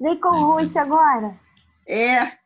[0.00, 1.38] Vem com o Rush agora.
[1.86, 2.38] É.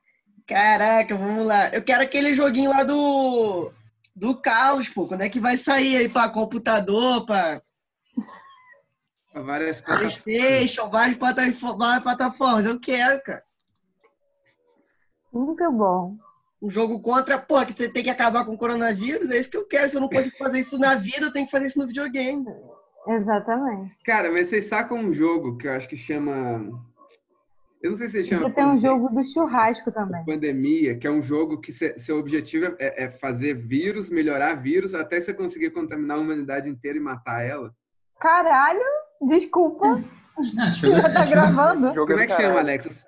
[0.46, 1.68] Caraca, vamos lá.
[1.68, 3.72] Eu quero aquele joguinho lá do.
[4.14, 5.06] Do Caos, pô.
[5.06, 7.62] Quando é que vai sair aí pra computador, pra.
[9.32, 10.18] Pra várias plataformas.
[10.18, 12.66] PlayStation, várias plataformas, várias plataformas.
[12.66, 13.44] Eu quero, cara.
[15.32, 16.16] Muito bom.
[16.62, 19.30] Um jogo contra, pô, que você tem que acabar com o coronavírus.
[19.30, 19.90] É isso que eu quero.
[19.90, 22.44] Se eu não consigo fazer isso na vida, eu tenho que fazer isso no videogame.
[23.06, 24.02] Exatamente.
[24.04, 26.70] Cara, mas vocês sacam um jogo que eu acho que chama.
[27.82, 28.42] Eu não sei se chama.
[28.42, 30.24] Porque tem um jogo do churrasco também.
[30.24, 34.94] Pandemia, que é um jogo que cê- seu objetivo é, é fazer vírus, melhorar vírus,
[34.94, 37.74] até você conseguir contaminar a humanidade inteira e matar ela.
[38.18, 38.80] Caralho,
[39.28, 40.02] desculpa.
[40.58, 41.94] Ah, jogo, Já tá é gravando?
[41.94, 42.58] Jogo Como é que chama, caralho.
[42.58, 43.06] Alex?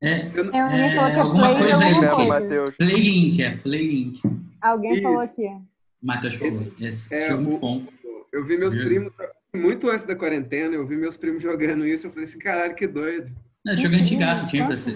[0.00, 2.10] É, Eu não- É, falar que é alguma Play coisa.
[2.12, 2.26] Chama.
[2.28, 2.76] Matheus.
[2.76, 4.20] Play Inc, é Play Inc.
[4.62, 5.02] Alguém Isso.
[5.02, 5.48] falou aqui.
[6.00, 6.52] Matheus falou.
[6.52, 7.82] Esse- Esse, é, jogo o- bom.
[8.32, 8.84] Eu vi meus Viu?
[8.84, 9.12] primos,
[9.58, 12.86] muito antes da quarentena, eu vi meus primos jogando isso, eu falei assim, caralho, que
[12.86, 13.34] doido.
[13.64, 14.94] Não, jogo Uhum, antigaço tinha pra ser.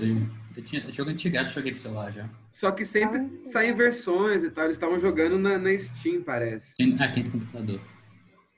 [0.57, 2.29] Eu tinha, jogo antigaço eu joguei de celular já.
[2.53, 6.75] Só que sempre Ah, saem versões e tal, eles estavam jogando na, na Steam, parece.
[6.99, 7.81] Ah, tem computador.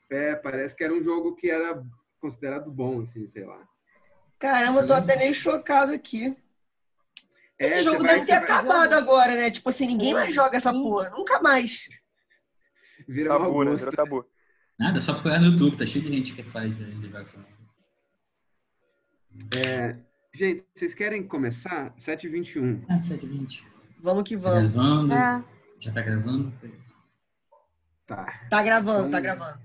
[0.09, 1.81] É, parece que era um jogo que era
[2.19, 3.61] considerado bom, assim, sei lá.
[4.37, 6.35] Caramba, eu tô até meio chocado aqui.
[7.57, 9.49] É, Esse jogo vai- deve ter você vai- acabado agora, né?
[9.49, 11.09] Tipo assim, ninguém mais joga essa porra.
[11.11, 11.87] Nunca mais.
[13.07, 13.71] Vira mau Tabu, né?
[13.71, 13.79] gosto.
[13.89, 14.25] Virou tabu.
[14.77, 17.43] Nada, só procurar no YouTube, tá cheio de gente que faz eh, divulgação.
[19.55, 19.95] É,
[20.33, 21.93] gente, vocês querem começar?
[21.97, 22.83] 7h21.
[22.89, 23.65] Ah, 720.
[24.01, 24.73] Vamos que Tá vamos.
[24.73, 25.13] gravando?
[25.13, 25.43] É.
[25.79, 26.53] Já tá gravando?
[28.07, 28.25] Tá.
[28.49, 29.59] Tá gravando, tá Vamos- gravando.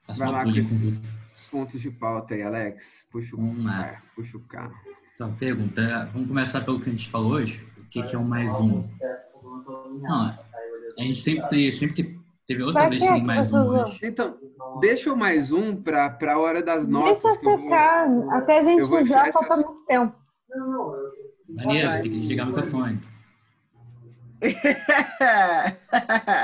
[0.00, 1.26] Faço Vai uma lá, com Guto.
[1.50, 3.06] Pontos de pauta aí, Alex.
[3.10, 3.84] Puxa o lá.
[3.84, 4.02] carro.
[4.14, 4.74] Puxa o carro.
[5.14, 6.06] Então, pergunta.
[6.12, 7.66] Vamos começar pelo que a gente falou hoje.
[7.76, 8.88] O que, que é o mais um?
[10.00, 10.26] Não,
[10.98, 12.15] a gente sempre, sempre que
[12.46, 13.98] teve outra Pra vez quê tem que mais um hoje.
[14.02, 14.38] Então,
[14.80, 17.22] deixa o mais um pra, pra hora das notas.
[17.22, 18.06] Deixa que eu vou- ficar.
[18.32, 19.66] Até a gente eu vou usar, falta assunto.
[19.66, 20.14] muito tempo.
[21.48, 23.00] Maneiro, tem que desligar o microfone.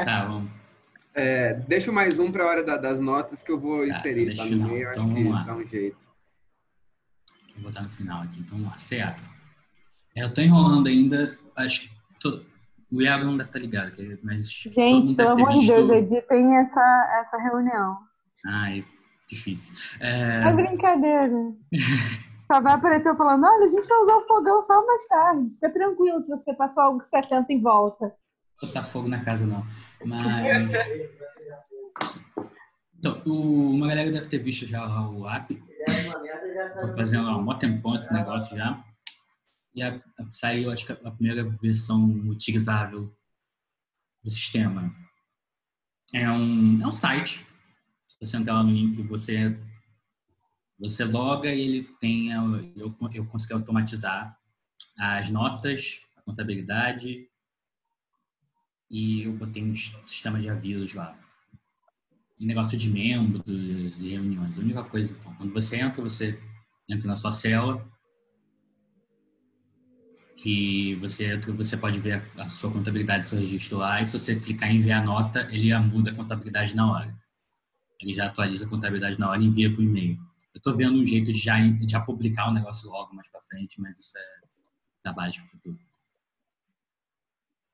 [0.05, 0.51] Tá, vamos.
[1.15, 4.35] É, deixa o mais um pra hora da- das notas que eu vou Tá, inserir.
[4.37, 5.43] Tá no meio, Então, acho que vamos lá.
[5.43, 5.99] dá um jeito.
[7.57, 8.41] Vou botar no final aqui.
[8.41, 8.79] Então, vamos lá.
[8.79, 9.27] Seattle.
[10.17, 11.39] É, Eu tô enrolando ainda.
[11.57, 12.45] Acho que to-
[12.93, 13.91] o Iago não deve estar ligado.
[13.93, 17.97] que- Mas Gente, pelo amor de Deus, editem essa, essa reunião.
[18.47, 18.85] Ai,
[19.29, 19.75] difícil.
[20.01, 21.53] É, É brincadeira.
[22.53, 25.49] Só vai aparecer eu falando, olha, a gente vai usar o fogão só mais tarde.
[25.55, 28.13] Fica tranquilo se você passar algo 70 em volta.
[28.61, 29.65] botar fogo na casa, não.
[30.05, 30.23] Mas.
[32.99, 35.61] Então, o- uma galera deve ter visto já o app.
[36.81, 38.79] Tô fazendo há um mó tempão esse negócio já.
[39.75, 43.15] E a, a- saiu, acho que a, a primeira versão utilizável
[44.23, 44.95] do sistema.
[46.13, 47.47] É um, é um site.
[48.07, 49.59] Se você entrar lá no link, você,
[50.79, 52.31] você loga e ele tem.
[52.33, 54.39] Eu, eu consegui automatizar
[54.99, 57.27] as notas, a contabilidade,
[58.91, 61.19] e eu botei um sistema de avisos lá.
[62.39, 64.57] E negócio de membros e reuniões.
[64.57, 66.39] A única coisa, então, quando você entra, você
[66.89, 67.91] entra na sua cela
[70.45, 74.71] e você você pode ver a, sua contabilidade, seu registro lá, e se você clicar
[74.71, 77.17] em enviar nota, ele já muda a contabilidade na hora.
[78.01, 80.19] Ele já atualiza a contabilidade na hora e envia por e-mail.
[80.55, 83.41] Eu tô vendo um jeito de já, de já publicar o negócio logo mais para
[83.43, 84.49] frente, mas isso é
[85.03, 85.79] trabalho para o futuro.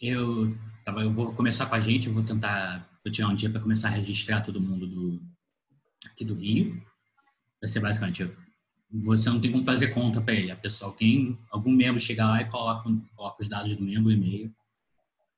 [0.00, 3.50] Eu, tava, eu vou começar com a gente, eu vou tentar vou tirar um dia
[3.50, 5.20] para começar a registrar todo mundo do,
[6.06, 6.80] aqui do Rio.
[7.60, 8.30] Vai ser basicamente,
[8.90, 10.50] você não tem como fazer conta para ele.
[10.50, 14.12] A pessoa, quem, algum membro chega lá e coloca, coloca os dados do membro, o
[14.12, 14.54] e-mail,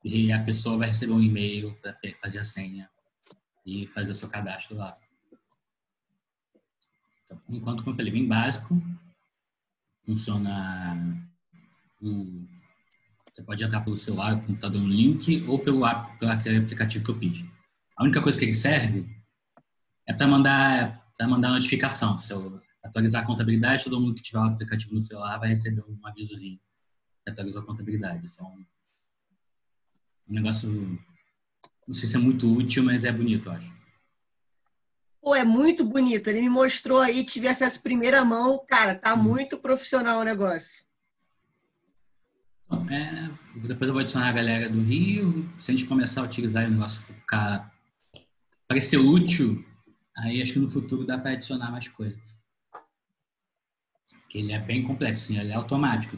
[0.05, 2.89] e a pessoa vai receber um e-mail para fazer a senha
[3.67, 4.97] e fazer o seu cadastro lá.
[7.25, 8.81] Então, enquanto, como eu falei, bem básico,
[10.05, 11.29] funciona
[12.01, 12.47] o
[13.33, 17.15] você pode entrar pelo celular, computador no link ou pelo, app, pelo aplicativo que eu
[17.15, 17.45] fiz.
[17.97, 19.09] A única coisa que ele serve
[20.07, 22.19] é para mandar, mandar notificação.
[22.19, 22.61] Se eu
[22.91, 26.61] atualizar a contabilidade, todo mundo que tiver o aplicativo no celular vai receber um avisozinho
[27.25, 28.27] que atualizou a contabilidade.
[28.27, 28.65] Isso é um,
[30.29, 30.71] um negócio,
[31.89, 33.81] não sei se é muito útil, mas é bonito, eu acho.
[35.23, 36.29] Pô, é muito bonito.
[36.29, 38.65] Ele me mostrou aí, tive acesso primeira mão.
[38.67, 40.83] Cara, tá muito profissional o negócio.
[42.91, 43.31] É,
[43.69, 45.49] depois eu vou adicionar a galera do Rio.
[45.59, 47.71] Se a gente começar a utilizar o negócio ficar
[48.67, 49.65] parecer útil,
[50.17, 52.30] aí acho que no futuro dá para adicionar mais coisas.
[54.31, 56.17] Que ele é bem complexo, assim, ele é automático.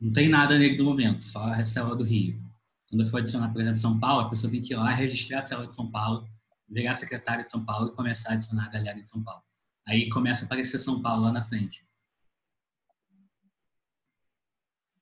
[0.00, 2.40] Não tem nada nele no momento, só a célula do Rio.
[2.88, 5.40] Quando eu for adicionar, por exemplo, São Paulo, a pessoa tem que ir lá registrar
[5.40, 6.26] a célula de São Paulo,
[6.68, 9.42] virar secretária de São Paulo e começar a adicionar a galera de São Paulo.
[9.86, 11.84] Aí começa a aparecer São Paulo lá na frente.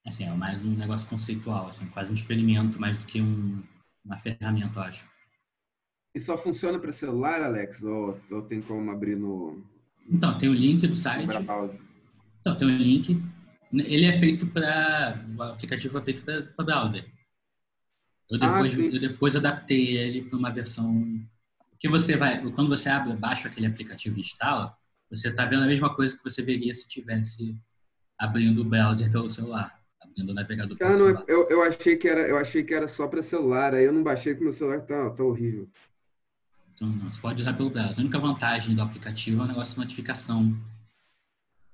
[0.07, 3.63] Assim, é mais um negócio conceitual, assim, quase um experimento, mais do que um,
[4.05, 5.09] uma ferramenta, eu acho.
[6.15, 7.83] E só funciona para celular, Alex?
[7.83, 9.63] Ou, ou, tem como abrir no.
[10.09, 11.29] Então, tem o link do site.
[12.41, 13.23] Então, tem o link.
[13.73, 15.25] Ele é feito para.
[15.37, 17.05] O aplicativo é feito para browser.
[18.31, 21.05] Eu ah, depois, ah, eu depois adaptei ele para uma versão.
[21.79, 22.41] Que você vai.
[22.53, 24.77] Quando você abre, baixa aquele aplicativo e instala,
[25.11, 27.57] você está vendo a mesma coisa que você veria se tivesse
[28.19, 29.79] abrindo o browser pelo celular.
[30.03, 31.25] Abrindo o navegador pelo ah, celular.
[31.27, 34.03] Eu, eu, achei que era, eu achei que era só para celular, aí eu não
[34.03, 35.69] baixei porque meu celular tá, tá horrível.
[36.75, 37.99] Então, não, você pode usar pelo browser.
[37.99, 40.57] A única vantagem do aplicativo é o negócio de notificação.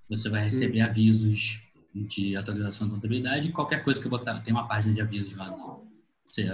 [0.09, 0.87] Você vai receber hum.
[0.87, 1.63] avisos
[1.95, 4.41] de atualização de contabilidade qualquer coisa que eu botar.
[4.41, 5.57] Tem uma página de avisos lá.
[6.29, 6.47] Se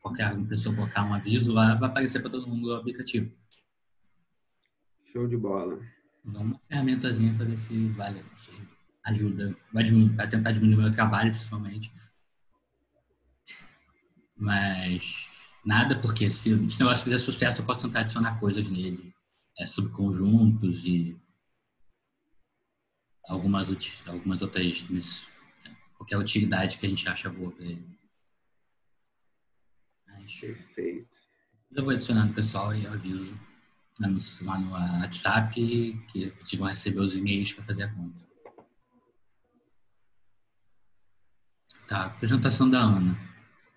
[0.00, 3.32] qualquer pessoa colocar um aviso lá, vai aparecer para todo mundo o aplicativo.
[5.12, 5.80] Show de bola.
[6.24, 8.52] Uma ferramentazinha para ver se vale, se
[9.04, 9.56] ajuda.
[9.72, 11.92] Vai, diminuir, vai tentar diminuir o meu trabalho, principalmente.
[14.36, 15.28] Mas
[15.64, 19.12] nada, porque se esse negócio fizer sucesso, eu posso tentar adicionar coisas nele.
[19.58, 21.16] É, subconjuntos e
[23.28, 23.68] algumas,
[24.06, 25.38] algumas outras
[25.94, 27.98] qualquer utilidade que a gente acha boa para ele.
[30.08, 31.18] Mas, Perfeito.
[31.72, 33.38] Eu vou adicionar no pessoal e aviso
[34.00, 35.54] lá no, lá no WhatsApp
[36.08, 38.26] que vocês vão receber os e-mails para fazer a conta.
[41.86, 43.18] Tá, apresentação da Ana.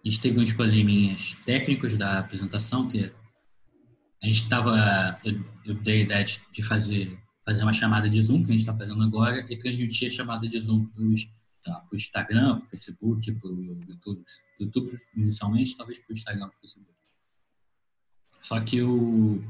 [0.03, 3.11] A gente teve uns probleminhas técnicos da apresentação, que
[4.21, 5.19] a gente estava.
[5.23, 8.61] Eu, eu, dei a ideia de fazer, fazer uma chamada de Zoom, que a gente
[8.61, 11.13] está fazendo agora, e transmitir a chamada de Zoom para o
[11.63, 14.23] tá, Instagram, para o Facebook, para o YouTube.
[14.59, 16.95] YouTube inicialmente, talvez para o Instagram, para o Facebook.
[18.41, 19.43] Só que o.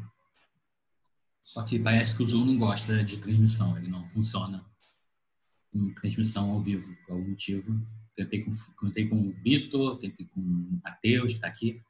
[1.41, 4.63] Só que parece que o Zoom não gosta de transmissão, ele não funciona
[5.73, 7.81] em transmissão ao vivo, por algum motivo
[8.13, 8.51] tentei com,
[8.87, 11.81] tentei com o Vitor, tentei com o Matheus, que está aqui.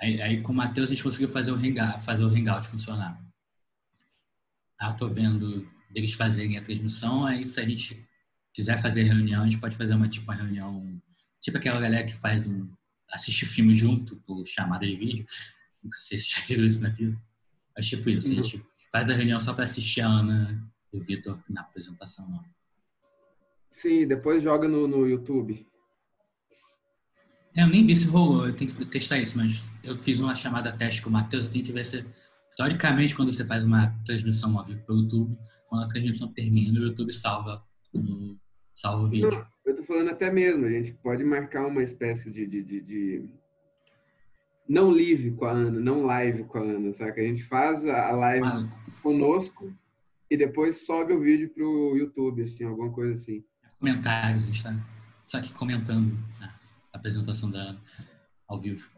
[0.00, 3.20] Aí, aí, com o Matheus a gente conseguiu fazer o hangout, fazer o hangout funcionar.
[4.82, 8.04] Ah, tô vendo eles fazerem a transmissão, aí se a gente
[8.52, 11.00] quiser fazer reunião, a gente pode fazer uma tipo uma reunião,
[11.40, 12.68] tipo aquela galera que faz um
[13.08, 15.24] assiste filme junto por chamada de vídeo.
[15.82, 17.16] Nunca sei se já viram isso na vida.
[17.76, 21.00] Mas tipo isso, a gente faz a reunião só para assistir a Ana e o
[21.00, 22.28] Vitor na apresentação.
[22.28, 22.44] Não.
[23.70, 25.64] Sim, depois joga no, no YouTube.
[27.54, 30.72] Eu nem vi se rolou, eu tenho que testar isso, mas eu fiz uma chamada
[30.72, 32.04] teste com o Matheus, eu tenho que ver se.
[32.56, 35.36] Teoricamente, quando você faz uma transmissão ao vivo pelo YouTube,
[35.68, 37.62] quando a transmissão termina, o YouTube salva,
[38.74, 39.30] salva o vídeo.
[39.30, 42.80] Não, eu tô falando até mesmo, a gente pode marcar uma espécie de, de, de,
[42.80, 43.24] de
[44.68, 47.20] não live com a Ana, não live com a Ana, sabe?
[47.20, 48.68] A gente faz a live ah.
[49.02, 49.72] conosco
[50.30, 53.42] e depois sobe o vídeo pro YouTube, assim, alguma coisa assim
[53.82, 54.74] comentários, a gente está
[55.24, 57.76] só aqui comentando a apresentação da
[58.46, 58.88] ao vivo.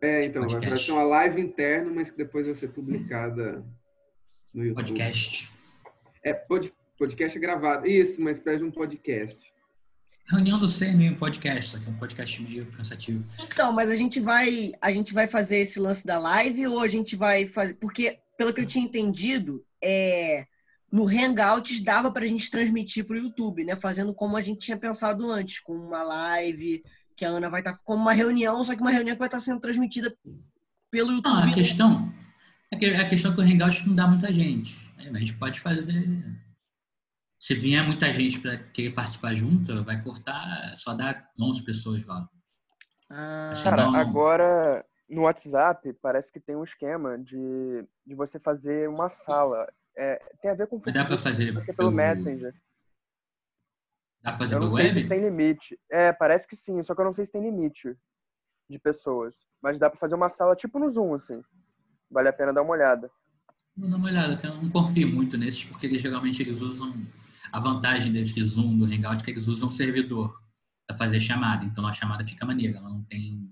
[0.00, 0.68] É, então, podcast.
[0.68, 3.64] vai ser uma live interna, mas que depois vai ser publicada
[4.52, 4.86] no YouTube.
[4.86, 5.50] Podcast.
[6.24, 7.86] É, pod, podcast é gravado.
[7.86, 9.38] Isso, mas pede um podcast.
[10.26, 13.24] Reunião do CM, um podcast, só que é um podcast meio cansativo.
[13.42, 16.88] Então, mas a gente vai, a gente vai fazer esse lance da live ou a
[16.88, 20.46] gente vai fazer, porque pelo que eu tinha entendido, é
[20.90, 23.76] no Hangouts dava para a gente transmitir para o YouTube, né?
[23.76, 26.82] Fazendo como a gente tinha pensado antes, com uma live,
[27.20, 29.28] que a Ana vai estar tá, como uma reunião, só que uma reunião que vai
[29.28, 30.10] estar tá sendo transmitida
[30.90, 31.30] pelo YouTube.
[31.30, 32.10] Ah, a questão
[32.72, 34.90] é a questão que o Hangouts não dá muita gente.
[34.96, 36.02] A gente pode fazer.
[37.38, 42.26] Se vier muita gente para querer participar junto, vai cortar, só dá 11 pessoas lá.
[43.10, 43.52] Ah.
[43.62, 43.94] Cara, não...
[43.96, 49.70] agora no WhatsApp parece que tem um esquema de, de você fazer uma sala.
[49.94, 52.54] É, tem a ver com o Dá para fazer pelo, pelo Messenger.
[54.22, 54.92] Dá para fazer eu não web?
[54.92, 55.78] sei se tem limite.
[55.90, 57.96] É, parece que sim, só que eu não sei se tem limite
[58.68, 59.34] de pessoas.
[59.62, 61.40] Mas dá para fazer uma sala tipo no Zoom, assim.
[62.10, 63.10] Vale a pena dar uma olhada.
[63.76, 66.94] Vou dar uma olhada, eu não confio muito nesses, porque eles, geralmente eles usam.
[67.52, 70.38] A vantagem desse Zoom do Hangout é que eles usam um servidor
[70.86, 71.64] para fazer chamada.
[71.64, 73.48] Então a chamada fica maneira, ela não tem.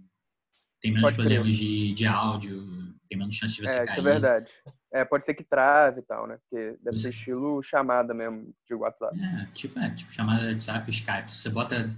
[0.81, 3.99] Tem menos Pode problemas de, de áudio, tem menos chance de você é, cair.
[3.99, 4.53] Isso é verdade.
[4.93, 6.39] É, pode ser que trave e tal, né?
[6.39, 9.19] Porque deve ser estilo chamada mesmo de WhatsApp.
[9.21, 11.31] É, tipo, é, tipo chamada de WhatsApp, Skype.
[11.31, 11.91] Se você bota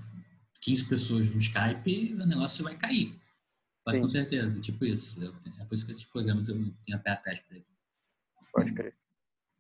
[0.63, 3.15] 15 pessoas no Skype, o negócio vai cair.
[3.85, 5.23] Quase com certeza, tipo isso.
[5.59, 7.67] É por isso que esses programas eu tenho a pé atrás pra ele.
[8.53, 8.95] Pode crer.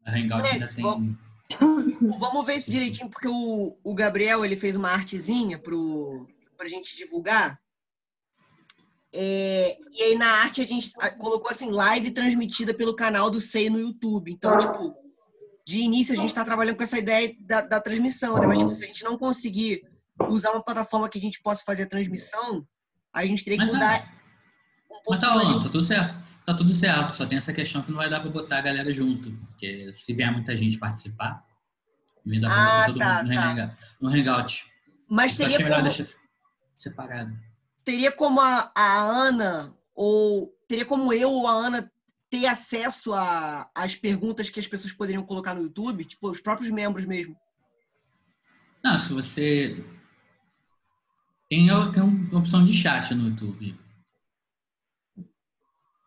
[0.04, 0.84] A Hangout ainda tem...
[0.84, 1.16] Vamos,
[2.20, 6.96] vamos ver isso direitinho, porque o, o Gabriel ele fez uma artezinha pro, pra gente
[6.96, 7.60] divulgar.
[9.12, 13.68] É, e aí na arte a gente colocou assim, live transmitida pelo canal do SEI
[13.68, 14.30] no YouTube.
[14.30, 14.94] Então, tipo,
[15.66, 18.46] de início a gente está trabalhando com essa ideia da, da transmissão, né?
[18.46, 19.82] Mas tipo, se a gente não conseguir
[20.28, 22.66] usar uma plataforma que a gente possa fazer a transmissão,
[23.12, 24.00] a gente teria que Mas, mudar.
[24.00, 24.12] Tá.
[24.90, 26.30] Um Mas tá rolando, tá tudo certo.
[26.46, 28.92] Tá tudo certo, só tem essa questão que não vai dar para botar a galera
[28.92, 29.30] junto.
[29.46, 31.44] Porque se vier muita gente participar,
[32.24, 33.76] me dá pra ah, todo tá, mundo tá.
[34.00, 34.64] no hangout.
[35.08, 35.82] Mas teria como...
[35.82, 36.06] deixar
[36.78, 37.49] separado.
[37.84, 41.92] Teria como a, a Ana, ou teria como eu ou a Ana
[42.30, 43.12] ter acesso
[43.74, 47.36] às perguntas que as pessoas poderiam colocar no YouTube, tipo, os próprios membros mesmo?
[48.82, 49.84] Não, se você.
[51.48, 53.78] Tem, tem uma opção de chat no YouTube.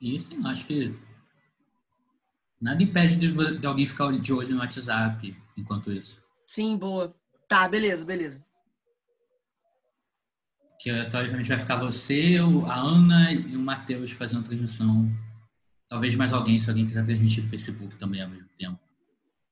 [0.02, 0.98] E sim, acho que
[2.60, 6.22] nada impede de, de, alguém ficar de olho no WhatsApp enquanto isso.
[6.46, 7.14] Sim, boa.
[7.48, 8.44] Tá, beleza, beleza.
[10.84, 12.38] Que teoricamente vai ficar você,
[12.68, 15.10] a Ana e o Matheus fazendo transmissão
[15.94, 18.80] Talvez mais alguém, se alguém quiser transmitir no Facebook também ao mesmo tempo.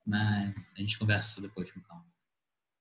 [0.03, 2.03] Mas a gente conversa depois com calma.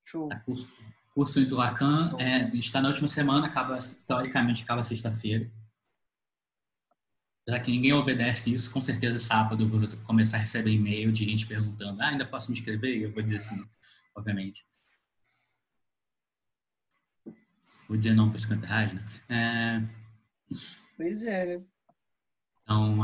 [0.02, 0.30] Show.
[0.30, 0.66] Tá, curso,
[1.14, 3.78] curso em Tulacan é, está na última semana, acaba,
[4.09, 5.52] teoricamente acaba sexta-feira.
[7.47, 11.26] Já que ninguém obedece isso, com certeza sábado eu vou começar a receber e-mail de
[11.26, 13.02] gente perguntando: ah, ainda posso me inscrever?
[13.02, 13.62] Eu vou dizer sim,
[14.16, 14.64] obviamente.
[17.90, 19.04] Vou dizer não para 50 reais, né?
[19.28, 19.82] É...
[20.97, 21.64] Pois é, né?
[22.62, 22.97] Então,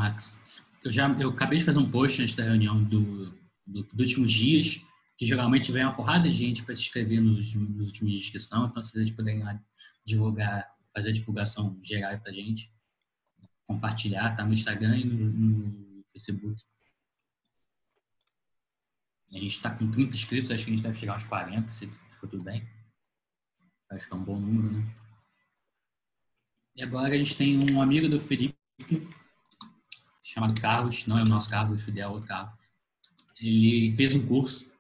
[0.85, 3.33] eu já eu acabei de fazer um post antes da reunião do,
[3.66, 4.81] do, dos últimos dias,
[5.19, 8.38] que geralmente vem uma porrada de gente para se inscrever nos, nos, últimos dias que
[8.38, 8.66] são.
[8.66, 9.43] Então, se vocês puderem
[10.05, 12.73] divulgar, fazer a divulgação geral para a gente,
[13.64, 16.62] compartilhar, tá no Instagram e no, no Facebook.
[19.33, 21.90] A gente está com 30 inscritos, acho que a gente deve chegar aos 40, se
[22.21, 22.75] for tudo bem.
[23.90, 24.85] Acho que é um bom número, né?
[26.75, 28.57] E agora a gente tem um amigo do Felipe,
[30.23, 32.55] chamado Carlos, não é o nosso Carlos Fidel, é outro Carlos.
[33.40, 34.71] Ele fez um curso,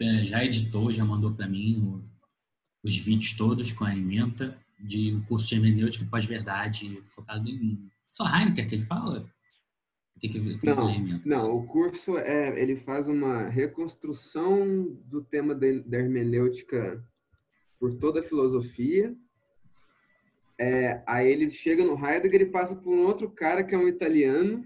[0.00, 2.04] é, já editou, já mandou para mim
[2.82, 7.90] os vídeos todos com a ementa de um curso de hermenêutica pós-verdade, focado em.
[8.08, 9.28] Só Heineken que ele fala?
[10.18, 15.98] Que que, que não, não, o curso é ele faz uma reconstrução do tema da
[15.98, 17.02] hermenêutica
[17.80, 19.16] por toda a filosofia.
[20.58, 23.88] É, aí ele chega no Heidegger e passa por um outro cara que é um
[23.88, 24.62] italiano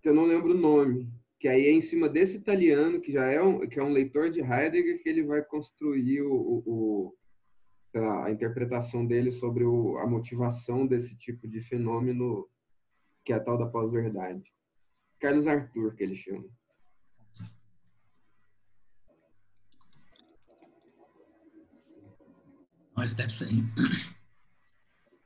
[0.00, 3.24] que eu não lembro o nome, que aí é em cima desse italiano, que já
[3.24, 7.14] é um, que é um leitor de Heidegger, que ele vai construir o, o, o
[8.24, 12.46] a interpretação dele sobre o, a motivação desse tipo de fenômeno,
[13.24, 14.52] que é a tal da pós-verdade.
[15.20, 16.44] Carlos Arthur, que ele chama.
[23.04, 23.48] Mas deve ser.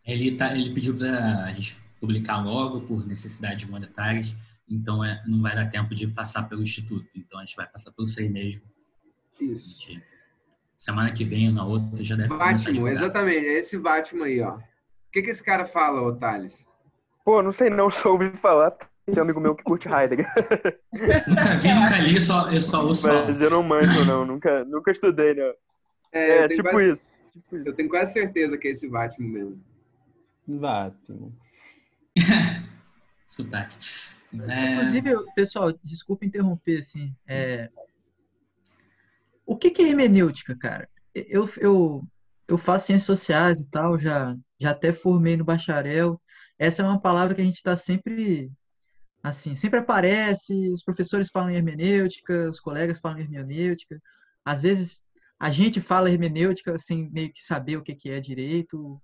[0.04, 4.34] Ele, tá, ele pediu para a gente publicar logo por necessidades monetárias.
[4.68, 7.06] Então é, não vai dar tempo de passar pelo instituto.
[7.14, 8.62] Então a gente vai passar pelo SEI mesmo.
[9.40, 9.80] Isso.
[9.80, 10.02] Gente,
[10.76, 13.46] semana que vem ou na outra já deve Vatimo, exatamente.
[13.46, 14.56] É esse Vatimo aí, ó.
[14.56, 14.62] O
[15.12, 16.66] que, que esse cara fala, ô Thales?
[17.24, 18.72] Pô, não sei não, soube falar.
[19.06, 20.28] Tem um amigo meu que curte Heidegger.
[21.28, 23.06] nunca vi, nunca li, só, eu só ouço.
[23.06, 24.26] Mas eu não manjo, não.
[24.26, 25.54] Nunca, nunca estudei, não.
[26.12, 27.17] É, é tipo, quase, tipo, isso,
[27.52, 29.64] Eu tenho quase certeza que é esse Vatimo mesmo.
[30.46, 31.36] Vatimo.
[33.26, 33.76] Sotaque.
[34.48, 34.74] É...
[34.74, 37.14] Inclusive, pessoal, desculpa interromper, assim.
[37.26, 37.70] É...
[39.46, 40.88] O que, que é hermenêutica, cara?
[41.14, 42.04] Eu, eu,
[42.48, 46.20] eu faço ciências sociais e tal, já, já até formei no bacharel.
[46.58, 48.50] Essa é uma palavra que a gente está sempre,
[49.22, 54.00] assim, sempre aparece, os professores falam em hermenêutica, os colegas falam em hermenêutica.
[54.44, 55.02] Às vezes
[55.38, 59.00] a gente fala hermenêutica sem meio que saber o que, que é direito.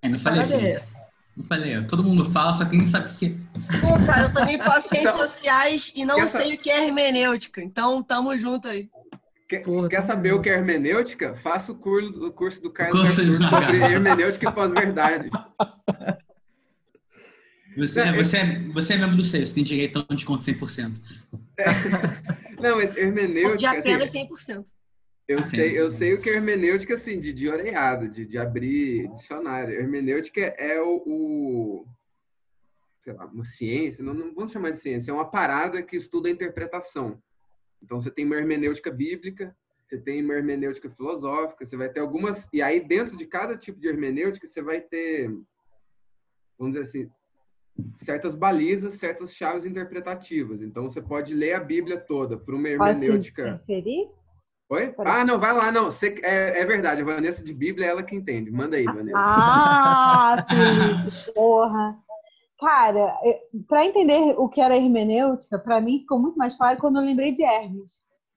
[0.00, 0.54] É, não falei assim.
[0.54, 1.02] É
[1.36, 3.80] não falei, todo mundo fala, só que ninguém sabe o que é.
[3.80, 7.62] Pô, cara, eu também faço ciências então, sociais e não sei o que é hermenêutica.
[7.62, 8.90] Então, tamo junto aí.
[9.48, 11.34] Quer, Porra, quer saber o que é hermenêutica?
[11.36, 15.30] Faça o curso, o curso do Carlos curso sobre hermenêutica e pós-verdade.
[17.74, 20.44] Você, não, você, é, você é membro do SEI, você tem direito a um desconto
[20.44, 21.00] 100%.
[21.56, 21.64] É.
[22.60, 23.56] Não, mas hermenêutica...
[23.56, 24.62] De apenas assim, 100%.
[25.28, 28.36] Eu ah, sei, eu sei o que é hermenêutica, assim, de, de oreado, de, de
[28.38, 29.74] abrir dicionário.
[29.74, 31.86] Hermenêutica é o, o
[33.02, 36.28] sei lá, uma ciência, não, não vamos chamar de ciência, é uma parada que estuda
[36.28, 37.22] a interpretação.
[37.82, 42.48] Então, você tem uma hermenêutica bíblica, você tem uma hermenêutica filosófica, você vai ter algumas...
[42.52, 45.28] E aí, dentro de cada tipo de hermenêutica, você vai ter,
[46.58, 47.10] vamos dizer assim,
[47.96, 50.62] certas balizas, certas chaves interpretativas.
[50.62, 53.62] Então, você pode ler a Bíblia toda por uma hermenêutica...
[53.66, 54.21] Pode
[54.72, 54.94] Oi?
[55.00, 55.90] Ah, não, vai lá, não.
[55.90, 58.50] Você, é, é verdade, a Vanessa de Bíblia é ela que entende.
[58.50, 59.18] Manda aí, Vanessa.
[59.18, 60.46] Ah,
[61.34, 61.98] porra.
[62.58, 63.14] Cara,
[63.68, 67.34] para entender o que era hermenêutica, para mim ficou muito mais claro quando eu lembrei
[67.34, 67.92] de Hermes,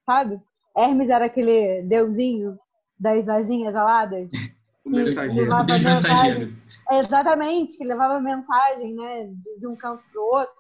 [0.05, 0.41] sabe?
[0.75, 2.59] Hermes era aquele deusinho
[2.99, 4.29] das asinhas aladas.
[4.85, 5.63] mensageiro.
[5.63, 6.53] Deus mensageiro.
[6.91, 10.55] Exatamente, que levava mensagem né, de, de um canto para o outro.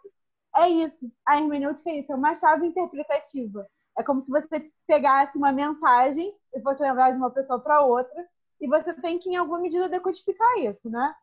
[0.55, 1.11] É isso.
[1.27, 3.67] A hermenêutica é isso, é uma chave interpretativa.
[3.97, 8.27] É como se você pegasse uma mensagem e fosse levar de uma pessoa para outra,
[8.59, 11.13] e você tem que, em alguma medida, decodificar isso, né?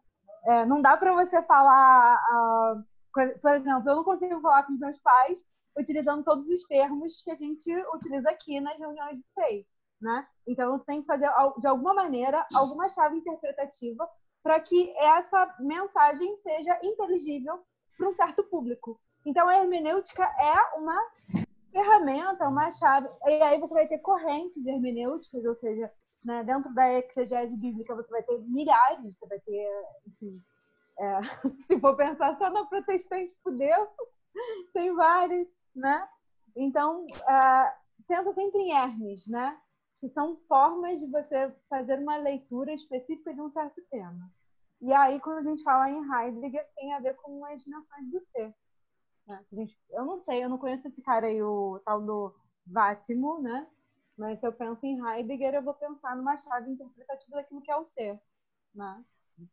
[0.45, 2.19] É, não dá para você falar.
[2.33, 2.93] Uh,
[3.41, 5.39] por exemplo, eu não consigo falar com meus pais
[5.79, 9.67] utilizando todos os termos que a gente utiliza aqui nas reuniões de SEI,
[10.01, 10.27] né?
[10.47, 14.09] Então, tem que fazer, de alguma maneira, alguma chave interpretativa
[14.43, 17.63] para que essa mensagem seja inteligível
[17.97, 19.01] para um certo público.
[19.25, 21.01] Então, a hermenêutica é uma
[21.73, 23.09] ferramenta, uma chave.
[23.25, 25.91] E aí você vai ter correntes hermenêuticas, ou seja,
[26.25, 29.69] né, dentro da exegese bíblica você vai ter milhares, você vai ter,
[30.07, 30.41] enfim,
[30.99, 31.21] é,
[31.67, 33.89] se for pensar só no protestante judeu,
[34.73, 36.07] tem vários, né?
[36.55, 37.75] Então, é,
[38.07, 39.59] pensa sempre em Hermes, né?
[39.99, 44.31] Que são formas de você fazer uma leitura específica de um certo tema.
[44.81, 48.19] E aí, quando a gente fala em Heidegger, tem a ver com as dimensões do
[48.19, 48.53] ser.
[49.27, 49.45] Né?
[49.53, 52.35] Gente, eu não sei, eu não conheço esse cara aí, o tal do
[52.67, 53.67] Vátimo, né?
[54.17, 57.77] Mas se eu penso em Heidegger, eu vou pensar numa chave interpretativa daquilo que é
[57.77, 58.21] o ser,
[58.75, 59.05] né?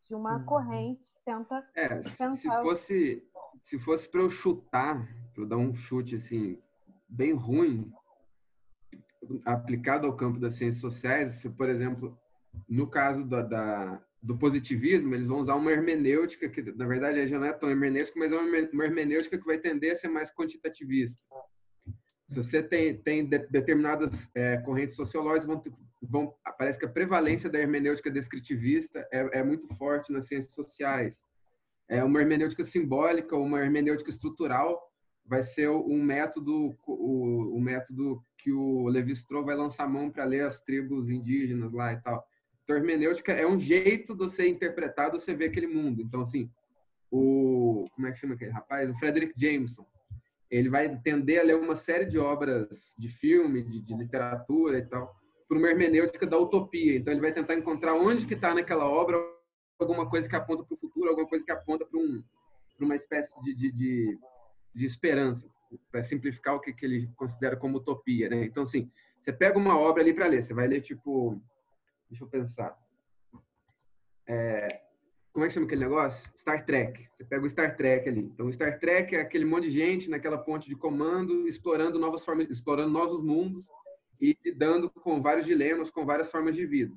[0.06, 0.46] De uma uhum.
[0.46, 2.36] corrente que tenta é, pensar...
[2.36, 3.30] Se fosse,
[3.64, 6.62] se fosse para eu chutar, para eu dar um chute, assim,
[7.08, 7.92] bem ruim,
[9.46, 12.18] aplicado ao campo das ciências sociais, se, por exemplo,
[12.68, 17.40] no caso da, da do positivismo, eles vão usar uma hermenêutica que, na verdade, já
[17.40, 21.24] não é tão hermenêutica, mas é uma hermenêutica que vai tender a ser mais quantitativista.
[22.28, 25.64] Se você tem, tem de, determinadas é, correntes sociológicas, vão,
[26.02, 31.26] vão, parece que a prevalência da hermenêutica descritivista é, é muito forte nas ciências sociais.
[31.88, 34.80] É uma hermenêutica simbólica, uma hermenêutica estrutural,
[35.26, 40.44] vai ser um método, o, o método que o Levi-Strauss vai lançar mão para ler
[40.44, 42.24] as tribos indígenas lá e tal.
[42.70, 46.04] Então, hermenêutica é um jeito de você interpretar, de você ver aquele mundo.
[46.04, 46.52] Então, assim,
[47.10, 47.86] o...
[47.96, 48.88] Como é que chama aquele rapaz?
[48.88, 49.84] O Frederick Jameson.
[50.52, 54.86] Ele vai tender a ler uma série de obras de filme, de, de literatura e
[54.86, 56.96] tal, por uma hermenêutica da utopia.
[56.96, 59.18] Então, ele vai tentar encontrar onde que está naquela obra
[59.80, 62.24] alguma coisa que aponta para o futuro, alguma coisa que aponta para um,
[62.80, 64.20] uma espécie de, de, de,
[64.76, 65.50] de esperança,
[65.92, 68.30] para simplificar o que, que ele considera como utopia.
[68.30, 68.46] Né?
[68.46, 71.42] Então, assim, você pega uma obra ali para ler, você vai ler, tipo,
[72.10, 72.78] Deixa eu pensar.
[74.28, 74.82] É,
[75.32, 76.30] como é que chama aquele negócio?
[76.36, 77.08] Star Trek.
[77.16, 78.22] Você pega o Star Trek ali.
[78.22, 82.26] Então, o Star Trek é aquele monte de gente naquela ponte de comando, explorando novas
[82.26, 83.68] formas, explorando novos mundos
[84.20, 86.94] e lidando com vários dilemas, com várias formas de vida.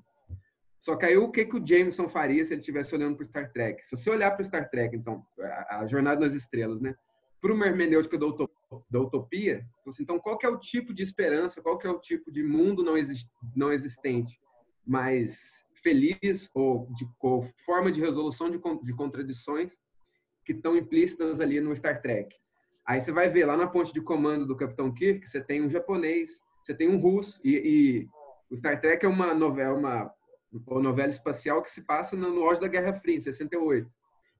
[0.81, 3.29] Só que aí o que, que o Jameson faria se ele estivesse olhando para o
[3.29, 3.85] Star Trek?
[3.85, 6.94] Se você olhar para o Star Trek, então, a, a, Jornada nas Estrelas, né?
[7.40, 8.57] Para uma hermenêutica da, utopia,
[8.90, 9.64] da utopia,
[10.01, 12.96] então qual que é o tipo de esperança, qual é o tipo de mundo não,
[12.96, 14.40] exist, não existente
[14.86, 19.78] mais feliz ou de ou forma de resolução de, de contradições
[20.44, 22.34] que estão implícitas ali no Star Trek.
[22.86, 25.70] Aí você vai ver lá na ponte de comando do Capitão Kirk, você tem um
[25.70, 28.08] japonês, você tem um russo e, e
[28.50, 30.12] o Star Trek é uma novela, uma,
[30.66, 33.88] uma novela espacial que se passa no, no auge da Guerra Fria, em 68.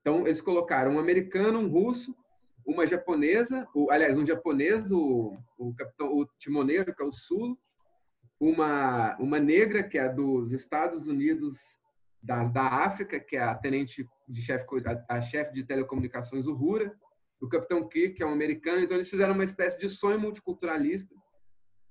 [0.01, 2.15] Então eles colocaram um americano, um russo,
[2.67, 7.59] uma japonesa, o, aliás, um japonês, o, o capitão, o timoneiro, que é o Sulo,
[8.43, 11.79] uma, uma negra, que é dos Estados Unidos,
[12.21, 16.93] das, da África, que é a tenente de chefe, a, a chefe de telecomunicações Uhura,
[17.41, 18.81] o Capitão Kirk, que é um americano.
[18.81, 21.15] Então, eles fizeram uma espécie de sonho multiculturalista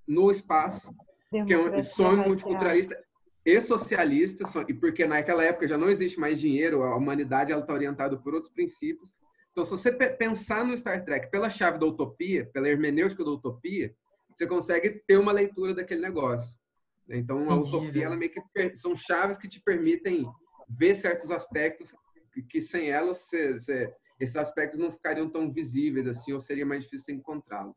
[0.06, 0.94] no espaço,
[1.30, 3.02] que é um sonho multiculturalista
[3.46, 8.18] e socialista, e porque naquela época já não existe mais dinheiro, a humanidade está orientada
[8.18, 9.16] por outros princípios.
[9.52, 13.96] Então, se você pensar no Star Trek pela chave da utopia, pela hermenêutica da utopia,
[14.42, 16.58] você consegue ter uma leitura daquele negócio.
[17.10, 20.26] Então, a utopia, ela meio que são chaves que te permitem
[20.70, 21.94] ver certos aspectos
[22.34, 26.66] que, que sem elas, cê, cê, esses aspectos não ficariam tão visíveis assim, ou seria
[26.66, 27.76] mais difícil encontrá-los.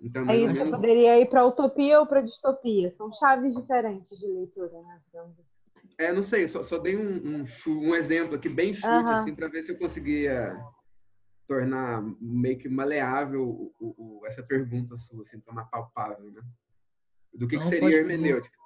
[0.00, 0.76] Então, Aí você menos...
[0.76, 2.94] poderia ir para utopia ou para distopia.
[2.96, 5.00] São chaves diferentes de leitura, né?
[5.14, 5.34] Assim.
[5.98, 9.12] É, não sei, só, só dei um, um, um, exemplo aqui bem chute, uh -huh.
[9.12, 10.54] assim, para ver se eu conseguia
[11.46, 16.42] tornar meio que maleável o, o, essa pergunta sua, assim, tornar palpável, né?
[17.32, 18.56] Do que, que seria hermenêutica.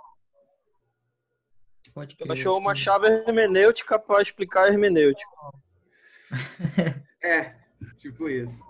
[1.92, 5.28] Pode crer, achou uma chave hermenêutica para explicar a hermenêutica.
[7.22, 7.56] é,
[7.98, 8.62] tipo isso.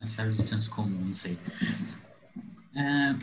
[0.00, 1.38] A chave de senso comum, não sei.
[2.76, 3.14] É,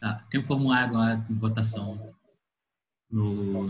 [0.00, 2.00] tá, tem um formulário lá de votação
[3.10, 3.68] no,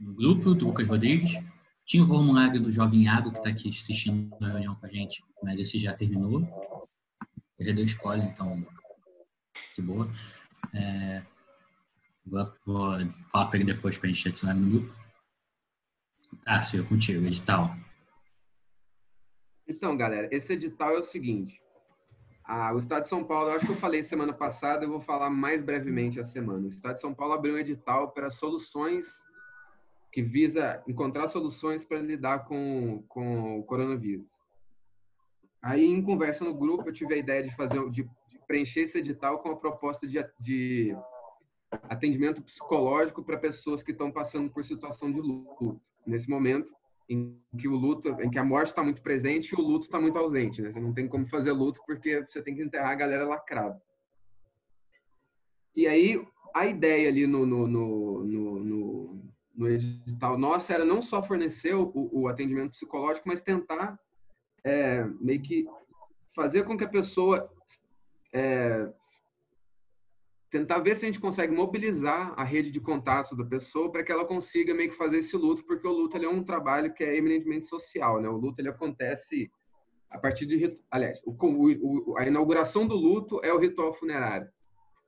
[0.00, 1.32] no grupo do Lucas Rodrigues.
[1.84, 5.22] Tinha o formulário do Jovem Iago, que está aqui assistindo a reunião com a gente,
[5.42, 6.46] mas esse já terminou.
[7.58, 8.48] Ele deu escolha, então,
[9.74, 10.08] de boa.
[10.74, 11.22] É,
[12.24, 12.92] vou, vou,
[13.30, 14.94] falar para ele depois para a gente adicionar no grupo.
[16.46, 17.76] Ah, Silvio, contigo, edital.
[19.68, 21.60] Então, galera, esse edital é o seguinte.
[22.44, 25.30] Ah, o Estado de São Paulo, acho que eu falei semana passada, eu vou falar
[25.30, 26.64] mais brevemente a semana.
[26.64, 29.06] O Estado de São Paulo abriu um edital para soluções
[30.12, 34.26] que visa encontrar soluções para lidar com, com o coronavírus.
[35.62, 38.98] Aí, em conversa no grupo, eu tive a ideia de fazer, de, de preencher esse
[38.98, 40.94] edital com a proposta de, de
[41.70, 45.80] atendimento psicológico para pessoas que estão passando por situação de luto.
[46.06, 46.74] Nesse momento,
[47.08, 50.00] em que o luto, em que a morte está muito presente e o luto está
[50.00, 50.72] muito ausente, né?
[50.72, 53.80] Você não tem como fazer luto porque você tem que enterrar a galera lacrada.
[55.74, 56.22] E aí
[56.54, 58.11] a ideia ali no, no, no,
[59.54, 63.98] no, edital nossa era não só fornecer o, o atendimento psicológico, mas tentar
[64.64, 65.66] é, meio que
[66.34, 67.50] fazer com que a pessoa
[68.32, 68.88] é,
[70.52, 74.12] tentar ver se a gente consegue mobilizar a rede de contatos da pessoa para que
[74.12, 77.16] ela consiga meio que fazer esse luto, porque o luto é um trabalho que é
[77.16, 78.28] eminentemente social, né?
[78.28, 79.50] O luto ele acontece
[80.10, 84.46] a partir de, aliás, o, o, a inauguração do luto é o ritual funerário.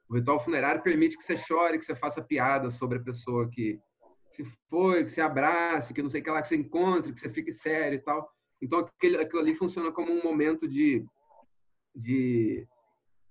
[0.08, 3.78] O ritual funerário permite que você chore, que você faça piada sobre a pessoa que
[4.34, 7.20] se foi, que você abrace, que não sei o que lá, que você encontre, que
[7.20, 8.28] você fique sério e tal.
[8.60, 11.04] Então aquilo, aquilo ali funciona como um momento de,
[11.94, 12.66] de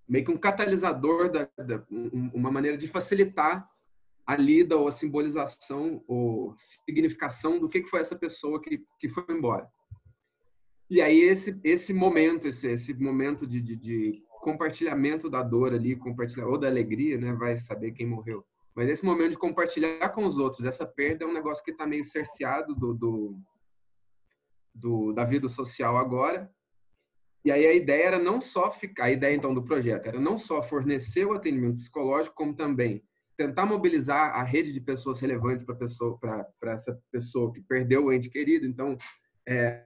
[0.08, 1.86] meio que um catalisador, da, da,
[2.34, 3.68] uma maneira de facilitar
[4.26, 6.56] a lida ou a simbolização ou
[6.88, 9.68] significação do que, que foi essa pessoa que, que foi embora.
[10.89, 15.98] E aí esse esse momento, esse, esse momento de, de, de compartilhamento da dor ali,
[15.98, 18.46] compartilhar ou da alegria, né, vai saber quem morreu.
[18.76, 21.86] Mas esse momento de compartilhar com os outros essa perda é um negócio que está
[21.86, 23.38] meio cerceado do, do,
[24.74, 26.52] do, da vida social agora
[27.46, 30.38] e aí a ideia era não só ficar, a ideia então do projeto era não
[30.38, 33.04] só fornecer o atendimento psicológico, como também
[33.36, 38.14] tentar mobilizar a rede de pessoas relevantes para pessoa, para essa pessoa que perdeu o
[38.14, 38.66] ente querido.
[38.66, 38.96] Então,
[39.46, 39.86] é,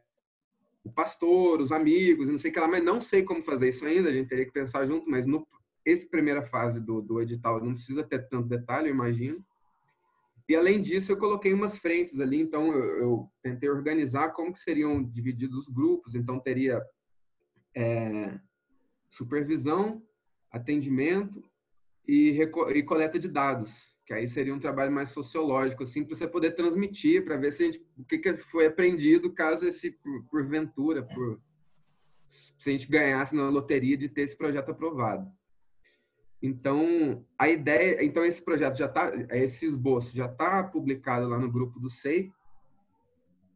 [0.83, 3.85] o pastor, os amigos, não sei o que lá, mas não sei como fazer isso
[3.85, 4.09] ainda.
[4.09, 5.47] A gente teria que pensar junto, mas no
[5.91, 9.43] essa primeira fase do, do edital não precisa ter tanto detalhe, eu imagino.
[10.49, 14.59] E além disso, eu coloquei umas frentes ali, então eu, eu tentei organizar como que
[14.59, 16.15] seriam divididos os grupos.
[16.15, 16.81] Então teria
[17.75, 18.39] é,
[19.09, 20.01] supervisão,
[20.51, 21.43] atendimento
[22.07, 22.41] e,
[22.73, 26.51] e, coleta de dados, que aí seria um trabalho mais sociológico, assim, para você poder
[26.51, 31.41] transmitir, para ver se gente, o que, que foi aprendido caso esse, por, porventura, por,
[32.29, 35.29] se a gente ganhasse na loteria de ter esse projeto aprovado.
[36.41, 41.51] Então, a ideia, então esse projeto já está, esse esboço já está publicado lá no
[41.51, 42.31] grupo do SEI,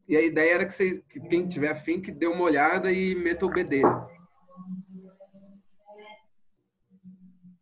[0.08, 3.15] e a ideia era que, você, que quem tiver afim que dê uma olhada e
[3.15, 3.82] meta o BD.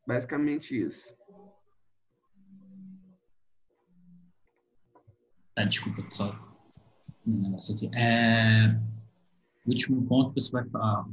[0.08, 1.15] Basicamente isso.
[5.55, 6.34] Ah, desculpa, só
[7.27, 7.91] um negócio aqui.
[7.95, 8.79] É...
[9.67, 11.05] Último ponto você vai falar.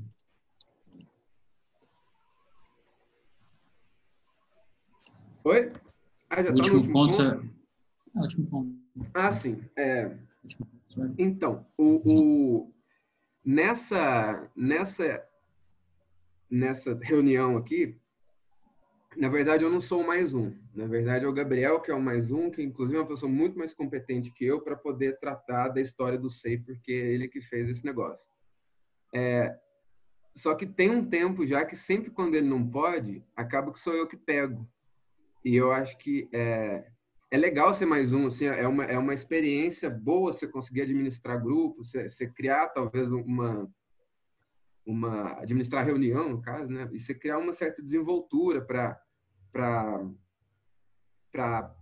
[5.47, 5.73] Oi?
[6.29, 7.17] Ah, já tá último, último ponto.
[7.17, 7.51] ponto?
[8.17, 8.77] Ah, último ponto.
[9.15, 9.63] Ah, sim.
[9.77, 10.11] É...
[11.17, 12.75] Então, o, o,
[13.45, 15.25] nessa, nessa,
[16.51, 17.97] nessa reunião aqui,
[19.17, 20.53] na verdade, eu não sou o mais um.
[20.75, 23.31] Na verdade, é o Gabriel que é o mais um, que inclusive é uma pessoa
[23.31, 27.29] muito mais competente que eu para poder tratar da história do SEI, porque é ele
[27.29, 28.29] que fez esse negócio.
[29.15, 29.57] É,
[30.35, 33.95] só que tem um tempo já que sempre quando ele não pode, acaba que sou
[33.95, 34.69] eu que pego.
[35.47, 36.85] E eu acho que é,
[37.31, 41.41] é legal ser mais um, assim, é uma, é uma experiência boa você conseguir administrar
[41.41, 43.71] grupos, você, você criar talvez uma,
[44.85, 46.91] uma administrar reunião, no caso, né?
[46.93, 49.01] E você criar uma certa desenvoltura para
[51.23, 51.73] para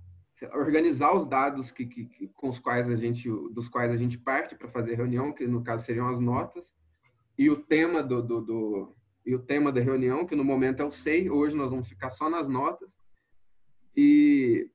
[0.52, 4.54] organizar os dados que, que, com os quais a gente dos quais a gente parte
[4.54, 6.70] para fazer reunião, que no caso seriam as notas,
[7.38, 10.84] e o tema do, do, do e o tema da reunião, que no momento é
[10.84, 13.02] o SEI, hoje nós vamos ficar só nas notas.
[13.96, 14.70] E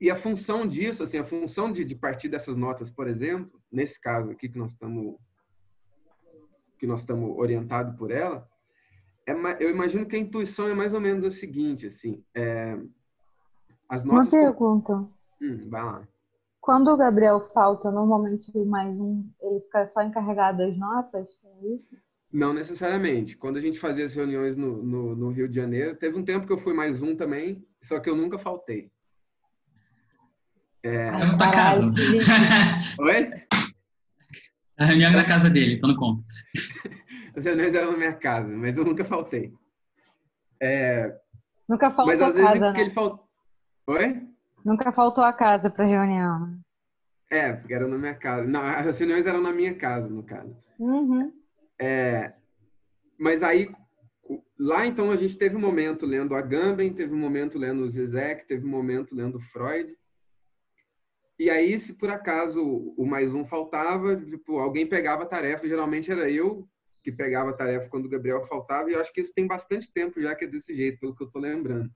[0.00, 4.00] e a função disso, assim, a função de, de partir dessas notas, por exemplo, nesse
[4.00, 5.16] caso aqui que nós estamos
[6.78, 8.48] que nós estamos orientados por ela,
[9.26, 12.80] é, eu imagino que a intuição é mais ou menos a seguinte, assim, é,
[13.86, 14.32] as notas...
[14.32, 14.92] Uma pergunta.
[15.42, 16.08] Hum, vai lá.
[16.58, 21.94] Quando o Gabriel falta, normalmente mais um, ele fica só encarregado das notas, é isso?
[22.32, 23.36] Não necessariamente.
[23.36, 26.46] Quando a gente fazia as reuniões no, no, no, Rio de Janeiro, teve um tempo
[26.46, 28.90] que eu fui mais um também, só que eu nunca faltei.
[30.82, 31.08] É...
[31.08, 31.84] Eu não tá casa.
[33.00, 33.30] Oi?
[34.78, 36.24] A reunião era na casa dele, então não conta.
[37.36, 39.52] As reuniões eram na minha casa, mas eu nunca faltei.
[40.60, 41.14] É...
[41.68, 42.80] Nunca faltou Mas às vezes casa, né?
[42.80, 43.28] ele faltou.
[43.86, 44.26] Oi?
[44.64, 46.58] Nunca faltou a casa para reunião.
[47.30, 48.44] É, porque era na minha casa.
[48.44, 50.56] Não, as reuniões eram na minha casa, no caso.
[50.78, 51.32] Uhum.
[51.80, 52.32] É,
[53.18, 53.70] mas aí,
[54.58, 58.66] lá então a gente teve um momento lendo Agamben, teve um momento lendo Zizek, teve
[58.66, 59.96] um momento lendo Freud.
[61.38, 66.10] E aí, se por acaso o mais um faltava, tipo, alguém pegava a tarefa, geralmente
[66.10, 66.68] era eu
[67.02, 69.90] que pegava a tarefa quando o Gabriel faltava, e eu acho que isso tem bastante
[69.90, 71.90] tempo já que é desse jeito, pelo que eu estou lembrando.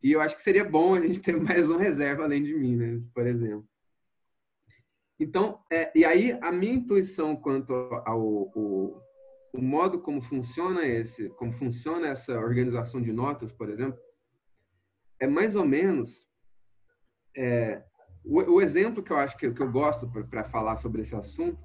[0.00, 2.76] E eu acho que seria bom a gente ter mais um reserva além de mim,
[2.76, 3.02] né?
[3.12, 3.66] Por exemplo.
[5.18, 8.20] Então, é, e aí a minha intuição quanto ao
[8.54, 9.00] o,
[9.54, 13.96] o modo como funciona esse, como funciona essa organização de notas, por exemplo,
[15.20, 16.26] é mais ou menos
[17.36, 17.84] é,
[18.24, 21.62] o, o, exemplo que eu acho que, que eu gosto para falar sobre esse assunto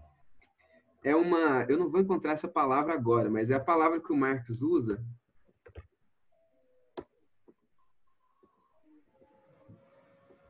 [1.03, 4.17] é uma, eu não vou encontrar essa palavra agora, mas é a palavra que o
[4.17, 5.03] Marx usa.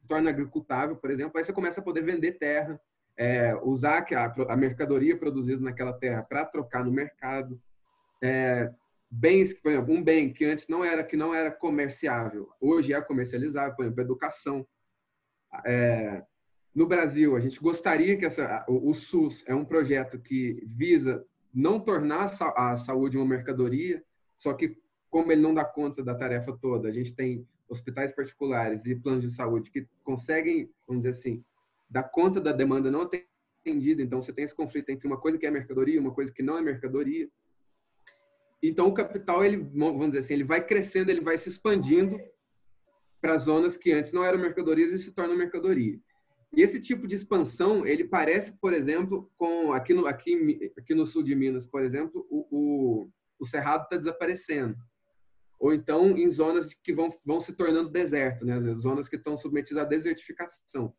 [0.06, 2.80] torna agricultável, por exemplo, aí você começa a poder vender terra,
[3.18, 7.60] é, usar a, a, mercadoria produzida naquela terra para trocar no mercado.
[8.22, 8.72] É,
[9.10, 13.00] bens, por exemplo, um bem que antes não era que não era comerciável, hoje é
[13.00, 14.66] comercializável, por exemplo, educação.
[15.64, 16.22] É,
[16.74, 21.24] no Brasil, a gente gostaria que essa, o, o, SUS é um projeto que visa
[21.52, 22.26] não tornar
[22.56, 24.04] a saúde uma mercadoria,
[24.36, 24.76] só que
[25.08, 29.24] como ele não dá conta da tarefa toda, a gente tem hospitais particulares e planos
[29.24, 31.42] de saúde que conseguem, vamos dizer assim,
[31.88, 33.08] dar conta da demanda não
[33.66, 36.32] atendida, então você tem esse conflito entre uma coisa que é mercadoria e uma coisa
[36.32, 37.28] que não é mercadoria.
[38.62, 42.18] Então o capital, ele, vamos dizer assim, ele vai crescendo, ele vai se expandindo
[43.20, 45.98] para zonas que antes não eram mercadorias e se tornam mercadoria.
[46.56, 51.04] E esse tipo de expansão, ele parece, por exemplo, com aqui no, aqui, aqui no
[51.04, 54.76] sul de Minas, por exemplo, o, o, o Cerrado está desaparecendo
[55.58, 58.58] ou então em zonas que vão, vão se tornando deserto, né?
[58.76, 60.94] zonas que estão submetidas à desertificação.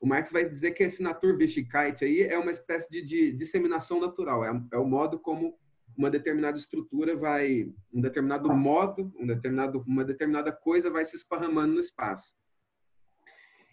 [0.00, 4.44] O Marx vai dizer que esse Naturwichtigkeit aí é uma espécie de, de disseminação natural,
[4.44, 5.58] é, é, o modo como
[5.96, 11.74] uma determinada estrutura vai, um determinado modo, um determinado, uma determinada coisa vai se esparramando
[11.74, 12.34] no espaço.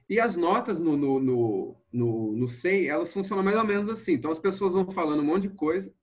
[0.10, 4.14] E as notas no, no, no, no, no SEI, elas funcionam mais ou menos assim.
[4.14, 5.94] Então, as pessoas vão falando um monte de coisa,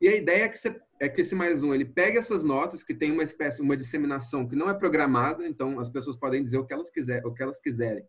[0.00, 2.84] e a ideia é que, você, é que esse mais um ele pegue essas notas
[2.84, 6.58] que tem uma espécie, uma disseminação que não é programada, então as pessoas podem dizer
[6.58, 8.04] o que elas quiser, o que elas quiserem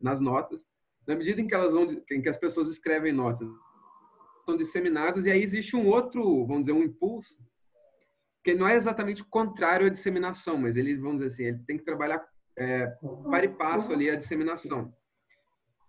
[0.00, 0.64] nas notas.
[1.06, 3.48] Na medida em que elas vão, em que as pessoas escrevem notas,
[4.50, 7.38] são disseminadas e aí existe um outro, vamos dizer, um impulso
[8.42, 11.84] que não é exatamente contrário à disseminação, mas ele, vamos dizer assim, ele tem que
[11.84, 12.24] trabalhar
[12.56, 12.86] é,
[13.30, 14.92] para e passo ali a disseminação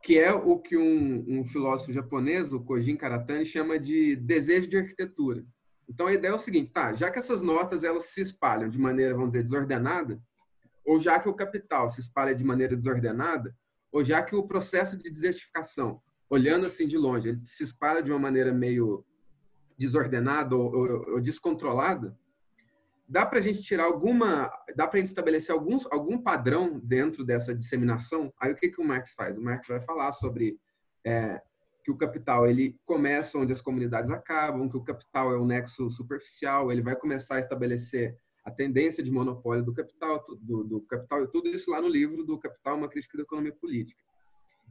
[0.04, 4.78] que é o que um, um filósofo japonês, o Kojin Karatani, chama de desejo de
[4.78, 5.46] arquitetura.
[5.88, 6.94] Então a ideia é o seguinte, tá?
[6.94, 10.20] Já que essas notas elas se espalham de maneira, vamos dizer, desordenada,
[10.84, 13.56] ou já que o capital se espalha de maneira desordenada,
[13.92, 18.10] ou já que o processo de desertificação, olhando assim de longe, ele se espalha de
[18.10, 19.06] uma maneira meio
[19.78, 22.18] desordenada ou, ou, ou descontrolada,
[23.06, 27.26] dá para a gente tirar alguma, dá para a gente estabelecer alguns, algum padrão dentro
[27.26, 28.34] dessa disseminação.
[28.40, 29.38] Aí o que, que o Marx faz?
[29.38, 30.58] O Marx vai falar sobre
[31.06, 31.42] é,
[31.84, 35.90] que o capital ele começa onde as comunidades acabam, que o capital é um nexo
[35.90, 41.28] superficial, ele vai começar a estabelecer a tendência de monopólio do capital, do, do capital,
[41.28, 44.02] tudo isso lá no livro do Capital, uma crítica da economia política.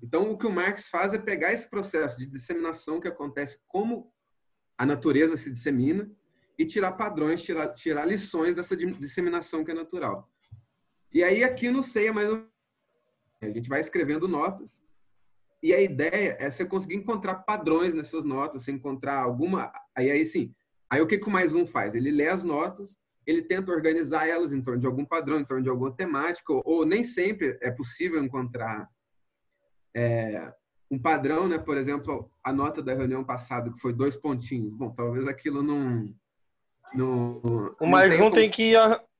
[0.02, 4.12] Então, o que o Marx faz é pegar esse processo de disseminação que acontece como
[4.78, 6.10] a natureza se dissemina
[6.58, 10.30] e tirar padrões, tirar, tirar lições dessa disseminação que é natural.
[11.12, 12.30] E aí aqui no SEI é mais
[13.42, 14.82] a gente vai escrevendo notas
[15.62, 19.72] e a ideia é você conseguir encontrar padrões nessas notas, você encontrar alguma.
[19.96, 20.54] Aí, aí sim.
[20.88, 21.94] Aí o que, que o mais um faz?
[21.94, 25.62] Ele lê as notas, ele tenta organizar elas em torno de algum padrão, em torno
[25.62, 28.88] de alguma temática, ou, ou nem sempre é possível encontrar
[29.94, 30.52] é,
[30.90, 31.58] um padrão, né?
[31.58, 34.72] Por exemplo, a nota da reunião passada, que foi dois pontinhos.
[34.74, 36.12] Bom, talvez aquilo não.
[36.92, 37.40] não
[37.80, 38.72] o mais um tem que,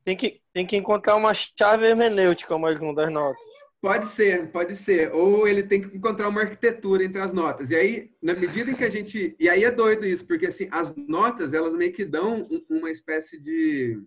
[0.04, 3.40] tem, que, tem que encontrar uma chave hermenêutica, o mais um das notas.
[3.80, 5.10] Pode ser, pode ser.
[5.14, 7.70] Ou ele tem que encontrar uma arquitetura entre as notas.
[7.70, 9.34] E aí, na medida em que a gente.
[9.38, 13.40] E aí é doido isso, porque assim, as notas, elas meio que dão uma espécie
[13.40, 14.02] de.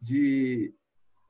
[0.00, 0.74] de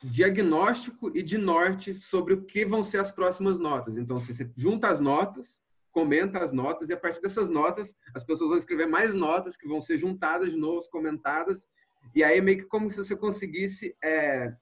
[0.02, 3.96] diagnóstico e de norte sobre o que vão ser as próximas notas.
[3.96, 5.60] Então, assim, você junta as notas,
[5.90, 9.68] comenta as notas, e a partir dessas notas, as pessoas vão escrever mais notas que
[9.68, 11.68] vão ser juntadas de novo, comentadas.
[12.14, 13.94] E aí, meio que como se você conseguisse.
[14.02, 14.52] É,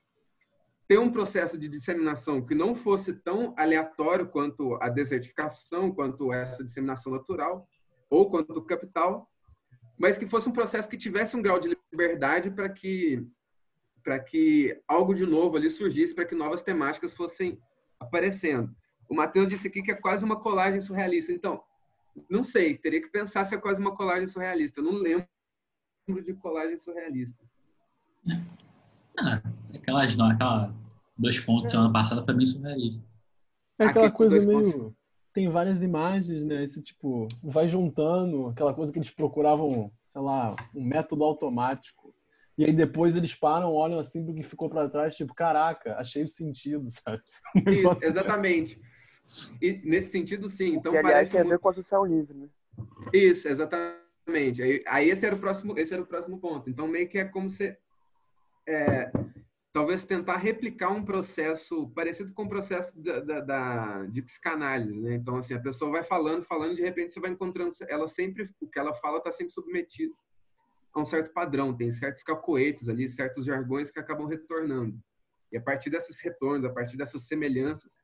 [0.90, 6.64] ter um processo de disseminação que não fosse tão aleatório quanto a desertificação, quanto essa
[6.64, 7.64] disseminação natural,
[8.10, 9.30] ou quanto o capital,
[9.96, 13.24] mas que fosse um processo que tivesse um grau de liberdade para que
[14.02, 17.58] para que algo de novo ali surgisse, para que novas temáticas fossem
[17.98, 18.74] aparecendo.
[19.08, 21.32] O Matheus disse aqui que é quase uma colagem surrealista.
[21.32, 21.62] Então,
[22.28, 24.80] não sei, teria que pensar se é quase uma colagem surrealista.
[24.80, 25.26] Eu não lembro
[26.24, 27.46] de colagens surrealistas.
[29.18, 29.42] Ah,
[29.74, 30.74] aquelas, não, aquela
[31.16, 33.04] dois pontos semana passada foi bem surrealista.
[33.78, 34.72] É aquela Aqui, coisa meio.
[34.72, 35.00] Pontos.
[35.32, 36.64] Tem várias imagens, né?
[36.64, 41.99] Esse tipo, vai juntando, aquela coisa que eles procuravam, sei lá, um método automático.
[42.60, 46.22] E aí depois eles param, olham assim pro que ficou para trás, tipo, caraca, achei
[46.22, 47.22] o sentido, sabe?
[47.56, 48.78] Isso, exatamente.
[49.62, 50.74] E nesse sentido, sim.
[50.74, 52.48] Então, que, aliás, tem a ver com a social livre, né?
[53.14, 54.62] Isso, exatamente.
[54.62, 56.68] Aí, aí, esse era o próximo, esse era o próximo ponto.
[56.68, 57.74] Então meio que é como se
[58.68, 59.10] é,
[59.72, 65.14] talvez tentar replicar um processo parecido com o processo da, da, da, de psicanálise, né?
[65.14, 68.68] Então, assim, a pessoa vai falando, falando, de repente você vai encontrando, ela sempre, o
[68.68, 70.14] que ela fala está sempre submetido
[70.92, 74.98] a um certo padrão, tem certos cacoetes ali, certos jargões que acabam retornando.
[75.52, 77.98] E a partir desses retornos, a partir dessas semelhanças,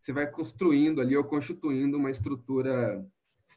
[0.00, 3.04] você vai construindo ali ou constituindo uma estrutura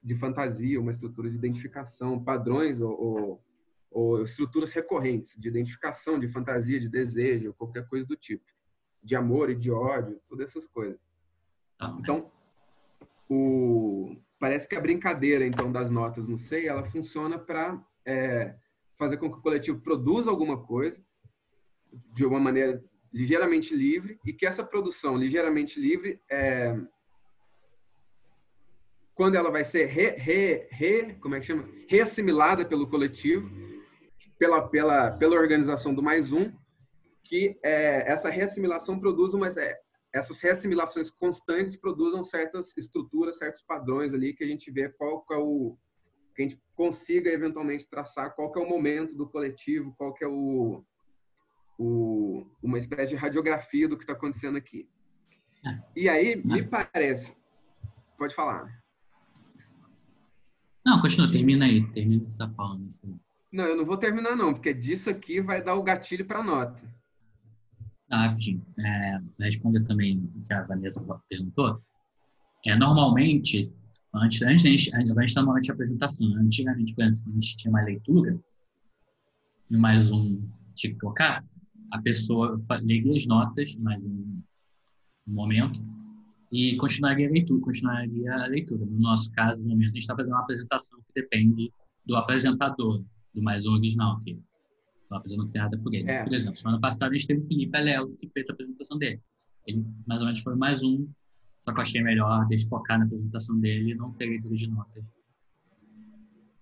[0.03, 3.43] de fantasia, uma estrutura de identificação, padrões ou, ou
[3.91, 8.45] ou estruturas recorrentes de identificação, de fantasia, de desejo, qualquer coisa do tipo,
[9.01, 10.99] de amor e de ódio, todas essas coisas.
[11.99, 12.31] Então,
[13.29, 18.55] o, parece que a brincadeira então das notas no SEI, ela funciona para é,
[18.97, 21.01] fazer com que o coletivo produza alguma coisa
[22.13, 22.83] de uma maneira
[23.13, 26.75] ligeiramente livre e que essa produção ligeiramente livre é,
[29.13, 31.67] quando ela vai ser re, re, re, como é que chama?
[31.87, 33.49] reassimilada pelo coletivo,
[34.37, 36.51] pela, pela, pela organização do mais um,
[37.23, 39.75] que é, essa reassimilação produz umas, é,
[40.13, 45.37] essas reassimilações constantes produzam certas estruturas, certos padrões ali que a gente vê qual é
[45.37, 45.77] o
[46.37, 50.85] que a gente consiga eventualmente traçar qual é o momento do coletivo, qual é o,
[51.79, 54.87] o uma espécie de radiografia do que está acontecendo aqui.
[55.95, 57.35] E aí me parece,
[58.19, 58.71] pode falar.
[60.85, 62.79] Não, continua, termina aí, termina essa fala.
[62.87, 63.19] Assim.
[63.51, 66.87] Não, eu não vou terminar não, porque disso aqui vai dar o gatilho para nota.
[68.09, 68.63] Ah, rapidinho.
[68.79, 71.81] É, responder também o que a Vanessa perguntou.
[72.63, 73.73] É, normalmente,
[74.17, 76.35] antes, antes, antes, a gente está normalmente de apresentação.
[76.35, 78.39] Antigamente, quando a gente tinha uma leitura,
[79.69, 80.41] e mais um
[80.75, 81.43] tinha que tocar,
[81.91, 84.41] a pessoa leria as notas, mais um,
[85.27, 85.81] um momento,
[86.51, 88.85] e continuaria a leitura, continuaria a leitura.
[88.85, 91.71] No nosso caso, no momento, a gente está fazendo uma apresentação que depende
[92.05, 93.03] do apresentador
[93.33, 94.39] do mais um original, que
[95.11, 96.09] apresentação não tem nada por ele.
[96.09, 96.23] É.
[96.23, 99.21] Por exemplo, semana passada a gente teve o Felipe Alelo, que fez a apresentação dele.
[99.65, 101.07] Ele, mais ou menos, foi mais um,
[101.67, 104.67] só que eu achei melhor deixa focar na apresentação dele e não ter leitura de
[104.69, 105.03] notas.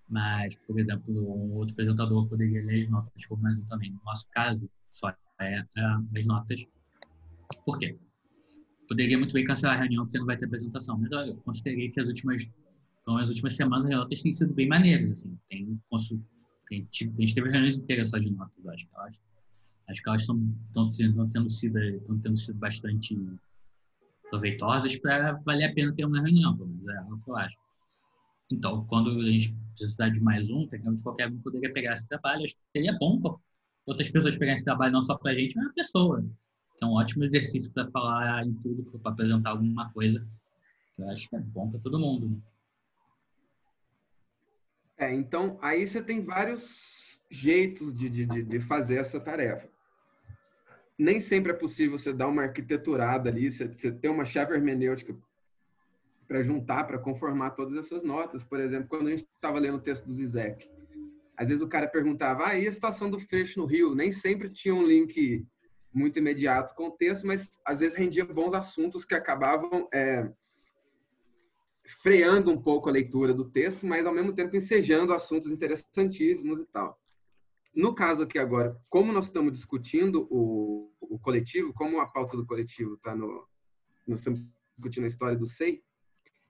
[0.09, 3.91] Mas, por exemplo, um outro apresentador poderia ler as notas por mais um também.
[3.91, 6.65] No nosso caso, só é, é as notas.
[7.63, 7.95] Por quê?
[8.87, 11.99] Poderia muito bem cancelar a reunião porque não vai ter apresentação, mas eu considerei que
[11.99, 12.49] as últimas,
[13.03, 15.19] então, as últimas semanas as notas têm sido bem maneiras.
[15.19, 15.37] Assim.
[15.49, 15.79] Tem
[16.71, 19.21] gente, a gente teve reuniões inteiras só de notas, acho que elas,
[19.87, 23.15] acho que elas estão sendo, sendo sido, estão tendo sido bastante
[24.29, 27.57] proveitosas para valer a pena ter uma reunião, pelo menos é o que eu acho.
[28.51, 32.43] Então, quando a gente precisar de mais um, tecnicamente qualquer um poderia pegar esse trabalho.
[32.43, 33.19] Acho que seria bom
[33.85, 36.25] outras pessoas pegarem esse trabalho, não só para a gente, mas a pessoa.
[36.81, 40.25] é um ótimo exercício para falar em tudo, para apresentar alguma coisa.
[40.97, 42.29] Eu acho que é bom para todo mundo.
[42.29, 42.37] Né?
[44.97, 49.67] É, então aí você tem vários jeitos de, de, de fazer essa tarefa.
[50.97, 55.15] Nem sempre é possível você dar uma arquiteturada ali, você, você ter uma chave hermenêutica
[56.27, 58.43] para juntar, para conformar todas essas notas.
[58.43, 60.69] Por exemplo, quando a gente estava lendo o texto do Zizek,
[61.37, 63.93] às vezes o cara perguntava, ah, e a situação do fecho no Rio?
[63.93, 65.45] Nem sempre tinha um link
[65.93, 70.29] muito imediato com o texto, mas às vezes rendia bons assuntos que acabavam é,
[72.01, 76.65] freando um pouco a leitura do texto, mas ao mesmo tempo ensejando assuntos interessantíssimos e
[76.65, 76.99] tal.
[77.75, 82.45] No caso aqui agora, como nós estamos discutindo o, o coletivo, como a pauta do
[82.45, 83.45] coletivo está no...
[84.07, 85.83] Nós estamos discutindo a história do SEI,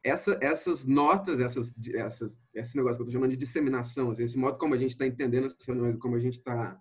[0.04, 4.38] essa, essas notas, essas, essa, esse negócio que eu estou chamando de disseminação, assim, esse
[4.38, 6.80] modo como a gente está entendendo as reuniões, como a gente está,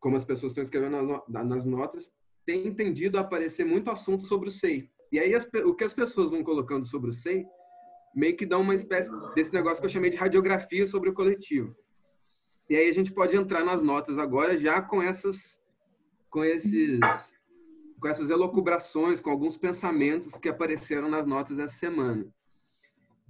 [0.00, 2.12] como as pessoas estão escrevendo nas notas,
[2.44, 4.90] tem tendido a aparecer muito assunto sobre o SEI.
[5.12, 7.46] E aí as, o que as pessoas vão colocando sobre o SEI
[8.14, 11.74] meio que dá uma espécie desse negócio que eu chamei de radiografia sobre o coletivo.
[12.68, 15.62] E aí a gente pode entrar nas notas agora já com essas
[16.30, 17.00] com esses
[18.00, 22.26] com essas elocubrações, com alguns pensamentos que apareceram nas notas essa semana.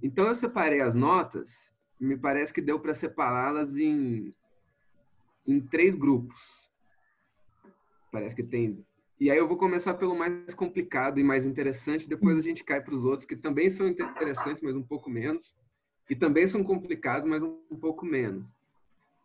[0.03, 4.35] Então eu separei as notas, me parece que deu para separá-las em,
[5.47, 6.69] em três grupos.
[8.11, 8.85] Parece que tem.
[9.17, 12.81] E aí eu vou começar pelo mais complicado e mais interessante, depois a gente cai
[12.81, 15.55] para os outros que também são interessantes, mas um pouco menos,
[16.09, 18.53] e também são complicados, mas um, pouco menos.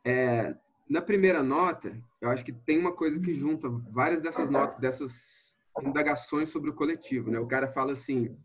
[0.04, 0.54] É,
[0.88, 5.56] na primeira nota, eu acho que tem uma coisa que junta várias dessas notas, dessas
[5.82, 7.38] indagações sobre o coletivo, né?
[7.38, 8.36] O cara fala assim...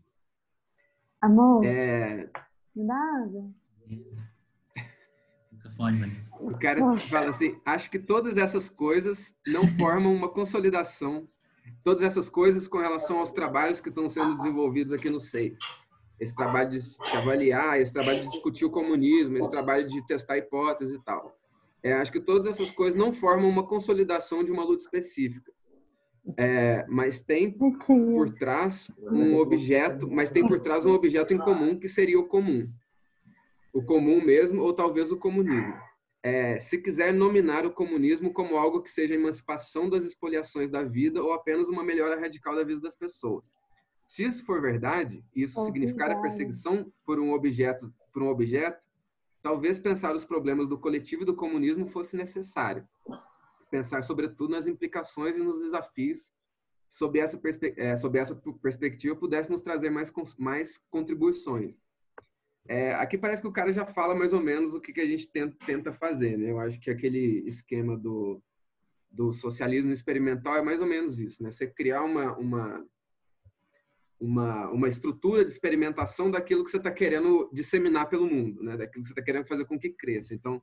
[1.20, 2.30] Amor, é...
[2.74, 3.50] me dá água.
[6.40, 11.28] O cara fala assim, acho que todas essas coisas não formam uma consolidação.
[11.82, 15.56] Todas essas coisas com relação aos trabalhos que estão sendo desenvolvidos aqui no SEI.
[16.18, 20.38] Esse trabalho de se avaliar, esse trabalho de discutir o comunismo, esse trabalho de testar
[20.38, 21.36] hipóteses e tal.
[21.82, 25.52] É, acho que todas essas coisas não formam uma consolidação de uma luta específica.
[26.36, 31.78] É, mas tem por trás um objeto, mas tem por trás um objeto em comum
[31.78, 32.66] que seria o comum,
[33.72, 35.74] o comum mesmo ou talvez o comunismo.
[36.24, 41.22] É, se quiser nominar o comunismo como algo que seja emancipação das expoliações da vida
[41.22, 43.44] ou apenas uma melhora radical da vida das pessoas.
[44.04, 48.85] Se isso for verdade, isso significar a perseguição por um objeto, por um objeto,
[49.46, 52.84] talvez pensar os problemas do coletivo e do comunismo fosse necessário
[53.70, 56.32] pensar sobretudo nas implicações e nos desafios
[56.88, 57.38] sob essa,
[57.76, 61.80] é, sob essa perspectiva pudesse nos trazer mais, mais contribuições.
[62.66, 65.06] É, aqui parece que o cara já fala mais ou menos o que, que a
[65.06, 66.50] gente tenta, tenta fazer, né?
[66.50, 68.42] Eu acho que aquele esquema do,
[69.08, 71.52] do socialismo experimental é mais ou menos isso, né?
[71.52, 72.84] Você criar uma, uma,
[74.18, 78.76] uma, uma estrutura de experimentação daquilo que você está querendo disseminar pelo mundo, né?
[78.76, 80.34] Daquilo que você está querendo fazer com que cresça.
[80.34, 80.60] Então,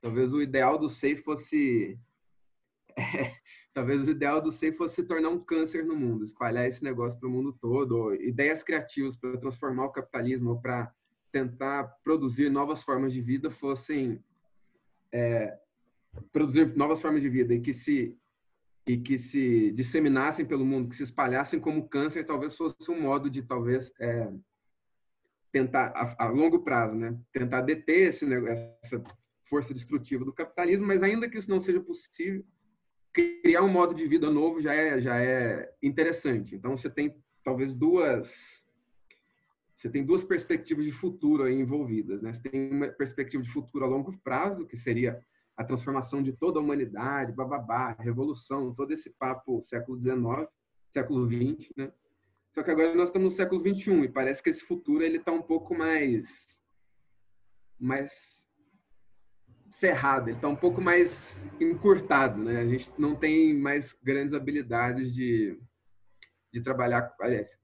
[0.00, 1.98] talvez o ideal do SEI fosse
[2.98, 3.34] é,
[3.72, 7.18] talvez o ideal do SEI fosse se tornar um câncer no mundo, espalhar esse negócio
[7.18, 10.92] para o mundo todo, ideias criativas para transformar o capitalismo, para
[11.30, 14.22] tentar produzir novas formas de vida fossem
[15.12, 15.56] é,
[16.32, 18.18] produzir novas formas de vida e que se
[18.86, 23.30] e que se disseminassem pelo mundo, que se espalhassem como câncer, talvez fosse um modo
[23.30, 24.32] de talvez é,
[25.52, 29.02] tentar a, a, longo prazo, né, tentar deter esse essa
[29.44, 32.44] força destrutiva do capitalismo, mas ainda que isso não seja possível,
[33.12, 36.54] criar um modo de vida novo já é, já é interessante.
[36.54, 38.60] Então, você tem talvez duas
[39.74, 42.34] você tem duas perspectivas de futuro aí envolvidas, né?
[42.34, 45.18] Você tem uma perspectiva de futuro a longo prazo, que seria
[45.60, 50.48] a transformação de toda a humanidade, bababá, revolução, todo esse papo século XIX,
[50.90, 51.92] século XX, né?
[52.50, 55.30] Só que agora nós estamos no século XXI e parece que esse futuro ele está
[55.30, 56.62] um pouco mais
[57.78, 58.48] mais
[59.68, 62.58] cerrado, ele está um pouco mais encurtado, né?
[62.58, 65.60] A gente não tem mais grandes habilidades de,
[66.50, 67.14] de trabalhar.
[67.20, 67.58] Aliás,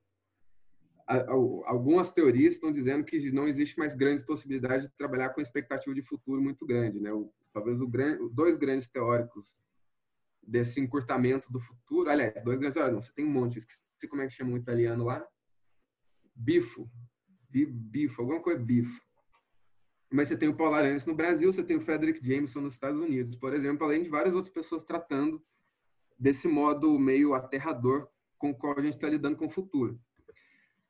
[1.65, 6.03] algumas teorias estão dizendo que não existe mais grandes possibilidades de trabalhar com expectativa de
[6.03, 7.11] futuro muito grande, né?
[7.57, 9.63] Talvez o grande, dois grandes teóricos
[10.43, 14.27] desse encurtamento do futuro, aliás, dois grandes teóricos, você tem um monte, esqueci como é
[14.27, 15.27] que chama o italiano lá,
[16.35, 16.87] Bifo,
[17.49, 19.01] Bifo, alguma coisa Bifo.
[20.13, 23.01] Mas você tem o Paul Arantes no Brasil, você tem o Frederick Jameson nos Estados
[23.01, 25.43] Unidos, por exemplo, além de várias outras pessoas tratando
[26.19, 29.99] desse modo meio aterrador com o qual a gente está lidando com o futuro.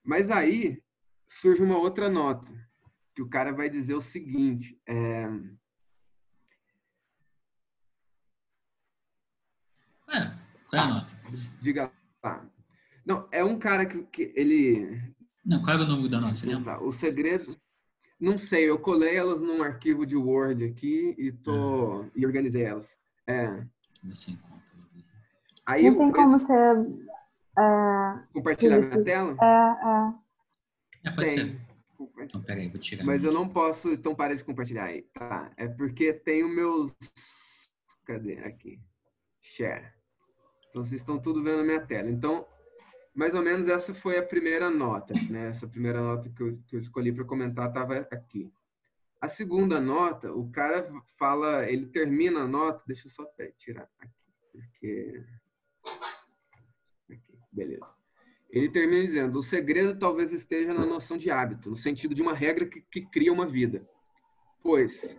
[0.02, 0.82] Mas aí
[1.28, 2.50] surge uma outra nota,
[3.14, 5.28] que o cara vai dizer o seguinte: é...
[10.09, 10.32] É,
[10.68, 11.14] qual é a nota?
[11.61, 11.90] Diga
[12.22, 12.46] lá.
[13.04, 15.00] Não, é um cara que, que ele.
[15.44, 16.82] Não, qual é o nome da nota?
[16.82, 17.57] O segredo
[18.18, 22.11] Não sei, eu colei elas num arquivo de Word aqui e tô ah.
[22.16, 22.98] e organizei elas.
[23.26, 23.64] É.
[24.04, 24.57] Você encontra.
[25.64, 26.52] Aí não tem como você
[27.59, 29.36] é, compartilhar minha tela?
[29.42, 31.11] É, é.
[31.11, 31.38] é pode tem.
[31.38, 31.66] ser.
[32.18, 33.04] Então, peraí, vou tirar.
[33.04, 35.02] Mas eu não posso, então para de compartilhar aí.
[35.14, 36.92] Tá, é porque tem os meus...
[38.04, 38.38] Cadê?
[38.40, 38.78] Aqui.
[39.40, 39.95] Share.
[40.77, 42.11] Então, vocês estão tudo vendo a minha tela.
[42.11, 42.47] Então,
[43.14, 45.49] mais ou menos essa foi a primeira nota, né?
[45.49, 48.53] Essa primeira nota que eu, que eu escolhi para comentar estava aqui.
[49.18, 50.87] A segunda nota, o cara
[51.18, 53.24] fala, ele termina a nota, deixa eu só
[53.57, 54.12] tirar aqui,
[54.53, 55.24] porque...
[57.11, 57.87] Aqui, beleza.
[58.51, 62.35] Ele termina dizendo, o segredo talvez esteja na noção de hábito, no sentido de uma
[62.35, 63.89] regra que, que cria uma vida.
[64.62, 65.18] Pois,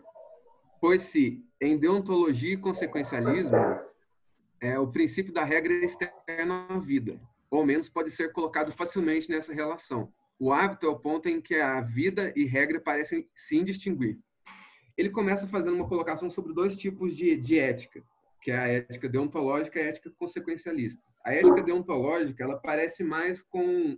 [0.79, 3.57] pois se em deontologia e consequencialismo,
[4.61, 9.29] é, o princípio da regra é externo à vida, ou menos pode ser colocado facilmente
[9.29, 10.11] nessa relação.
[10.39, 14.19] O hábito é o ponto em que a vida e regra parecem se distinguir.
[14.95, 18.03] Ele começa fazendo uma colocação sobre dois tipos de, de ética,
[18.41, 21.01] que é a ética deontológica e a ética consequencialista.
[21.23, 23.97] A ética deontológica, ela parece mais com,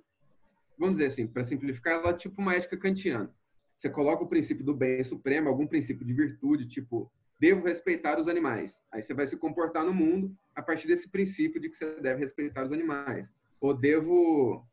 [0.77, 3.33] vamos dizer assim, para simplificar, ela é tipo uma ética kantiana.
[3.77, 8.27] Você coloca o princípio do bem supremo, algum princípio de virtude, tipo, devo respeitar os
[8.27, 8.81] animais.
[8.91, 12.19] Aí você vai se comportar no mundo a partir desse princípio de que você deve
[12.19, 13.33] respeitar os animais.
[13.61, 14.67] Ou devo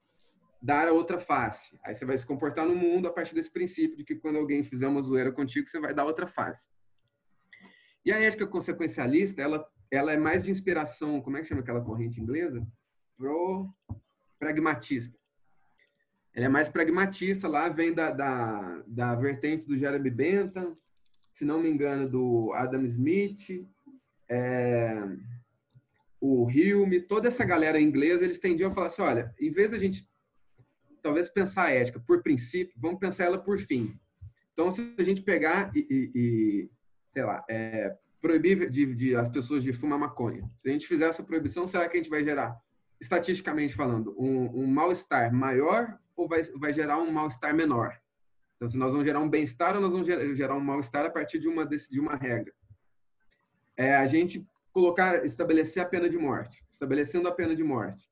[0.60, 1.78] dar a outra face.
[1.84, 4.64] Aí você vai se comportar no mundo a partir desse princípio de que quando alguém
[4.64, 6.68] fizer uma zoeira contigo, você vai dar outra face.
[8.04, 11.80] E a ética consequencialista, ela, ela é mais de inspiração, como é que chama aquela
[11.80, 12.66] corrente inglesa?
[13.16, 13.72] Pro
[14.38, 15.16] pragmatista.
[16.34, 20.76] Ela é mais pragmatista, lá vem da, da, da vertente do Jeremy Bentham,
[21.36, 23.68] se não me engano, do Adam Smith,
[24.26, 25.06] é,
[26.18, 29.78] o Hume, toda essa galera inglesa, eles tendiam a falar assim, olha, em vez da
[29.78, 30.08] gente
[31.02, 34.00] talvez pensar a ética por princípio, vamos pensar ela por fim.
[34.54, 36.70] Então, se a gente pegar e, e, e
[37.12, 41.06] sei lá, é, proibir de, de, as pessoas de fumar maconha, se a gente fizer
[41.06, 42.58] essa proibição, será que a gente vai gerar,
[42.98, 47.94] estatisticamente falando, um, um mal-estar maior ou vai, vai gerar um mal-estar menor?
[48.56, 51.38] Então, se nós vamos gerar um bem-estar ou nós vamos gerar um mal-estar a partir
[51.38, 52.52] de uma, de uma regra.
[53.76, 56.64] É a gente colocar, estabelecer a pena de morte.
[56.72, 58.10] Estabelecendo a pena de morte,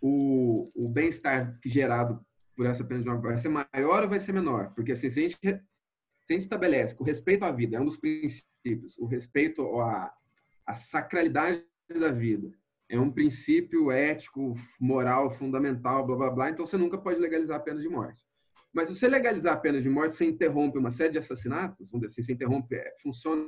[0.00, 2.24] o, o bem-estar gerado
[2.56, 4.72] por essa pena de morte vai ser maior ou vai ser menor?
[4.74, 7.80] Porque assim, se a gente, se a gente estabelece que o respeito à vida é
[7.80, 10.12] um dos princípios, o respeito à,
[10.66, 11.64] à sacralidade
[11.98, 12.50] da vida
[12.88, 17.62] é um princípio ético, moral, fundamental, blá, blá, blá, então você nunca pode legalizar a
[17.62, 18.22] pena de morte.
[18.72, 22.20] Mas você legalizar a pena de morte, você interrompe uma série de assassinatos, vamos dizer
[22.20, 23.42] assim, você interrompe, é, funciona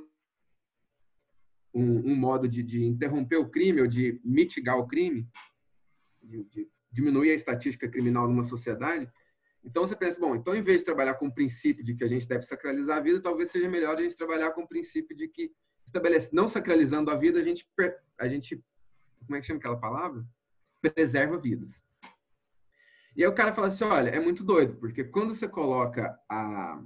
[1.74, 5.28] um, um modo de, de, interromper o crime ou de mitigar o crime,
[6.22, 9.10] de, de diminuir a estatística criminal numa sociedade.
[9.64, 12.06] Então você pensa, bom, então em vez de trabalhar com o princípio de que a
[12.06, 15.26] gente deve sacralizar a vida, talvez seja melhor a gente trabalhar com o princípio de
[15.26, 15.50] que
[15.84, 17.66] estabelece, não sacralizando a vida, a gente,
[18.18, 18.62] a gente,
[19.26, 20.24] como é que chama aquela palavra?
[20.80, 21.82] Preserva vidas.
[23.16, 26.82] E aí o cara fala assim, olha, é muito doido, porque quando você coloca a,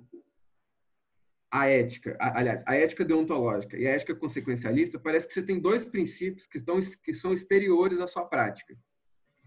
[1.50, 5.58] a ética, a, aliás, a ética deontológica e a ética consequencialista, parece que você tem
[5.58, 8.76] dois princípios que, estão, que são exteriores à sua prática.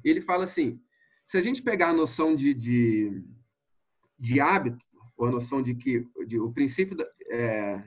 [0.04, 0.82] E ele fala assim,
[1.26, 3.24] se a gente pegar a noção de, de,
[4.18, 4.84] de hábito,
[5.16, 7.84] ou a noção de que de, o princípio da, é,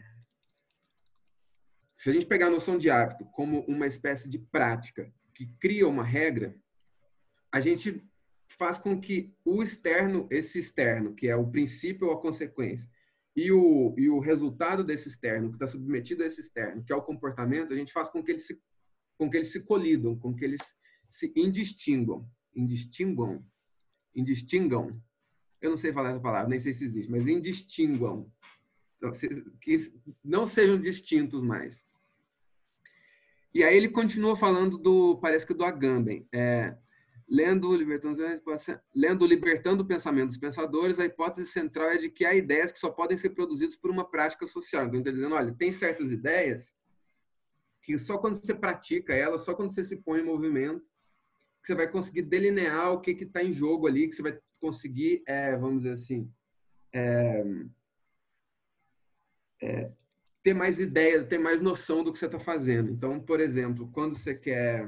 [1.96, 5.88] se a gente pegar a noção de hábito como uma espécie de prática que cria
[5.88, 6.54] uma regra,
[7.50, 8.06] a gente
[8.48, 12.88] faz com que o externo, esse externo, que é o princípio ou a consequência,
[13.36, 16.96] e o, e o resultado desse externo, que está submetido a esse externo, que é
[16.96, 18.60] o comportamento, a gente faz com que eles se,
[19.18, 20.74] com que eles se colidam, com que eles
[21.08, 22.28] se indistinguam.
[22.54, 23.44] Indistinguam?
[24.14, 25.00] Indistingam?
[25.60, 28.30] Eu não sei falar essa palavra, nem sei se existe, mas indistinguam.
[28.96, 29.10] Então,
[29.60, 29.92] que
[30.22, 31.84] não sejam distintos mais.
[33.52, 36.26] E aí ele continua falando do, parece que do Agamben.
[36.32, 36.76] É,
[37.34, 38.22] Lendo Libertando,
[38.94, 42.90] lendo Libertando Pensamento dos Pensadores, a hipótese central é de que há ideias que só
[42.90, 44.84] podem ser produzidas por uma prática social.
[44.84, 46.76] Então, ele está dizendo, olha, tem certas ideias
[47.82, 50.80] que só quando você pratica elas, só quando você se põe em movimento,
[51.60, 55.24] que você vai conseguir delinear o que está em jogo ali, que você vai conseguir,
[55.26, 56.30] é, vamos dizer assim,
[56.92, 57.44] é,
[59.60, 59.92] é,
[60.40, 62.90] ter mais ideia, ter mais noção do que você está fazendo.
[62.92, 64.86] Então, por exemplo, quando você quer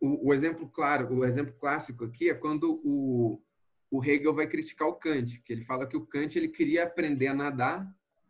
[0.00, 3.42] o, o, exemplo claro, o exemplo clássico aqui é quando o,
[3.90, 7.28] o Hegel vai criticar o Kant, que ele fala que o Kant ele queria aprender
[7.28, 7.86] a nadar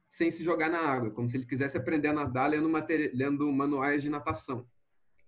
[0.08, 2.70] sem se jogar na água, como se ele quisesse aprender a nadar lendo,
[3.12, 4.66] lendo manuais de natação.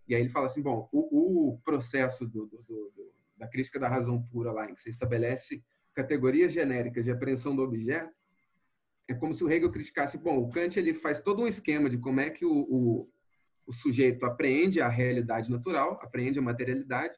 [0.06, 3.88] E aí ele fala assim, bom, o, o processo do, do, do, da crítica da
[3.88, 5.62] razão pura lá, em que você estabelece
[5.94, 8.16] categorias genéricas de apreensão do objeto,
[9.08, 11.98] é como se o Hegel criticasse, bom, o Kant ele faz todo um esquema de
[11.98, 13.10] como é que o, o,
[13.68, 17.14] o sujeito apreende a realidade natural, apreende a materialidade,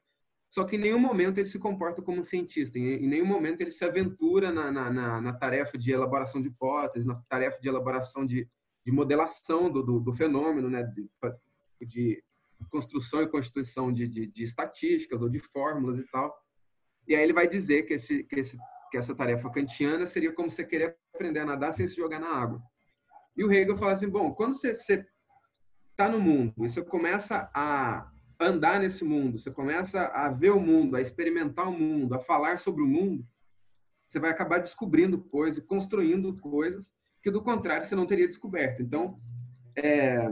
[0.48, 3.70] só que em nenhum momento ele se comporta como um cientista, em, nenhum momento ele
[3.70, 8.26] se aventura na, na, na, na tarefa de elaboração de hipóteses, na tarefa de elaboração
[8.26, 8.48] de,
[8.84, 11.08] de modelação do, do, do fenômeno, né, de,
[11.86, 12.24] de,
[12.68, 16.36] construção e constituição de, de, de, estatísticas ou de fórmulas e tal.
[17.06, 18.58] E aí ele vai dizer que, esse, que, esse,
[18.90, 22.28] que essa tarefa kantiana seria como você querer aprender a nadar sem se jogar na
[22.28, 22.60] água.
[23.36, 24.74] E o Hegel fala assim, bom, quando você
[26.00, 30.58] está no mundo e você começa a andar nesse mundo, você começa a ver o
[30.58, 33.26] mundo, a experimentar o mundo, a falar sobre o mundo,
[34.08, 38.82] você vai acabar descobrindo coisas, construindo coisas que do contrário você não teria descoberto.
[38.82, 39.20] Então,
[39.76, 40.26] é,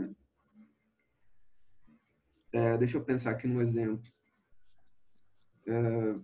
[2.51, 4.11] é, deixa eu pensar aqui num exemplo.
[5.67, 6.15] É,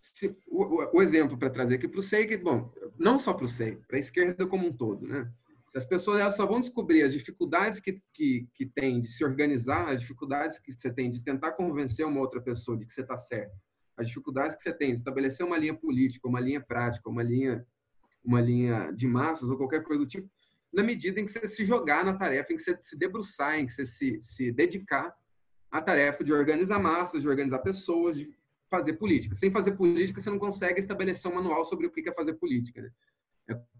[0.00, 3.44] se, o, o, exemplo para trazer aqui para o SEI, que, bom, não só para
[3.44, 5.32] o SEI, para a esquerda como um todo, né?
[5.70, 9.22] Se as pessoas elas só vão descobrir as dificuldades que, que, que tem de se
[9.24, 13.02] organizar, as dificuldades que você tem de tentar convencer uma outra pessoa de que você
[13.02, 13.54] está certo,
[13.96, 17.66] as dificuldades que você tem de estabelecer uma linha política, uma linha prática, uma linha,
[18.24, 20.30] uma linha de massas ou qualquer coisa do tipo,
[20.72, 23.66] na medida em que você se jogar na tarefa, em que você se debruçar, em
[23.66, 25.14] que você se, se dedicar
[25.70, 28.30] à tarefa de organizar massas, de organizar pessoas, de
[28.70, 29.34] fazer política.
[29.34, 32.82] Sem fazer política, você não consegue estabelecer um manual sobre o que é fazer política.
[32.82, 32.90] Né?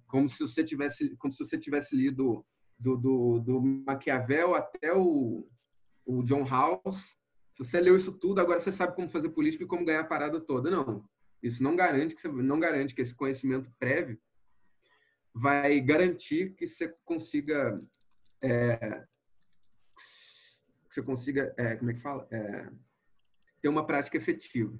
[0.08, 2.44] Como se você tivesse, como se você tivesse lido
[2.78, 5.48] do, do, do Maquiavel até o,
[6.06, 7.16] o John House.
[7.52, 10.06] Se você leu isso tudo, agora você sabe como fazer política e como ganhar a
[10.06, 10.70] parada toda.
[10.70, 11.04] Não.
[11.42, 14.18] Isso não garante que você, não garante que esse conhecimento prévio
[15.34, 17.80] vai garantir que você consiga
[18.42, 19.04] é,
[20.88, 22.70] que você consiga é, como é que fala é,
[23.60, 24.78] ter uma prática efetiva.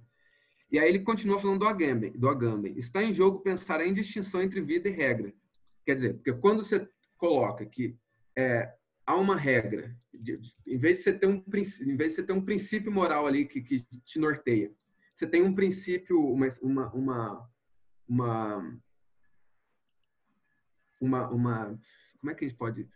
[0.71, 2.77] E aí ele continua falando do Agamben, do Agamben.
[2.77, 5.33] Está em jogo pensar em distinção entre vida e regra.
[5.85, 7.97] Quer dizer, porque quando você coloca que
[8.37, 8.73] é,
[9.07, 12.33] há uma regra, de, em vez de você ter um em vez de você ter
[12.33, 14.71] um princípio moral ali que, que te norteia,
[15.15, 17.51] você tem um princípio, uma, uma, uma,
[18.09, 18.81] uma,
[21.01, 21.81] uma, uma
[22.21, 22.89] como é que a gente pode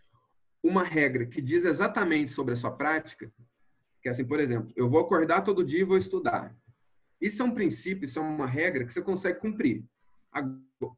[0.63, 3.33] uma regra que diz exatamente sobre a sua prática,
[4.01, 6.57] que é assim, por exemplo, eu vou acordar todo dia e vou estudar.
[7.23, 9.85] Isso é um princípio, isso é uma regra que você consegue cumprir.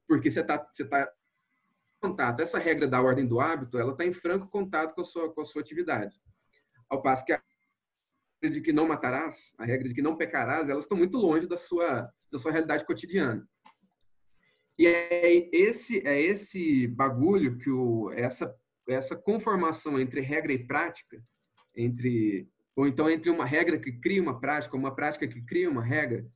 [0.08, 2.40] Porque você está você tá em contato.
[2.40, 5.42] Essa regra da ordem do hábito, ela está em franco contato com a, sua, com
[5.42, 6.18] a sua atividade.
[6.88, 7.42] Ao passo que a
[8.42, 11.46] regra de que não matarás, a regra de que não pecarás, elas estão muito longe
[11.46, 13.46] da sua, da sua realidade cotidiana.
[14.78, 18.56] E é esse, é esse bagulho que o, essa,
[18.88, 21.22] essa conformação entre regra e prática,
[21.76, 25.82] entre ou então entre uma regra que cria uma prática, uma prática que cria uma
[25.82, 26.26] regra,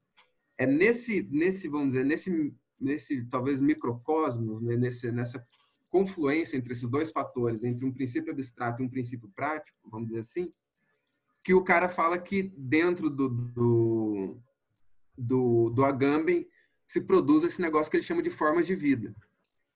[0.57, 4.77] é nesse, nesse vamos dizer, nesse, nesse talvez microcosmos, né?
[4.77, 5.45] nesse, nessa
[5.89, 10.21] confluência entre esses dois fatores, entre um princípio abstrato e um princípio prático, vamos dizer
[10.21, 10.53] assim,
[11.43, 14.41] que o cara fala que dentro do, do,
[15.17, 16.47] do, do Agamben
[16.87, 19.15] se produz esse negócio que ele chama de formas de vida.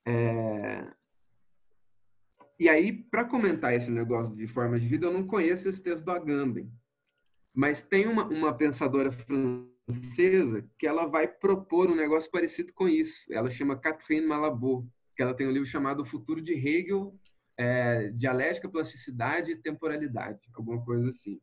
[0.05, 0.87] É,
[2.63, 6.05] e aí, para comentar esse negócio de formas de vida, eu não conheço esse texto
[6.05, 6.71] do Agamben.
[7.53, 13.27] Mas tem uma, uma pensadora francesa que ela vai propor um negócio parecido com isso.
[13.33, 14.87] Ela chama Catherine Malabou,
[15.17, 17.13] que ela tem um livro chamado O Futuro de Hegel,
[17.59, 21.41] é, Dialética, Plasticidade e Temporalidade, alguma coisa assim.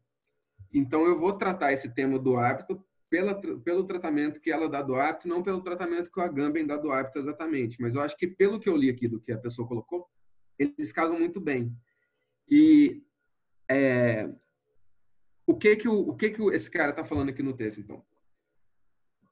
[0.73, 4.95] Então, eu vou tratar esse tema do hábito pela, pelo tratamento que ela dá do
[4.95, 7.75] hábito, não pelo tratamento que o Agamben dá do hábito exatamente.
[7.81, 10.07] Mas eu acho que, pelo que eu li aqui do que a pessoa colocou,
[10.59, 11.75] eles casam muito bem.
[12.47, 13.01] E
[13.69, 14.29] é,
[15.47, 18.03] o que que o, o que que esse cara está falando aqui no texto, então?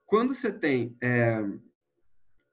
[0.05, 1.43] Quando você tem é,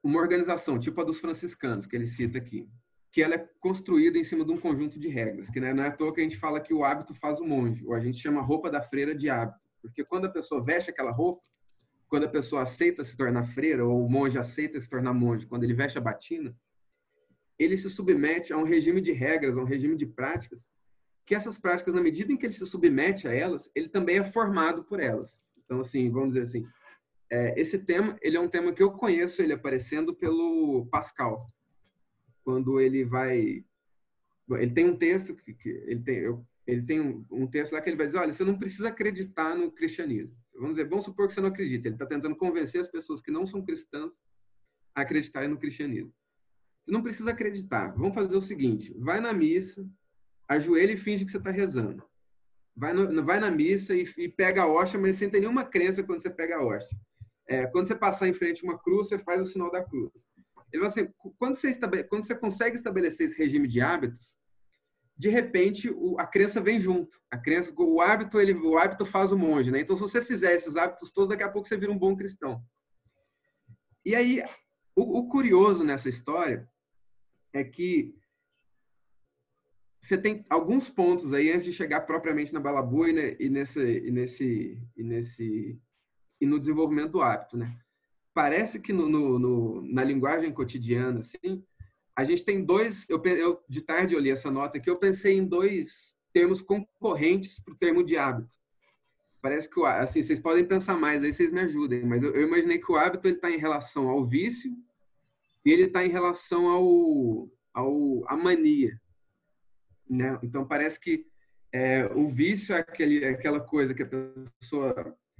[0.03, 2.67] uma organização tipo a dos franciscanos que ele cita aqui,
[3.11, 5.87] que ela é construída em cima de um conjunto de regras, que né, não é
[5.87, 8.17] à toa que a gente fala que o hábito faz o monge, ou a gente
[8.17, 11.41] chama a roupa da freira de hábito, porque quando a pessoa veste aquela roupa,
[12.09, 15.63] quando a pessoa aceita se tornar freira, ou o monge aceita se tornar monge, quando
[15.63, 16.55] ele veste a batina,
[17.57, 20.69] ele se submete a um regime de regras, a um regime de práticas,
[21.25, 24.23] que essas práticas, na medida em que ele se submete a elas, ele também é
[24.23, 25.41] formado por elas.
[25.57, 26.67] Então, assim, vamos dizer assim,
[27.31, 31.49] é, esse tema, ele é um tema que eu conheço ele aparecendo pelo Pascal,
[32.43, 33.65] quando ele vai,
[34.51, 37.81] ele tem um texto que, que ele tem, eu, ele tem um, um, texto lá
[37.81, 40.35] que ele vai dizer, olha, você não precisa acreditar no cristianismo.
[40.53, 41.87] Vamos dizer, vamos supor que você não acredita.
[41.87, 44.21] Ele está tentando convencer as pessoas que não são cristãs
[44.93, 46.13] a acreditarem no cristianismo.
[46.87, 47.93] Não precisa acreditar.
[47.95, 49.87] Vamos fazer o seguinte: vai na missa,
[50.47, 52.03] ajoelha e finge que você está rezando.
[52.75, 56.03] Vai, no, vai na missa e, e, pega a hóstia, mas sem ter nenhuma crença
[56.03, 56.97] quando você pega a hóstia.
[57.47, 60.11] É, quando você passar em frente a uma cruz, você faz o sinal da cruz.
[60.73, 64.37] Ele fala assim, quando você, quando você consegue estabelecer esse regime de hábitos,
[65.17, 67.17] de repente o, a crença vem junto.
[67.31, 69.79] A crença, o hábito, ele, o hábito faz o monge, né?
[69.79, 72.61] Então, se você fizer esses hábitos todos, daqui a pouco você vira um bom cristão.
[74.03, 74.43] E aí,
[74.95, 76.67] o, o curioso nessa história
[77.55, 78.13] é que
[79.99, 83.79] você tem alguns pontos aí antes de chegar propriamente na balabua e, né, e, nesse,
[83.79, 85.79] e, nesse, e, nesse,
[86.39, 87.75] e no desenvolvimento do hábito, né?
[88.33, 91.63] Parece que no, no, no, na linguagem cotidiana, assim,
[92.13, 93.07] a gente tem dois.
[93.09, 97.73] Eu, eu, de tarde li essa nota aqui, eu pensei em dois termos concorrentes para
[97.73, 98.53] o termo de hábito.
[99.41, 102.79] Parece que, assim, vocês podem pensar mais, aí vocês me ajudem, mas eu, eu imaginei
[102.79, 104.75] que o hábito está em relação ao vício
[105.71, 108.99] ele está em relação ao, ao à mania.
[110.09, 110.37] Né?
[110.43, 111.25] Então, parece que
[111.73, 114.09] é, o vício é, aquele, é aquela coisa que a
[114.61, 114.93] pessoa.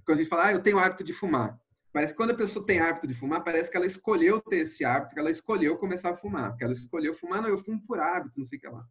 [0.06, 1.60] Quando a gente fala, ah, eu tenho hábito de fumar.
[1.94, 4.84] Parece que quando a pessoa tem hábito de fumar, parece que ela escolheu ter esse
[4.84, 6.56] hábito, que ela escolheu começar a fumar.
[6.58, 8.86] Que ela escolheu fumar, não, eu fumo por hábito, não sei o que lá.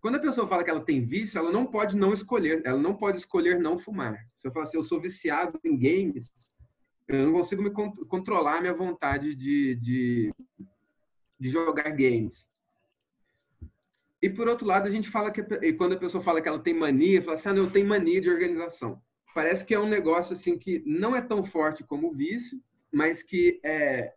[0.00, 2.96] Quando a pessoa fala que ela tem vício, ela não pode não escolher, ela não
[2.96, 4.18] pode escolher não fumar.
[4.36, 6.32] Se eu falar assim, eu sou viciado em games,
[7.08, 10.34] eu não consigo me controlar a minha vontade de, de,
[11.38, 12.48] de jogar games.
[14.20, 15.42] E por outro lado, a gente fala que
[15.74, 18.20] quando a pessoa fala que ela tem mania, fala assim, ah, não, eu tenho mania
[18.20, 19.00] de organização.
[19.34, 23.22] Parece que é um negócio assim que não é tão forte como o vício, mas
[23.22, 24.14] que é,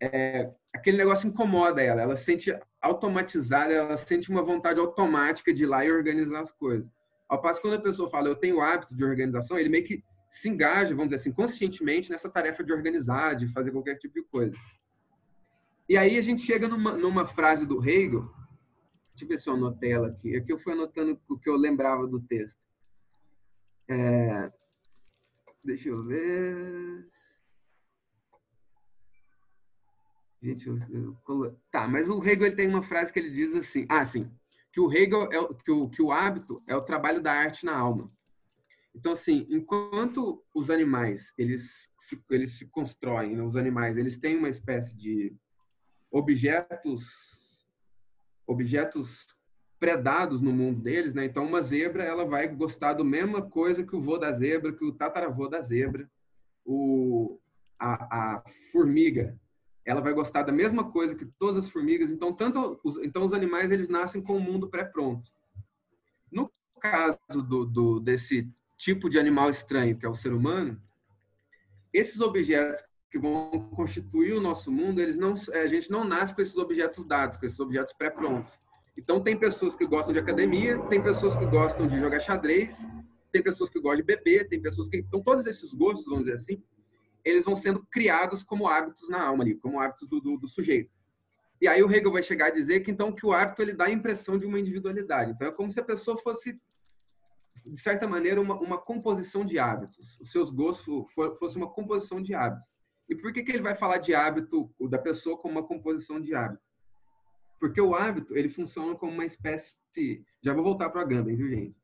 [0.00, 2.02] é aquele negócio incomoda ela.
[2.02, 6.52] Ela se sente automatizada, ela sente uma vontade automática de ir lá e organizar as
[6.52, 6.86] coisas.
[7.28, 10.02] Ao passo que quando a pessoa fala, eu tenho hábito de organização, ele meio que
[10.36, 14.22] se engaja, vamos dizer assim, conscientemente nessa tarefa de organizar, de fazer qualquer tipo de
[14.22, 14.56] coisa.
[15.88, 18.30] E aí a gente chega numa, numa frase do Hegel,
[19.10, 21.56] deixa eu ver se eu anotei ela aqui, aqui eu fui anotando o que eu
[21.56, 22.60] lembrava do texto.
[23.88, 24.52] É,
[25.64, 27.08] deixa eu ver.
[30.42, 33.86] Gente, eu, eu, tá, mas o Hegel ele tem uma frase que ele diz assim,
[33.88, 34.30] ah, sim,
[34.70, 37.74] que o Hegel é que o, que o hábito é o trabalho da arte na
[37.74, 38.14] alma.
[38.96, 44.38] Então, assim, enquanto os animais, eles se, eles se constroem, né, os animais, eles têm
[44.38, 45.36] uma espécie de
[46.10, 47.36] objetos
[48.46, 49.26] objetos
[49.78, 51.26] predados no mundo deles, né?
[51.26, 54.84] Então, uma zebra, ela vai gostar da mesma coisa que o vô da zebra, que
[54.84, 56.08] o tataravô da zebra,
[56.64, 57.38] o,
[57.78, 59.38] a, a formiga,
[59.84, 62.10] ela vai gostar da mesma coisa que todas as formigas.
[62.10, 65.30] Então, tanto os, então os animais eles nascem com o mundo pré-pronto.
[66.32, 70.80] No caso do, do, desse tipo de animal estranho, que é o ser humano,
[71.92, 76.42] esses objetos que vão constituir o nosso mundo, eles não, a gente não nasce com
[76.42, 78.60] esses objetos dados, com esses objetos pré-prontos.
[78.96, 82.86] Então, tem pessoas que gostam de academia, tem pessoas que gostam de jogar xadrez,
[83.30, 84.96] tem pessoas que gostam de beber, tem pessoas que.
[84.98, 86.62] Então, todos esses gostos, vamos dizer assim,
[87.24, 90.90] eles vão sendo criados como hábitos na alma ali, como hábitos do, do, do, sujeito.
[91.60, 93.86] E aí o Hegel vai chegar a dizer que então que o hábito ele dá
[93.86, 95.32] a impressão de uma individualidade.
[95.32, 96.60] Então é como se a pessoa fosse
[97.66, 100.18] de certa maneira uma, uma composição de hábitos.
[100.20, 101.04] Os seus gostos
[101.38, 102.68] fosse uma composição de hábitos.
[103.08, 106.34] E por que que ele vai falar de hábito da pessoa como uma composição de
[106.34, 106.62] hábito?
[107.58, 109.76] Porque o hábito ele funciona como uma espécie
[110.42, 111.76] já vou voltar para a Gundam, viu gente?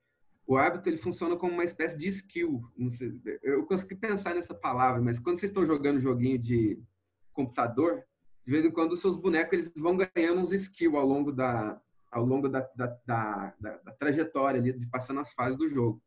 [0.46, 2.62] o hábito ele funciona como uma espécie de skill.
[2.90, 6.78] Sei, eu consegui pensar nessa palavra, mas quando vocês estão jogando joguinho de
[7.32, 8.04] computador,
[8.44, 11.80] de vez em quando os seus bonecos eles vão ganhando uns skills ao longo da
[12.12, 16.00] ao longo da, da, da, da, trajetória ali, de passando as fases do jogo.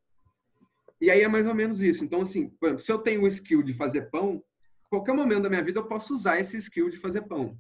[1.02, 2.06] E aí é mais ou menos isso.
[2.06, 4.42] Então, assim, por exemplo, se eu tenho o skill de fazer pão,
[4.88, 7.58] qualquer momento da minha vida eu posso usar esse skill de fazer pão.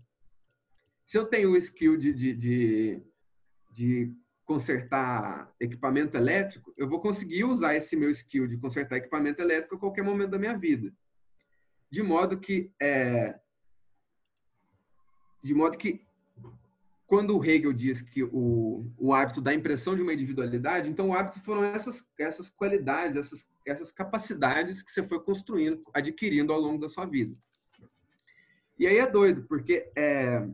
[1.05, 3.03] Se eu tenho o skill de, de, de,
[3.71, 4.13] de
[4.45, 9.79] consertar equipamento elétrico, eu vou conseguir usar esse meu skill de consertar equipamento elétrico a
[9.79, 10.93] qualquer momento da minha vida.
[11.89, 13.39] De modo que, é,
[15.43, 16.04] de modo que
[17.07, 21.09] quando o Hegel diz que o, o hábito dá a impressão de uma individualidade, então
[21.09, 26.59] o hábito foram essas, essas qualidades, essas, essas capacidades que você foi construindo, adquirindo ao
[26.59, 27.35] longo da sua vida.
[28.77, 30.47] E aí é doido, porque é,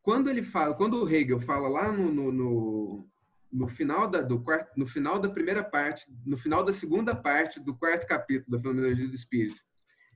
[0.00, 3.08] quando ele fala, quando o Hegel fala lá no, no, no,
[3.52, 7.60] no final da do quarto, no final da primeira parte, no final da segunda parte
[7.60, 9.60] do quarto capítulo da Fenomenologia do Espírito,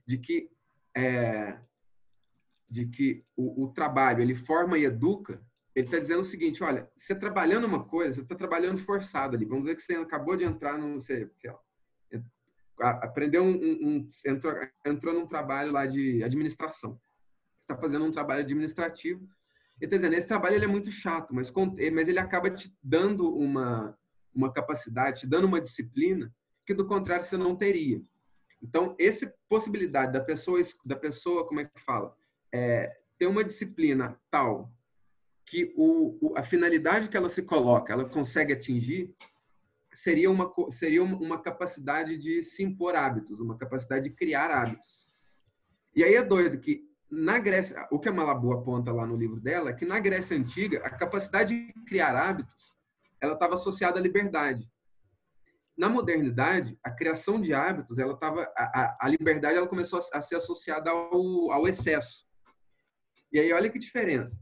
[0.05, 0.49] de que
[0.95, 1.59] é,
[2.69, 5.41] de que o, o, trabalho ele forma e educa,
[5.75, 9.45] ele está dizendo o seguinte: olha, você trabalhando uma coisa, você está trabalhando forçado ali.
[9.45, 14.53] Vamos dizer que você acabou de entrar no, sei, sei lá, aprendeu um, um, entrou,
[14.85, 16.99] entrou num trabalho lá de administração.
[17.59, 19.27] Está fazendo um trabalho administrativo
[19.79, 21.53] ele está dizendo, esse trabalho ele é muito chato, mas,
[21.93, 23.95] mas ele acaba te dando uma,
[24.33, 26.33] uma capacidade, te dando uma disciplina
[26.65, 28.01] que do contrário você não teria.
[28.61, 32.15] Então, essa possibilidade da pessoa, da pessoa como é que fala?
[32.57, 34.73] É, ter uma disciplina tal
[35.45, 39.15] que o, o, a finalidade que ela se coloca, ela consegue atingir,
[39.93, 45.05] seria uma, seria uma capacidade de se impor hábitos, uma capacidade de criar hábitos.
[45.95, 49.39] E aí é doido que na Grécia, o que a Malabu aponta lá no livro
[49.39, 52.75] dela, é que na Grécia Antiga, a capacidade de criar hábitos,
[53.21, 54.69] ela estava associada à liberdade.
[55.77, 60.21] Na modernidade, a criação de hábitos, ela estava, a, a, liberdade ela começou a, a
[60.21, 62.26] ser associada ao, ao excesso.
[63.31, 64.37] E aí, olha que diferença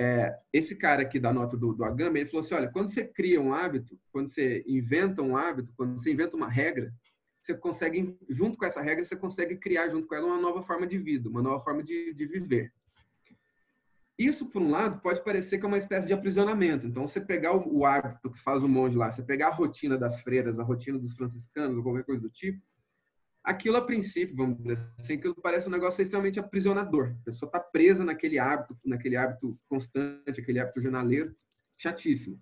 [0.00, 3.38] é, esse cara aqui da nota do, do ele falou assim, olha, quando você cria
[3.38, 6.90] um hábito, quando você inventa um hábito, quando você inventa uma regra,
[7.38, 10.86] você consegue, junto com essa regra, você consegue criar junto com ela uma nova forma
[10.86, 12.72] de vida, uma nova forma de, de viver.
[14.18, 16.86] Isso, por um lado, pode parecer que é uma espécie de aprisionamento.
[16.86, 19.98] Então, você pegar o, o hábito que faz o monge lá, você pegar a rotina
[19.98, 22.62] das freiras, a rotina dos franciscanos, ou qualquer coisa do tipo,
[23.42, 27.14] aquilo a princípio, vamos dizer assim, aquilo parece um negócio extremamente aprisionador.
[27.22, 31.34] A pessoa está presa naquele hábito, naquele hábito constante, aquele hábito jornaleiro,
[31.78, 32.40] chatíssimo.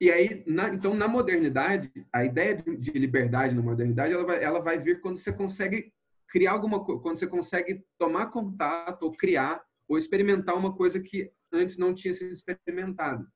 [0.00, 4.44] E aí, na, então, na modernidade, a ideia de, de, liberdade na modernidade, ela vai,
[4.44, 5.90] ela vai vir quando você consegue
[6.28, 11.32] criar alguma coisa, quando você consegue tomar contato ou criar ou experimentar uma coisa que
[11.50, 13.26] antes não tinha sido experimentado.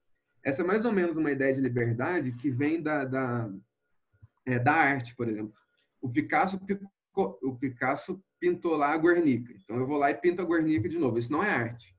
[0.42, 3.50] Essa é mais ou menos uma ideia de liberdade que vem da, da,
[4.44, 5.54] é, da arte, por exemplo
[6.00, 6.60] o Picasso,
[7.42, 9.52] o Picasso pintou lá a Guernica.
[9.62, 11.18] Então eu vou lá e pinto a Guernica de novo.
[11.18, 11.94] Isso não é arte.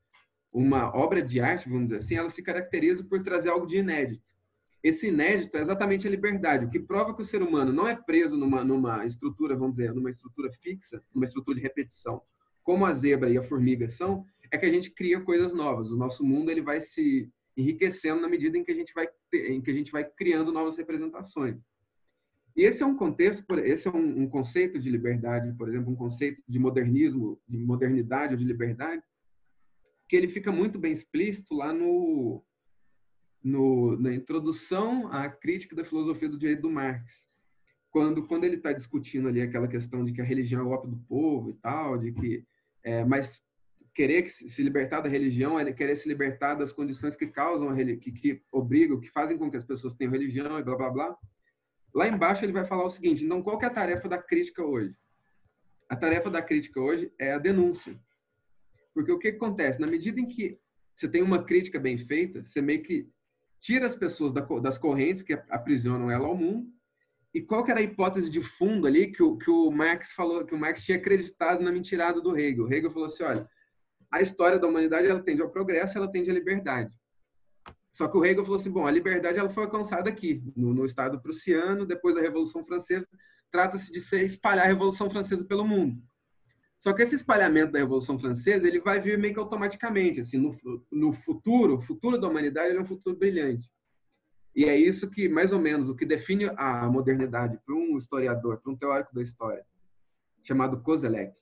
[0.51, 4.31] Uma obra de arte, vamos dizer assim, ela se caracteriza por trazer algo de inédito.
[4.83, 7.95] Esse inédito é exatamente a liberdade, o que prova que o ser humano não é
[7.95, 12.21] preso numa, numa estrutura, vamos dizer, numa estrutura fixa, numa estrutura de repetição,
[12.63, 15.91] como a zebra e a formiga são, é que a gente cria coisas novas.
[15.91, 19.61] O nosso mundo ele vai se enriquecendo na medida em que a gente vai, em
[19.61, 21.57] que a gente vai criando novas representações.
[22.55, 26.41] E esse é um contexto, esse é um, conceito de liberdade, por exemplo, um conceito
[26.47, 29.01] de modernismo, de modernidade ou de liberdade,
[30.07, 32.43] que ele fica muito bem explícito lá no,
[33.41, 37.27] no na introdução à crítica da filosofia do direito do Marx,
[37.89, 40.89] quando quando ele está discutindo ali aquela questão de que a religião é o ópio
[40.89, 42.45] do povo e tal, de que
[42.83, 43.41] é, mas
[43.93, 48.11] querer se libertar da religião é querer se libertar das condições que causam a que,
[48.11, 51.17] que obrigam, que fazem com que as pessoas tenham religião e blá blá blá.
[51.93, 54.95] Lá embaixo ele vai falar o seguinte: então qual é a tarefa da crítica hoje?
[55.89, 57.99] A tarefa da crítica hoje é a denúncia.
[58.93, 59.79] Porque o que acontece?
[59.79, 60.57] Na medida em que
[60.95, 63.09] você tem uma crítica bem feita, você meio que
[63.59, 66.69] tira as pessoas das correntes que aprisionam ela ao mundo.
[67.33, 70.45] E qual que era a hipótese de fundo ali que o, que o Marx falou,
[70.45, 72.65] que o Marx tinha acreditado na mentirada do Hegel?
[72.65, 73.49] O Hegel falou assim, olha,
[74.11, 76.93] a história da humanidade ela tende ao progresso, ela tende à liberdade.
[77.91, 80.85] Só que o Hegel falou assim, bom, a liberdade ela foi alcançada aqui, no, no
[80.85, 83.07] Estado prussiano, depois da Revolução Francesa.
[83.51, 86.01] Trata-se de ser espalhar a Revolução Francesa pelo mundo.
[86.77, 90.57] Só que esse espalhamento da Revolução Francesa, ele vai vir meio que automaticamente, assim, no,
[90.91, 93.69] no futuro, o futuro da humanidade é um futuro brilhante.
[94.55, 98.61] E é isso que, mais ou menos, o que define a modernidade para um historiador,
[98.61, 99.65] para um teórico da história,
[100.43, 101.33] chamado Kozelek,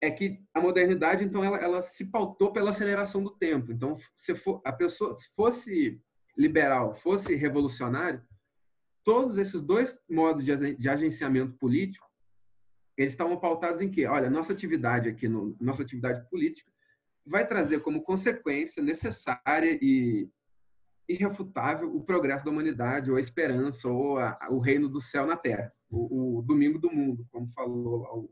[0.00, 3.72] é que a modernidade, então, ela, ela se pautou pela aceleração do tempo.
[3.72, 6.00] Então, se for, a pessoa se fosse
[6.36, 8.22] liberal, fosse revolucionário,
[9.04, 12.06] todos esses dois modos de, agenciamento político,
[12.96, 16.70] eles estavam pautados em que, olha, nossa atividade aqui, no, nossa atividade política,
[17.26, 20.28] vai trazer como consequência necessária e
[21.08, 25.36] irrefutável o progresso da humanidade, ou a esperança, ou a, o reino do céu na
[25.36, 28.30] terra, o, o domingo do mundo, como falou o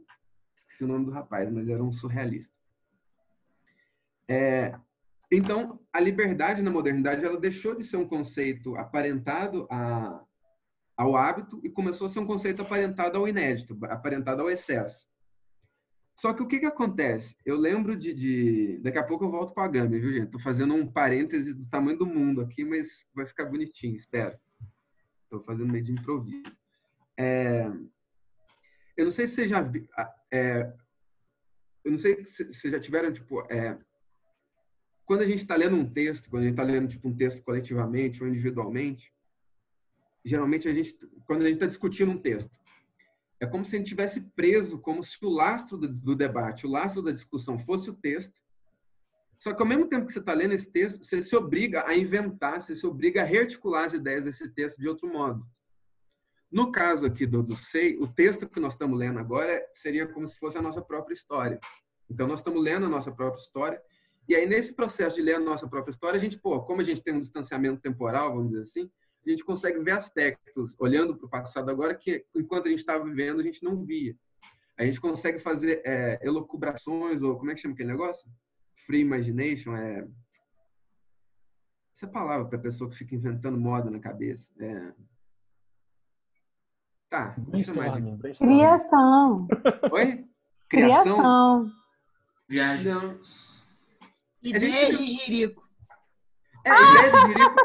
[0.73, 2.55] esqueci o nome do rapaz, mas era um surrealista.
[4.29, 4.75] É,
[5.31, 10.25] então, a liberdade na modernidade ela deixou de ser um conceito aparentado a,
[10.97, 15.11] ao hábito e começou a ser um conceito aparentado ao inédito, aparentado ao excesso.
[16.14, 17.35] Só que o que, que acontece?
[17.45, 18.79] Eu lembro de, de...
[18.83, 20.27] Daqui a pouco eu volto para a Gâmbia, viu, gente?
[20.27, 24.39] Estou fazendo um parêntese do tamanho do mundo aqui, mas vai ficar bonitinho, espero.
[25.25, 26.53] Estou fazendo meio de improviso.
[27.16, 27.66] É...
[28.97, 29.88] Eu não sei se você já viu.
[30.32, 30.72] É,
[31.84, 33.78] eu não sei se vocês já tiveram, tipo, é,
[35.05, 37.43] quando a gente está lendo um texto, quando a gente está lendo tipo, um texto
[37.43, 39.12] coletivamente ou individualmente,
[40.24, 42.51] geralmente a gente, quando a gente está discutindo um texto,
[43.40, 46.70] é como se a gente tivesse preso, como se o lastro do, do, debate, o
[46.70, 48.40] lastro da discussão fosse o texto.
[49.36, 51.97] Só que ao mesmo tempo que você está lendo esse texto, você se obriga a
[51.97, 55.45] inventar, você se obriga a rearticular as ideias desse texto de outro modo.
[56.53, 60.28] No caso aqui do, do SEI, o texto que nós estamos lendo agora seria como
[60.28, 61.59] se fosse a nossa própria história.
[62.11, 63.80] Então, nós estamos lendo a nossa própria história.
[64.28, 66.84] E aí, nesse processo de ler a nossa própria história, a gente, pô, como a
[66.84, 68.90] gente tem um distanciamento temporal, vamos dizer assim,
[69.26, 73.05] a gente consegue ver aspectos, olhando para o passado agora, que enquanto a gente estava
[73.05, 74.14] vivendo, a gente não via.
[74.78, 78.30] A gente consegue fazer é, elucubrações, ou como é que chama aquele negócio?
[78.86, 80.07] free imagination, é
[81.94, 84.53] essa palavra para pessoa que fica inventando moda na cabeça.
[84.59, 84.92] É...
[87.12, 87.34] Tá.
[87.36, 88.38] Brainstorming, de...
[88.38, 89.46] Criação.
[89.92, 90.24] Oi?
[90.70, 91.70] Criação.
[92.48, 92.90] Viagem.
[92.90, 93.20] Não.
[94.42, 95.62] Ideia de jirico.
[96.64, 97.62] É, ideia de jirico.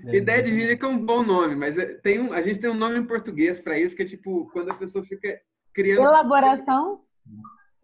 [0.14, 2.74] Ideia de jirico é um bom nome, mas é, tem um, a gente tem um
[2.74, 5.40] nome em português para isso, que é tipo, quando a pessoa fica
[5.74, 6.02] criando.
[6.02, 7.00] Elaboração?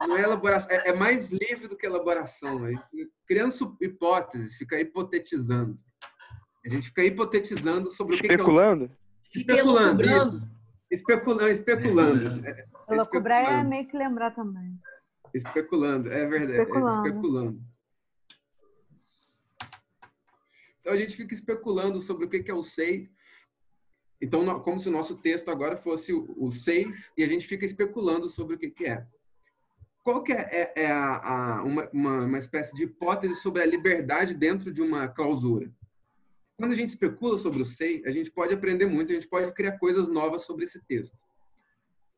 [0.07, 2.69] Não é elaboração, é, é mais livre do que elaboração.
[2.69, 2.75] É
[3.27, 5.77] criando hipóteses, fica hipotetizando.
[6.65, 8.89] A gente fica hipotetizando sobre o que, Especulando?
[8.89, 9.41] Que é.
[9.41, 10.03] Especulando.
[10.03, 10.54] Especulando.
[10.95, 11.49] Especulando.
[11.49, 12.47] Especulando.
[12.47, 14.79] É, Elocubrar é meio que lembrar também.
[15.33, 16.61] Especulando, é verdade.
[16.61, 16.89] Especulando.
[16.89, 17.63] É especulando.
[20.81, 23.11] Então a gente fica especulando sobre o que é o sei.
[24.21, 26.87] Então, como se o nosso texto agora fosse o sei,
[27.17, 29.05] e a gente fica especulando sobre o que é.
[30.03, 31.17] Qual que é, é, é a,
[31.59, 35.71] a, uma, uma, uma espécie de hipótese sobre a liberdade dentro de uma clausura?
[36.57, 39.53] Quando a gente especula sobre o sei, a gente pode aprender muito, a gente pode
[39.53, 41.17] criar coisas novas sobre esse texto.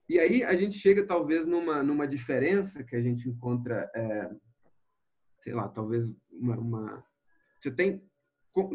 [0.09, 4.31] E aí a gente chega talvez numa, numa diferença que a gente encontra, é,
[5.43, 7.05] sei lá, talvez uma, uma,
[7.59, 8.03] Você tem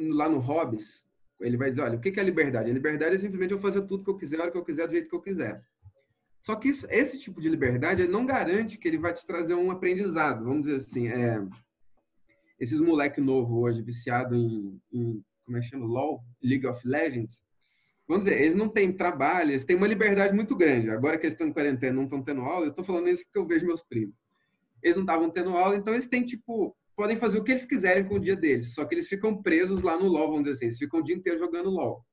[0.10, 1.04] lá no Hobbes,
[1.40, 2.70] ele vai dizer, olha, o que é liberdade?
[2.70, 4.88] A liberdade é simplesmente eu fazer tudo que eu quiser, a hora que eu quiser,
[4.88, 5.64] do jeito que eu quiser.
[6.42, 9.54] Só que isso, esse tipo de liberdade ele não garante que ele vai te trazer
[9.54, 10.44] um aprendizado.
[10.44, 11.48] Vamos dizer assim, é,
[12.60, 17.42] esses moleque novo hoje viciado em, em, como é que chama, LoL, League of Legends.
[18.08, 20.90] Vamos dizer, eles não têm trabalho, eles têm uma liberdade muito grande.
[20.90, 22.66] Agora que eles estão em quarentena, não estão tendo aula.
[22.66, 24.16] Eu estou falando isso porque eu vejo meus primos.
[24.84, 28.06] Eles não estavam tendo aula, então eles têm tipo podem fazer o que eles quiserem
[28.06, 28.76] com o dia deles.
[28.76, 30.66] Só que eles ficam presos lá no LoL, vamos dizer assim.
[30.66, 32.06] Eles ficam o dia inteiro jogando LoL.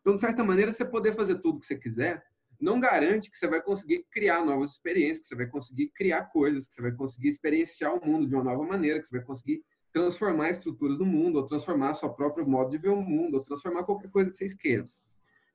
[0.00, 2.22] Então, de certa maneira, você poder fazer tudo que você quiser
[2.60, 6.68] não garante que você vai conseguir criar novas experiências, que você vai conseguir criar coisas,
[6.68, 9.62] que você vai conseguir experienciar o mundo de uma nova maneira, que você vai conseguir
[9.92, 13.84] transformar estruturas do mundo, ou transformar seu próprio modo de ver o mundo, ou transformar
[13.84, 14.88] qualquer coisa que vocês queiram.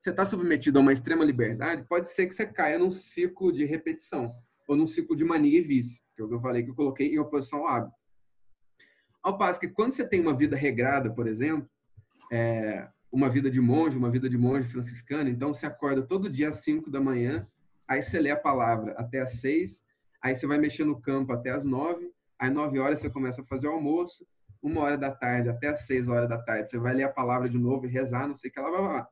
[0.00, 3.64] Você está submetido a uma extrema liberdade, pode ser que você caia num ciclo de
[3.64, 4.34] repetição,
[4.68, 7.12] ou num ciclo de mania e vício, que é que eu falei que eu coloquei
[7.12, 7.96] em oposição ao hábito.
[9.22, 11.68] Ao passo que quando você tem uma vida regrada, por exemplo,
[12.30, 15.28] é, uma vida de monge, uma vida de monge franciscano.
[15.28, 17.46] Então, você acorda todo dia às 5 da manhã,
[17.86, 19.82] aí você lê a palavra até às 6,
[20.22, 23.46] aí você vai mexer no campo até às 9, aí 9 horas você começa a
[23.46, 24.26] fazer o almoço,
[24.62, 27.48] uma hora da tarde até às 6 horas da tarde você vai ler a palavra
[27.48, 29.08] de novo e rezar, não sei o que ela vai lá.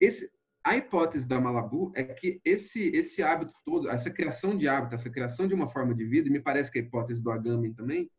[0.00, 0.30] Esse,
[0.64, 5.10] a hipótese da Malabu é que esse, esse hábito todo, essa criação de hábito, essa
[5.10, 8.10] criação de uma forma de vida, e me parece que a hipótese do Agamben também,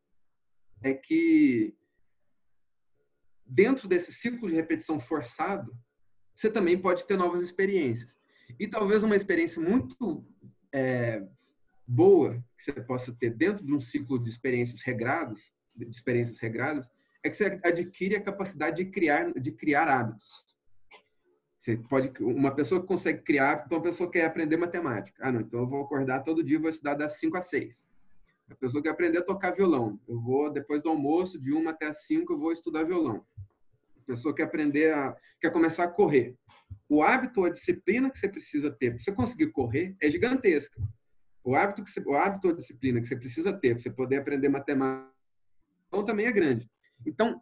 [0.81, 1.75] é que
[3.45, 5.73] dentro desse ciclo de repetição forçado,
[6.35, 8.17] você também pode ter novas experiências.
[8.59, 10.25] E talvez uma experiência muito
[10.73, 11.25] é,
[11.87, 16.91] boa que você possa ter dentro de um ciclo de experiências regradas, de experiências regradas,
[17.23, 20.45] é que você adquire a capacidade de criar, de criar hábitos.
[21.57, 25.17] Você pode, uma pessoa que consegue criar, então uma pessoa que quer aprender matemática.
[25.21, 27.87] Ah, não, então eu vou acordar todo dia vou estudar das 5 às 6.
[28.49, 29.97] A pessoa quer aprender a tocar violão.
[30.05, 33.25] Eu vou, depois do almoço, de 1 até as 5, eu vou estudar violão.
[33.97, 35.15] A pessoa quer aprender a.
[35.39, 36.35] quer começar a correr.
[36.89, 40.81] O hábito a disciplina que você precisa ter para você conseguir correr é gigantesca.
[41.43, 44.49] O hábito, que o hábito ou disciplina que você precisa ter para você poder aprender
[44.49, 45.11] matemática
[46.05, 46.69] também é grande.
[47.05, 47.41] Então,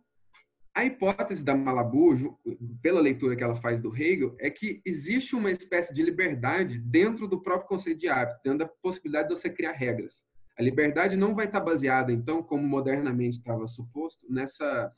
[0.74, 2.40] a hipótese da Malabu,
[2.82, 7.28] pela leitura que ela faz do Hegel, é que existe uma espécie de liberdade dentro
[7.28, 10.26] do próprio conceito de hábito, dentro da possibilidade de você criar regras.
[10.58, 14.94] A liberdade não vai estar baseada, então, como modernamente estava suposto, nessa,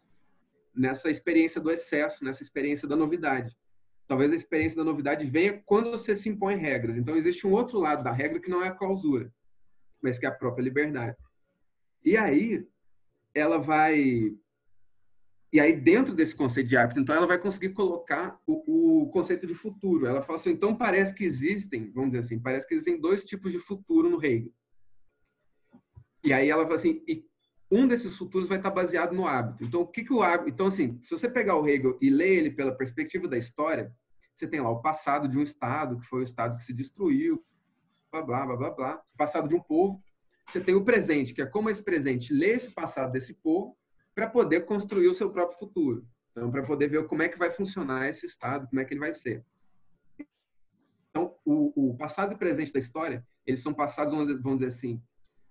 [0.75, 3.55] nessa experiência do excesso, nessa experiência da novidade.
[4.13, 6.95] Talvez a experiência da novidade venha quando você se impõe regras.
[6.95, 9.33] Então, existe um outro lado da regra que não é a clausura,
[9.99, 11.17] mas que é a própria liberdade.
[12.05, 12.63] E aí,
[13.33, 14.37] ela vai.
[15.51, 19.47] E aí, dentro desse conceito de hábito, então, ela vai conseguir colocar o, o conceito
[19.47, 20.05] de futuro.
[20.05, 23.51] Ela fala assim: então, parece que existem, vamos dizer assim, parece que existem dois tipos
[23.51, 24.53] de futuro no Hegel.
[26.23, 27.25] E aí ela fala assim, e
[27.71, 29.63] um desses futuros vai estar baseado no hábito.
[29.63, 30.51] Então, o que, que o hábito.
[30.51, 33.91] Então, assim, se você pegar o Hegel e ler ele pela perspectiva da história,
[34.33, 37.43] você tem lá o passado de um Estado, que foi o Estado que se destruiu,
[38.11, 39.03] blá, blá, blá, blá, blá.
[39.13, 40.01] O passado de um povo.
[40.47, 43.77] Você tem o presente, que é como esse presente lê esse passado desse povo
[44.13, 46.05] para poder construir o seu próprio futuro.
[46.31, 48.99] Então, para poder ver como é que vai funcionar esse Estado, como é que ele
[48.99, 49.45] vai ser.
[51.09, 55.01] Então, o, o passado e presente da história, eles são passados, vamos dizer assim,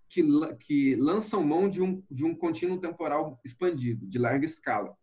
[0.09, 0.23] que,
[0.61, 4.97] que lançam mão de um, de um contínuo temporal expandido, de larga escala.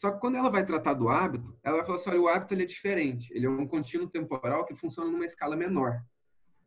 [0.00, 2.54] Só que quando ela vai tratar do hábito, ela vai falar assim, olha, o hábito
[2.54, 3.30] ele é diferente.
[3.34, 6.02] Ele é um contínuo temporal que funciona numa escala menor.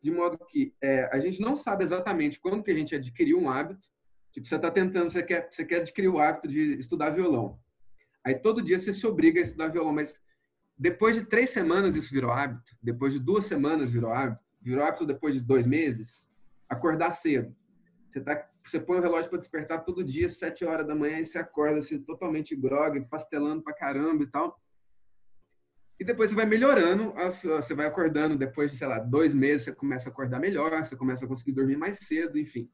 [0.00, 3.50] De modo que é, a gente não sabe exatamente quando que a gente adquiriu um
[3.50, 3.88] hábito,
[4.34, 7.56] Tipo, você está tentando, você quer, você quer adquirir o hábito de estudar violão.
[8.24, 10.20] Aí todo dia você se obriga a estudar violão, mas
[10.76, 15.06] depois de três semanas isso virou hábito, depois de duas semanas virou hábito, virou hábito
[15.06, 16.28] depois de dois meses,
[16.68, 17.54] acordar cedo.
[18.10, 21.26] Você, tá, você põe o relógio para despertar todo dia, sete horas da manhã, e
[21.26, 24.58] você acorda assim, totalmente grog, pastelando pra caramba e tal.
[26.00, 29.72] E depois você vai melhorando, você vai acordando, depois de, sei lá, dois meses, você
[29.72, 32.68] começa a acordar melhor, você começa a conseguir dormir mais cedo, enfim.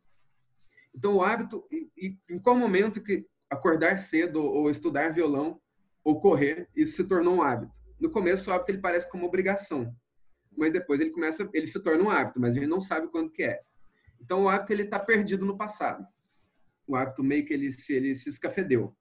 [0.94, 5.60] Então, o hábito, e, em qual momento que acordar cedo ou estudar violão
[6.02, 7.78] ou correr, isso se tornou um hábito?
[8.00, 9.94] No começo, o hábito ele parece como obrigação,
[10.56, 13.30] mas depois ele começa, ele se torna um hábito, mas a gente não sabe quando
[13.30, 13.60] que é.
[14.20, 16.06] Então, o hábito ele está perdido no passado.
[16.86, 18.94] O hábito meio que ele se, ele se escafedeu.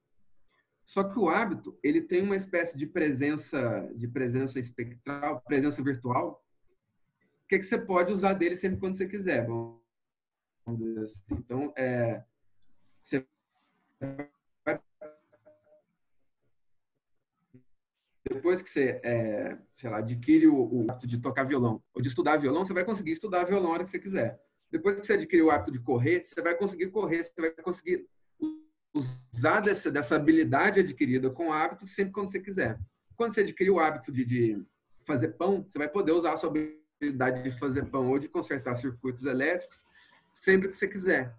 [0.84, 6.44] Só que o hábito, ele tem uma espécie de presença, de presença espectral, presença virtual,
[7.50, 9.44] que, é que você pode usar dele sempre quando você quiser.
[11.02, 11.22] Assim.
[11.32, 12.22] Então, é,
[13.02, 13.26] você
[18.22, 22.06] depois que você, é, sei lá, adquire o, o hábito de tocar violão ou de
[22.06, 24.40] estudar violão, você vai conseguir estudar violão a hora que você quiser.
[24.70, 28.06] Depois que você adquire o hábito de correr, você vai conseguir correr, você vai conseguir
[28.94, 32.78] usar dessa, dessa habilidade adquirida com o hábito sempre quando você quiser.
[33.16, 34.64] Quando você adquirir o hábito de, de
[35.04, 38.74] fazer pão, você vai poder usar a sua habilidade de fazer pão ou de consertar
[38.76, 39.84] circuitos elétricos
[40.32, 41.34] sempre que você quiser.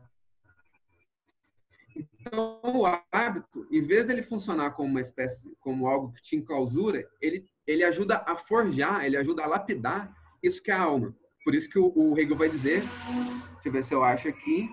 [1.95, 7.07] Então, o hábito, em vez dele funcionar como uma espécie, como algo que te enclausura,
[7.21, 11.15] ele, ele ajuda a forjar, ele ajuda a lapidar isso que é a alma.
[11.43, 14.69] Por isso que o, o Hegel vai dizer, deixa eu ver se eu acho aqui,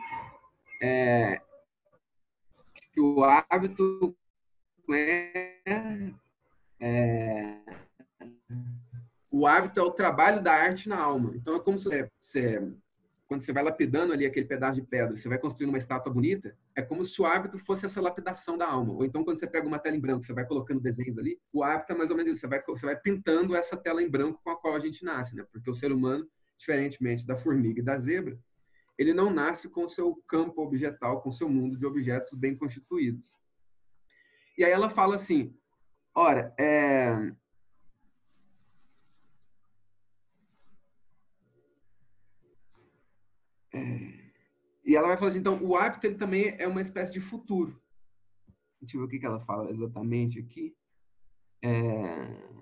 [0.82, 1.40] é,
[2.92, 4.16] que o hábito
[4.90, 6.12] é,
[6.80, 7.58] é,
[9.30, 11.32] o hábito é o trabalho da arte na alma.
[11.34, 11.88] Então é como se
[12.18, 12.72] você,
[13.26, 16.56] quando você vai lapidando ali aquele pedaço de pedra, você vai construindo uma estátua bonita,
[16.74, 18.94] é como se o hábito fosse essa lapidação da alma.
[18.94, 21.62] Ou então quando você pega uma tela em branco, você vai colocando desenhos ali, o
[21.62, 24.40] hábito é mais ou menos isso, você vai, você vai pintando essa tela em branco
[24.42, 25.44] com a qual a gente nasce, né?
[25.52, 26.26] Porque o ser humano,
[26.59, 28.38] diferentemente da formiga e da zebra,
[28.98, 33.32] ele não nasce com seu campo objetal, com seu mundo de objetos bem constituídos.
[34.56, 35.56] E aí ela fala assim,
[36.12, 37.32] ora, é...
[43.72, 44.18] é...
[44.84, 47.80] E ela vai falar assim, então, o hábito ele também é uma espécie de futuro.
[48.80, 50.74] Deixa eu ver o que, ela fala exatamente aqui.
[51.62, 52.57] É...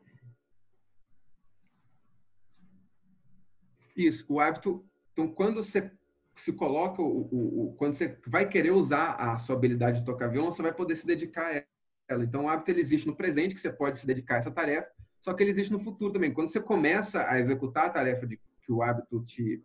[3.96, 4.84] Isso, o hábito.
[5.12, 5.90] Então, quando você
[6.34, 10.28] se coloca o, o, o, quando você vai querer usar a sua habilidade de tocar
[10.28, 11.64] violão, você vai poder se dedicar a
[12.08, 12.22] ela.
[12.22, 14.88] Então, o hábito ele existe no presente, que você pode se dedicar a essa tarefa,
[15.20, 16.32] só que ele existe no futuro também.
[16.32, 19.64] Quando você começa a executar a tarefa de, que o hábito te,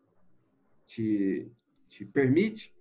[0.86, 1.51] te,
[1.89, 2.73] te permite,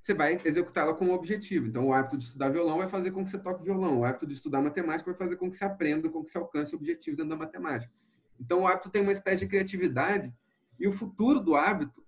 [0.00, 1.66] você vai executá-la com um objetivo.
[1.66, 4.00] Então, o hábito de estudar violão vai fazer com que você toque violão.
[4.00, 6.74] O hábito de estudar matemática vai fazer com que você aprenda, com que você alcance
[6.74, 7.92] objetivos dentro da matemática.
[8.40, 10.32] Então, o hábito tem uma espécie de criatividade
[10.78, 12.04] e o futuro do hábito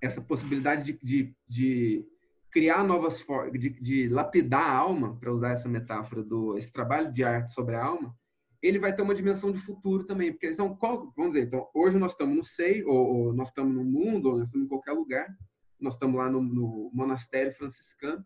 [0.00, 2.06] essa possibilidade de, de, de
[2.50, 7.12] criar novas formas, de, de, lapidar a alma, para usar essa metáfora do esse trabalho
[7.12, 8.16] de arte sobre a alma,
[8.62, 11.98] ele vai ter uma dimensão de futuro também, porque então, qual, vamos dizer, então, hoje
[11.98, 14.92] nós estamos no SEI, ou, ou, nós estamos no mundo, ou nós estamos em qualquer
[14.92, 15.34] lugar,
[15.78, 18.24] nós estamos lá no, no monastério franciscano,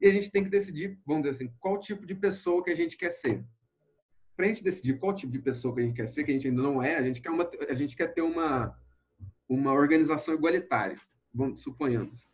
[0.00, 2.76] e a gente tem que decidir, vamos dizer assim, qual tipo de pessoa que a
[2.76, 3.44] gente quer ser.
[4.38, 6.34] Para a gente decidir qual tipo de pessoa que a gente quer ser, que a
[6.34, 8.72] gente ainda não é, a gente quer, uma, a gente quer ter uma,
[9.48, 10.94] uma organização igualitária,
[11.34, 12.24] vamos, suponhamos.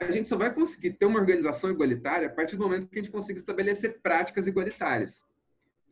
[0.00, 3.02] A gente só vai conseguir ter uma organização igualitária a partir do momento que a
[3.02, 5.24] gente consiga estabelecer práticas igualitárias.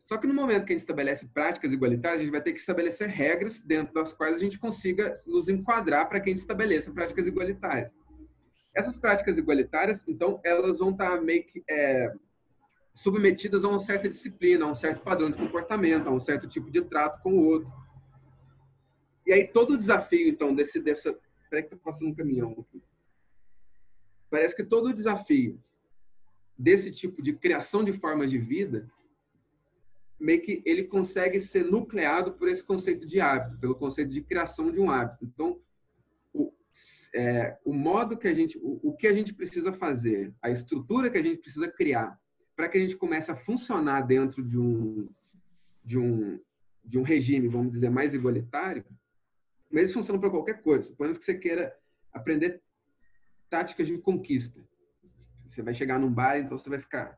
[0.05, 2.59] Só que no momento que a gente estabelece práticas igualitárias, a gente vai ter que
[2.61, 6.89] estabelecer regras dentro das quais a gente consiga nos enquadrar para que a gente estabeleça
[6.89, 7.93] práticas igualitárias.
[8.73, 12.13] Essas práticas igualitárias, então, elas vão estar tá meio que é,
[12.93, 16.69] submetidas a uma certa disciplina, a um certo padrão de comportamento, a um certo tipo
[16.69, 17.71] de trato com o outro.
[19.25, 21.17] E aí todo o desafio, então, desse, dessa...
[21.49, 22.81] Peraí que tá passando um caminhão aqui.
[24.29, 25.61] Parece que todo o desafio
[26.57, 28.89] desse tipo de criação de formas de vida,
[30.19, 34.71] meio que ele consegue ser nucleado por esse conceito de hábito, pelo conceito de criação
[34.71, 35.25] de um hábito.
[35.25, 35.59] Então,
[36.31, 36.53] o,
[37.15, 41.09] é, o modo que a gente, o, o que a gente precisa fazer, a estrutura
[41.09, 42.20] que a gente precisa criar
[42.61, 45.09] para que a gente comece a funcionar dentro de um,
[45.83, 46.39] de um,
[46.85, 48.85] de um regime, vamos dizer, mais igualitário,
[49.71, 50.89] mas isso funciona para qualquer coisa.
[50.89, 51.75] Suponhamos que você queira
[52.13, 52.61] aprender
[53.49, 54.63] táticas de conquista.
[55.49, 57.17] Você vai chegar num bar, então você vai ficar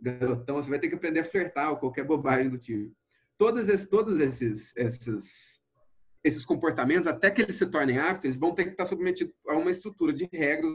[0.00, 2.96] garotão, você vai ter que aprender a flertar ou qualquer bobagem do tipo.
[3.36, 5.60] Todos esses, todos esses, esses,
[6.24, 9.56] esses comportamentos, até que eles se tornem hábitos, eles vão ter que estar submetidos a
[9.56, 10.72] uma estrutura de regras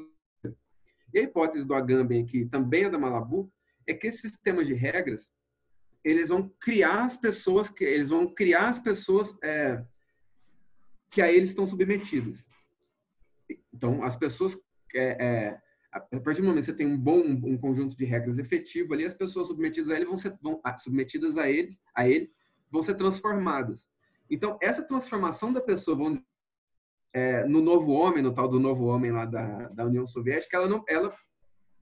[1.11, 3.51] E a hipótese do Agamben, que também é da Malabu,
[3.87, 5.31] é que esse sistema de regras
[6.03, 9.83] eles vão criar as pessoas que eles vão criar as pessoas é,
[11.09, 12.45] que a eles estão submetidas.
[13.73, 14.55] Então, as pessoas
[14.93, 18.37] é, é, a partir do momento que você tem um bom um conjunto de regras
[18.37, 22.31] efetivo ali, as pessoas submetidas a ele vão ser vão, submetidas a ele, a ele
[22.69, 23.87] vão ser transformadas.
[24.29, 26.25] Então, essa transformação da pessoa, vamos dizer,
[27.13, 30.67] é, no novo homem, no tal do novo homem lá da, da União Soviética, ela,
[30.67, 31.09] não, ela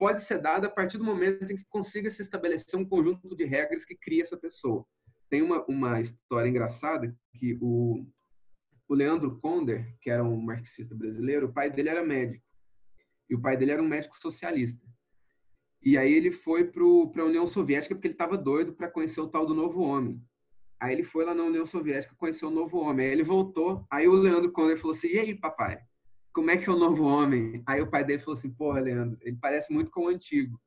[0.03, 3.45] pode ser dada a partir do momento em que consiga se estabelecer um conjunto de
[3.45, 4.85] regras que cria essa pessoa.
[5.29, 8.05] Tem uma, uma história engraçada que o,
[8.89, 12.43] o Leandro Conder, que era um marxista brasileiro, o pai dele era médico.
[13.29, 14.85] E o pai dele era um médico socialista.
[15.81, 19.29] E aí ele foi para a União Soviética porque ele estava doido para conhecer o
[19.29, 20.21] tal do novo homem.
[20.81, 23.05] Aí ele foi lá na União Soviética conhecer o novo homem.
[23.05, 23.87] Aí ele voltou.
[23.89, 25.79] Aí o Leandro Conde falou assim: E aí, papai?
[26.33, 27.61] Como é que é o novo homem?
[27.65, 30.59] Aí o pai dele falou assim: Porra, Leandro, ele parece muito com o antigo.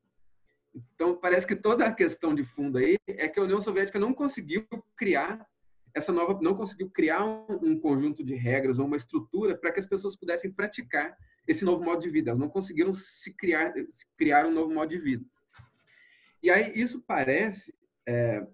[0.73, 4.13] Então, parece que toda a questão de fundo aí é que a União Soviética não
[4.13, 4.65] conseguiu
[4.95, 5.45] criar
[5.93, 9.79] essa nova, não conseguiu criar um, um conjunto de regras ou uma estrutura para que
[9.79, 11.17] as pessoas pudessem praticar
[11.47, 12.29] esse novo modo de vida.
[12.29, 15.25] Elas não conseguiram se criar, se criar um novo modo de vida.
[16.43, 17.73] E aí isso parece
[18.07, 18.45] é,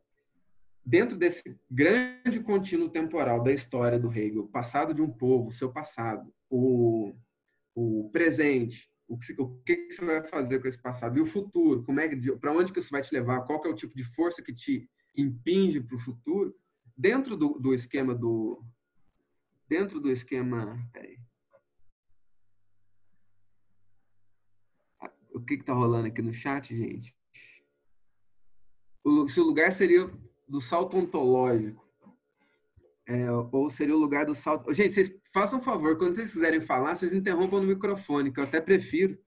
[0.85, 6.33] dentro desse grande contínuo temporal da história do Hegel, passado de um povo, seu passado,
[6.53, 7.15] o,
[7.73, 11.83] o presente, o que, o que você vai fazer com esse passado e o futuro,
[11.83, 12.07] como é
[12.39, 14.87] para onde que isso vai te levar, qual é o tipo de força que te
[15.17, 16.55] impinge para o futuro,
[16.95, 18.63] dentro do, do esquema do
[19.67, 21.17] dentro do esquema, peraí.
[25.33, 27.15] O que está rolando aqui no chat, gente?
[29.03, 30.07] O, se o lugar seria
[30.47, 31.82] do salto ontológico.
[33.05, 34.73] É, ou seria o lugar do salto.
[34.73, 38.45] Gente, vocês façam um favor, quando vocês quiserem falar, vocês interrompam no microfone, que eu
[38.45, 39.17] até prefiro,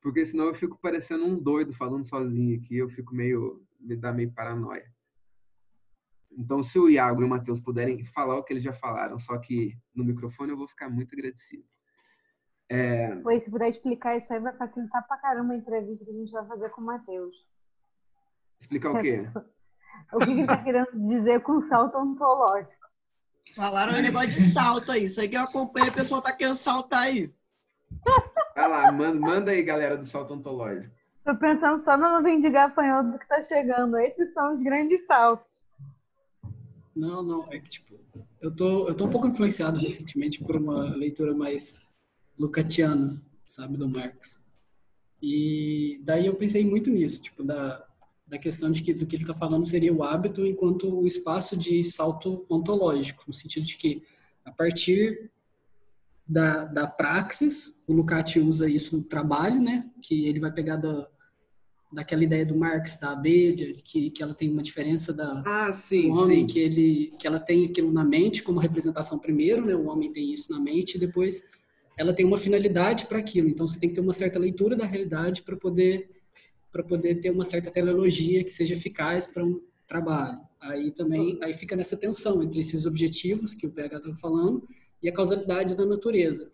[0.00, 3.62] porque senão eu fico parecendo um doido falando sozinho aqui, eu fico meio.
[3.78, 4.90] me dá meio paranoia.
[6.30, 9.36] Então, se o Iago e o Matheus puderem falar o que eles já falaram, só
[9.38, 11.64] que no microfone, eu vou ficar muito agradecido.
[12.70, 13.16] É...
[13.16, 16.30] Pois, se puder explicar isso aí, vai facilitar pra caramba a entrevista que a gente
[16.30, 17.34] vai fazer com o Matheus.
[18.60, 19.22] Explicar o quê?
[20.12, 22.77] O que ele está querendo dizer com salto ontológico?
[23.54, 25.04] Falaram um negócio de salto aí.
[25.04, 27.32] Isso aí que eu acompanho, a pessoa tá querendo saltar aí.
[28.54, 30.94] Vai lá, manda, manda aí, galera do salto ontológico.
[31.24, 33.98] Tô pensando só no nuvem de gafanhoto que tá chegando.
[33.98, 35.58] Esses são os grandes saltos.
[36.94, 37.46] Não, não.
[37.52, 37.98] É que, tipo,
[38.40, 41.86] eu tô, eu tô um pouco influenciado recentemente por uma leitura mais
[42.38, 44.46] lucatiana, sabe, do Marx.
[45.20, 47.84] E daí eu pensei muito nisso, tipo, da,
[48.28, 51.56] da questão de que do que ele está falando seria o hábito enquanto o espaço
[51.56, 54.02] de salto ontológico, no sentido de que
[54.44, 55.30] a partir
[56.26, 61.08] da, da praxis, o Lukács usa isso no trabalho, né, que ele vai pegar da,
[61.90, 66.10] daquela ideia do Marx da abelha, que, que ela tem uma diferença da ah, sim,
[66.10, 66.46] do homem, sim.
[66.46, 70.32] que ele que ela tem aquilo na mente como representação primeiro, né, o homem tem
[70.32, 71.50] isso na mente e depois
[71.96, 73.48] ela tem uma finalidade para aquilo.
[73.48, 76.17] Então você tem que ter uma certa leitura da realidade para poder
[76.70, 80.38] para poder ter uma certa teleologia que seja eficaz para um trabalho.
[80.60, 84.68] Aí também aí fica nessa tensão entre esses objetivos que o PH estava falando
[85.02, 86.52] e a causalidade da natureza.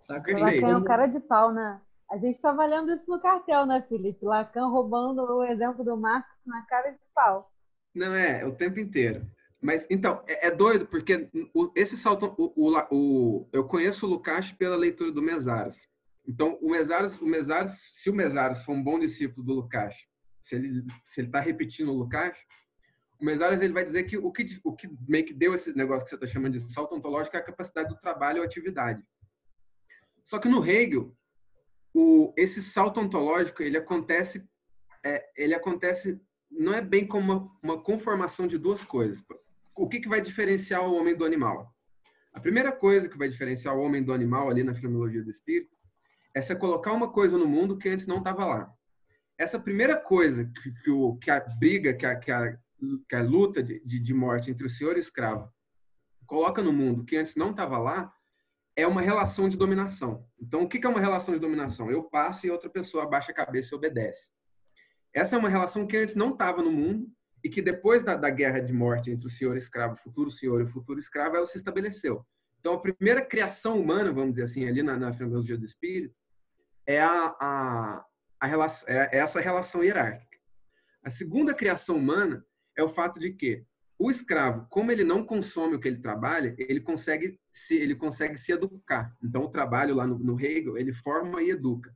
[0.00, 0.32] Saca?
[0.32, 1.80] Lacan é um cara de pau, né?
[2.10, 4.24] A gente estava lendo isso no cartel, né, Felipe?
[4.24, 7.50] Lacan roubando o exemplo do Marx na cara de pau.
[7.94, 9.26] Não, é, o tempo inteiro.
[9.60, 12.32] Mas, então, é, é doido, porque o, esse salto...
[12.38, 15.87] O, o, o, eu conheço o Lukács pela leitura do Mesaros.
[16.28, 19.94] Então, o Mesaros, o Mesaros, se o Mesaros for um bom discípulo do Lucas,
[20.42, 22.36] se ele se ele está repetindo o Lucas,
[23.18, 26.04] o Mesaros ele vai dizer que o que o que meio que deu esse negócio
[26.04, 29.02] que você está chamando de salto ontológico é a capacidade do trabalho ou atividade.
[30.22, 31.16] Só que no Hegel,
[31.94, 34.46] o esse salto ontológico ele acontece
[35.02, 39.24] é, ele acontece não é bem como uma, uma conformação de duas coisas.
[39.74, 41.74] O que, que vai diferenciar o homem do animal?
[42.34, 45.77] A primeira coisa que vai diferenciar o homem do animal ali na fenomenologia do espírito
[46.38, 48.72] é você colocar uma coisa no mundo que antes não estava lá.
[49.36, 52.56] Essa primeira coisa que, que, o, que a briga, que a, que a,
[53.08, 55.52] que a luta de, de morte entre o senhor e o escravo
[56.26, 58.12] coloca no mundo que antes não estava lá,
[58.76, 60.24] é uma relação de dominação.
[60.40, 61.90] Então, o que é uma relação de dominação?
[61.90, 64.30] Eu passo e outra pessoa abaixa a cabeça e obedece.
[65.12, 67.10] Essa é uma relação que antes não estava no mundo
[67.42, 70.60] e que depois da, da guerra de morte entre o senhor e escravo, futuro senhor
[70.60, 72.24] e futuro escravo, ela se estabeleceu.
[72.60, 76.14] Então, a primeira criação humana, vamos dizer assim, ali na, na filosofia do espírito,
[76.88, 78.04] é, a, a,
[78.40, 80.38] a relação, é essa relação hierárquica.
[81.04, 82.44] A segunda criação humana
[82.74, 83.62] é o fato de que
[83.98, 88.38] o escravo, como ele não consome o que ele trabalha, ele consegue se ele consegue
[88.38, 89.14] se educar.
[89.22, 91.94] Então o trabalho lá no, no Hegel ele forma e educa.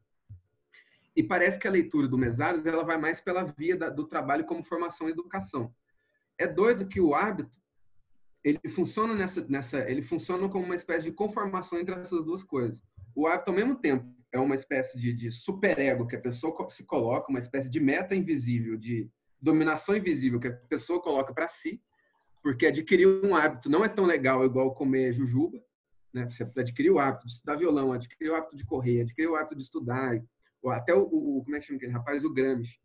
[1.16, 4.44] E parece que a leitura do Mesaros ela vai mais pela via da, do trabalho
[4.44, 5.74] como formação e educação.
[6.36, 7.58] É doido que o hábito
[8.44, 12.78] ele funciona nessa, nessa, ele funciona como uma espécie de conformação entre essas duas coisas.
[13.14, 16.84] O hábito, ao mesmo tempo, é uma espécie de, de superego que a pessoa se
[16.84, 19.10] coloca, uma espécie de meta invisível, de
[19.40, 21.82] dominação invisível que a pessoa coloca para si,
[22.42, 25.62] porque adquirir um hábito não é tão legal igual comer jujuba,
[26.12, 26.28] né?
[26.30, 29.56] Você adquirir o hábito de estudar violão, adquirir o hábito de correr, adquirir o hábito
[29.56, 30.20] de estudar,
[30.62, 32.80] ou até o, o como é que chama aquele rapaz, o Gramsci,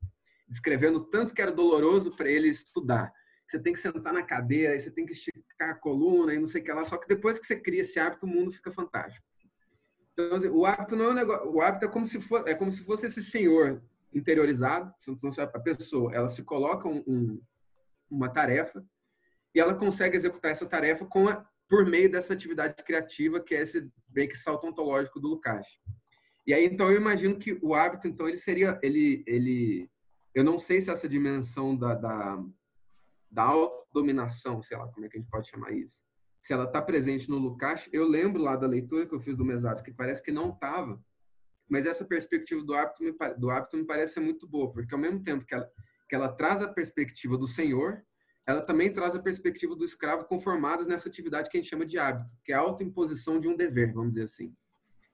[0.47, 3.11] descrevendo tanto que era doloroso para ele estudar
[3.47, 6.47] você tem que sentar na cadeira, aí você tem que esticar a coluna e não
[6.47, 6.83] sei o que lá.
[6.83, 9.25] Só que depois que você cria esse hábito, o mundo fica fantástico.
[10.17, 11.51] Então, assim, o hábito não é um negócio.
[11.51, 13.83] O hábito é como se fosse, é como se fosse esse senhor
[14.13, 14.91] interiorizado.
[15.53, 17.41] A pessoa, ela se coloca um, um,
[18.09, 18.83] uma tarefa
[19.53, 23.61] e ela consegue executar essa tarefa com a, por meio dessa atividade criativa que é
[23.61, 25.77] esse bem que salto ontológico do Lukács.
[26.47, 29.89] E aí, então, eu imagino que o hábito, então, ele seria, ele, ele,
[30.33, 32.43] eu não sei se essa dimensão da, da
[33.29, 35.97] da autodominação, sei lá como é que a gente pode chamar isso.
[36.47, 39.43] Se ela está presente no Lukács, eu lembro lá da leitura que eu fiz do
[39.43, 40.97] Mesaros, que parece que não estava,
[41.67, 45.01] mas essa perspectiva do hábito, me, do hábito me parece ser muito boa, porque ao
[45.01, 45.69] mesmo tempo que ela,
[46.07, 48.01] que ela traz a perspectiva do Senhor,
[48.45, 51.99] ela também traz a perspectiva do escravo conformados nessa atividade que a gente chama de
[51.99, 54.55] hábito, que é a autoimposição de um dever, vamos dizer assim.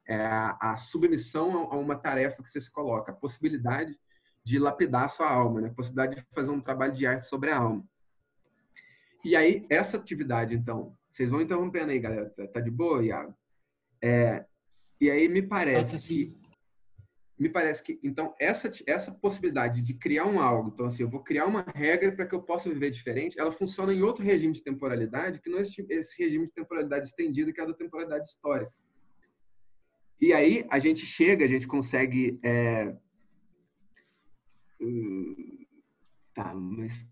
[0.07, 3.99] É a, a submissão a uma tarefa que você se coloca, a possibilidade
[4.43, 5.69] de lapidar a sua alma, né?
[5.69, 7.83] a possibilidade de fazer um trabalho de arte sobre a alma.
[9.25, 12.27] E aí, essa atividade, então, vocês vão interrompendo aí, galera.
[12.31, 13.37] Tá, tá de boa, Iago?
[14.01, 14.43] É,
[14.99, 16.35] e aí me parece que
[17.37, 21.23] me parece que então essa essa possibilidade de criar um algo, então assim, eu vou
[21.23, 24.63] criar uma regra para que eu possa viver diferente, ela funciona em outro regime de
[24.63, 28.27] temporalidade, que não é esse, esse regime de temporalidade estendida, que é a da temporalidade
[28.27, 28.73] histórica.
[30.19, 32.95] E aí a gente chega, a gente consegue é...
[34.79, 35.65] Hum,
[36.33, 37.05] tá, mas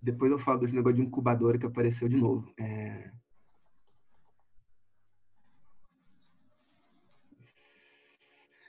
[0.00, 2.52] depois eu falo desse negócio de incubadora que apareceu de novo.
[2.58, 3.10] É...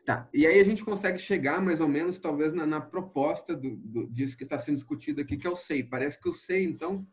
[0.05, 3.75] Tá, e aí a gente consegue chegar mais ou menos, talvez, na, na proposta do,
[3.75, 5.83] do, disso que está sendo discutido aqui, que é o SEI.
[5.83, 7.05] Parece que o SEI, então,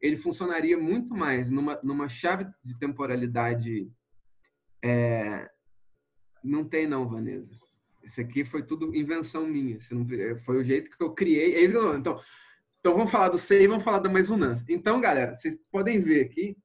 [0.00, 3.88] ele funcionaria muito mais numa, numa chave de temporalidade.
[4.82, 5.48] É...
[6.42, 7.56] Não tem, não, Vanessa.
[8.02, 9.78] Isso aqui foi tudo invenção minha.
[10.44, 11.54] Foi o jeito que eu criei.
[11.54, 11.96] É isso que eu...
[11.96, 12.20] Então,
[12.80, 14.64] então vamos falar do sei e vamos falar da maisonância.
[14.68, 16.56] Então, galera, vocês podem ver aqui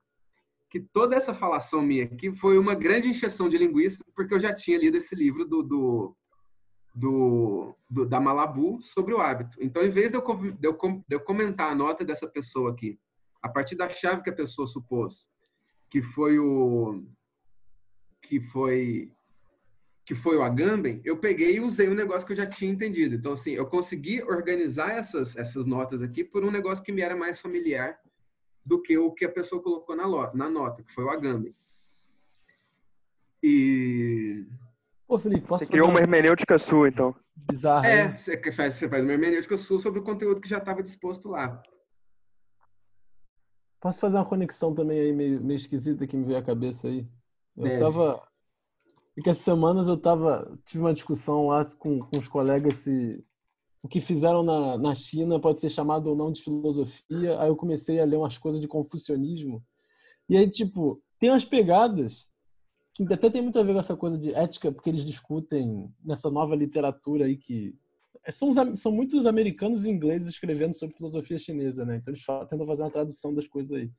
[0.70, 4.54] que toda essa falação minha aqui foi uma grande injeção de linguiça, porque eu já
[4.54, 6.18] tinha lido esse livro do, do,
[6.94, 9.58] do, do da Malabu sobre o hábito.
[9.62, 10.74] Então, em vez de eu, de, eu,
[11.08, 12.98] de eu comentar a nota dessa pessoa aqui,
[13.42, 15.30] a partir da chave que a pessoa supôs,
[15.90, 17.06] que foi o
[18.22, 19.12] que foi
[20.06, 23.16] que foi o Agamben, eu peguei e usei um negócio que eu já tinha entendido.
[23.16, 27.16] Então, assim, eu consegui organizar essas, essas notas aqui por um negócio que me era
[27.16, 28.00] mais familiar
[28.64, 31.56] do que o que a pessoa colocou na, na nota, que foi o Agamben.
[33.42, 34.46] E...
[35.08, 37.16] Pô, Felipe, posso Você criou uma hermenêutica sua, então.
[37.36, 37.86] Bizarro.
[37.86, 41.30] É, você faz, você faz uma hermenêutica sua sobre o conteúdo que já estava disposto
[41.30, 41.62] lá.
[43.80, 47.08] Posso fazer uma conexão também aí meio, meio esquisita que me veio à cabeça aí?
[47.58, 47.78] Eu é.
[49.16, 52.78] Tava e que essas semanas eu tava, tive uma discussão lá com, com os colegas
[52.78, 53.24] se
[53.82, 57.40] o que fizeram na, na China pode ser chamado ou não de filosofia.
[57.40, 59.64] Aí eu comecei a ler umas coisas de confucionismo.
[60.28, 62.30] E aí, tipo, tem umas pegadas
[62.96, 66.32] que até tem muito a ver com essa coisa de ética, porque eles discutem nessa
[66.32, 67.76] nova literatura aí que
[68.32, 71.98] são, são muitos americanos e ingleses escrevendo sobre filosofia chinesa, né?
[71.98, 73.92] Então eles falam, tentam fazer uma tradução das coisas aí.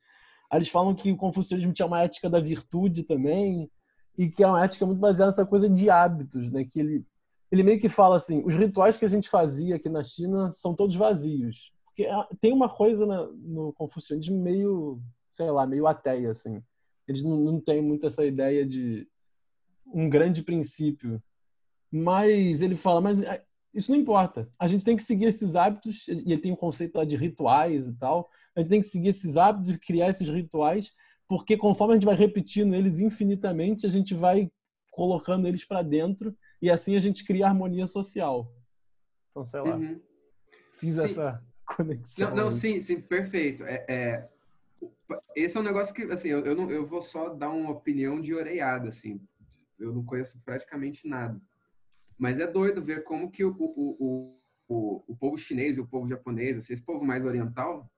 [0.51, 3.71] Aí eles falam que o confucionismo tinha uma ética da virtude também,
[4.19, 6.65] e que é uma ética muito baseada nessa coisa de hábitos, né?
[6.65, 7.07] Que ele
[7.51, 10.75] ele meio que fala assim, os rituais que a gente fazia aqui na China são
[10.75, 15.01] todos vazios, porque é, tem uma coisa na, no confucionismo meio,
[15.33, 16.63] sei lá, meio ateia assim.
[17.07, 19.09] Eles não, não têm muito essa ideia de
[19.87, 21.23] um grande princípio.
[21.91, 24.51] Mas ele fala, mas é, isso não importa.
[24.59, 27.87] A gente tem que seguir esses hábitos, e ele tem um conceito lá de rituais
[27.87, 28.29] e tal.
[28.55, 30.93] A gente tem que seguir esses hábitos e criar esses rituais
[31.29, 34.51] porque conforme a gente vai repetindo eles infinitamente, a gente vai
[34.91, 38.53] colocando eles para dentro e assim a gente cria harmonia social.
[39.31, 40.01] Então, sei lá, uhum.
[40.79, 41.05] fiz sim.
[41.05, 42.31] essa conexão.
[42.31, 43.65] Não, não sim, sim, perfeito.
[43.65, 44.29] É, é,
[45.35, 48.21] esse é um negócio que, assim, eu, eu, não, eu vou só dar uma opinião
[48.21, 49.21] de oreiada, assim.
[49.79, 51.39] Eu não conheço praticamente nada.
[52.17, 55.87] Mas é doido ver como que o, o, o, o, o povo chinês e o
[55.87, 57.91] povo japonês, assim, esse povo mais oriental,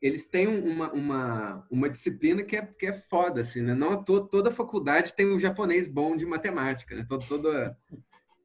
[0.00, 3.74] eles têm uma, uma, uma disciplina que é, que é foda, assim, né?
[3.74, 7.04] Não toda, toda faculdade tem um japonês bom de matemática, né?
[7.06, 7.78] Toda, toda,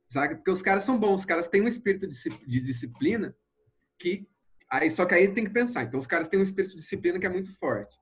[0.07, 0.35] sabe?
[0.35, 3.33] Porque os caras são bons, os caras têm um espírito de disciplina
[3.97, 4.27] que
[4.69, 5.83] aí só que aí tem que pensar.
[5.83, 7.97] Então os caras têm um espírito de disciplina que é muito forte.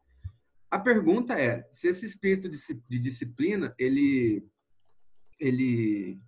[0.72, 2.58] A pergunta é se esse espírito de,
[2.90, 4.44] de disciplina ele
[5.40, 6.20] ele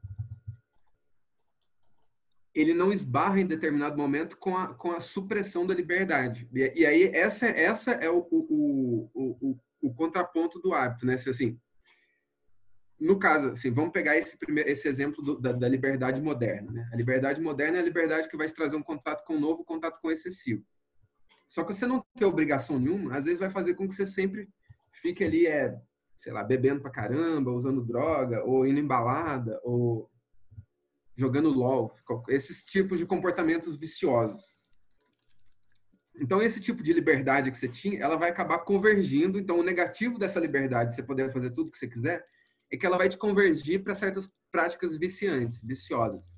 [2.55, 6.49] ele não esbarra em determinado momento com a, com a supressão da liberdade.
[6.53, 11.17] E, e aí essa, essa é o, o, o, o, contraponto do hábito, né?
[11.17, 11.59] Se, assim,
[12.97, 16.71] no caso, assim, vamos pegar esse, primeiro, esse exemplo do, da, da, liberdade moderna.
[16.71, 16.89] Né?
[16.93, 19.61] A liberdade moderna é a liberdade que vai te trazer um contato com o novo,
[19.61, 20.63] um contato com o excessivo.
[21.45, 24.47] Só que você não tem obrigação nenhuma, às vezes vai fazer com que você sempre
[24.93, 25.75] fique ali, é,
[26.17, 30.09] sei lá, bebendo pra caramba, usando droga, ou indo embalada, ou
[31.15, 31.95] jogando LOL,
[32.27, 34.55] esses tipos de comportamentos viciosos.
[36.17, 39.37] Então, esse tipo de liberdade que você tinha, ela vai acabar convergindo.
[39.37, 42.25] Então, o negativo dessa liberdade, você poder fazer tudo que você quiser,
[42.71, 46.33] é que ela vai te convergir para certas práticas viciantes, viciosas,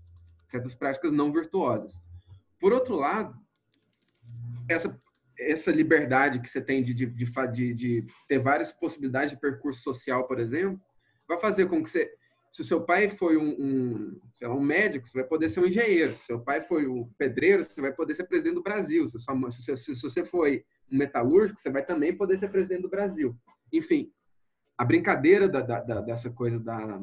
[0.47, 1.93] certas práticas não virtuosas.
[2.59, 3.39] Por outro lado,
[4.67, 4.99] essa,
[5.37, 10.27] essa liberdade que você tem de, de, de, de ter várias possibilidades de percurso social,
[10.27, 10.81] por exemplo,
[11.27, 12.11] vai fazer com que você
[12.57, 15.67] se o seu pai foi um, um, lá, um, médico, você vai poder ser um
[15.67, 16.15] engenheiro.
[16.15, 19.07] Se seu pai foi um pedreiro, você vai poder ser presidente do Brasil.
[19.07, 22.81] Se, sua, se, se, se você foi um metalúrgico, você vai também poder ser presidente
[22.81, 23.37] do Brasil.
[23.71, 24.11] Enfim,
[24.75, 26.99] a brincadeira da, da, da, dessa coisa da,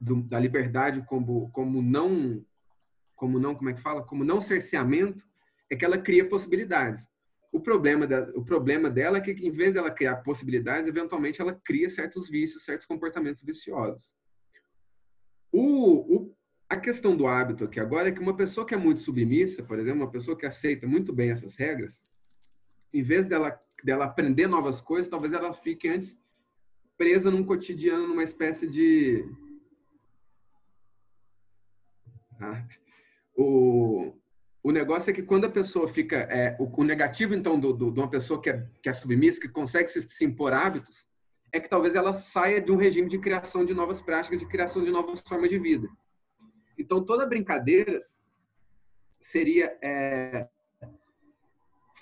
[0.00, 2.40] do, da liberdade como, como não,
[3.16, 5.24] como não, como é que fala, como não cerceamento,
[5.68, 7.04] é que ela cria possibilidades.
[7.50, 11.60] O problema, da, o problema dela é que, em vez dela criar possibilidades, eventualmente ela
[11.64, 14.14] cria certos vícios, certos comportamentos viciosos.
[15.58, 16.36] O, o,
[16.68, 19.78] a questão do hábito aqui agora é que uma pessoa que é muito submissa, por
[19.78, 22.04] exemplo, uma pessoa que aceita muito bem essas regras,
[22.92, 26.14] em vez dela, dela aprender novas coisas, talvez ela fique antes
[26.98, 29.24] presa num cotidiano, numa espécie de.
[32.38, 32.62] Ah,
[33.34, 34.12] o,
[34.62, 36.16] o negócio é que quando a pessoa fica.
[36.16, 39.40] É, o, o negativo, então, do, do, de uma pessoa que é, que é submissa,
[39.40, 41.08] que consegue se, se impor hábitos,
[41.52, 44.84] é que talvez ela saia de um regime de criação de novas práticas, de criação
[44.84, 45.88] de novas formas de vida.
[46.78, 48.04] Então, toda brincadeira
[49.20, 50.46] seria é,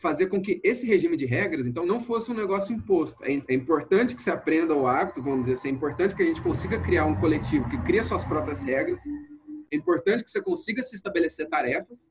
[0.00, 3.24] fazer com que esse regime de regras, então, não fosse um negócio imposto.
[3.24, 6.26] É, é, importante que se aprenda o hábito, vamos dizer assim, é importante que a
[6.26, 9.02] gente consiga criar um coletivo que cria suas próprias regras,
[9.70, 12.10] é importante que você consiga se estabelecer tarefas,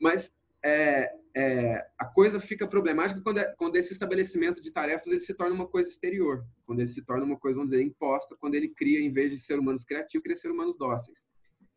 [0.00, 5.20] mas é, é, a coisa fica problemática quando, é, quando esse estabelecimento de tarefas ele
[5.20, 8.54] se torna uma coisa exterior, quando ele se torna uma coisa, vamos dizer, imposta, quando
[8.54, 11.26] ele cria, em vez de ser humanos criativos, cria ser humanos dóceis.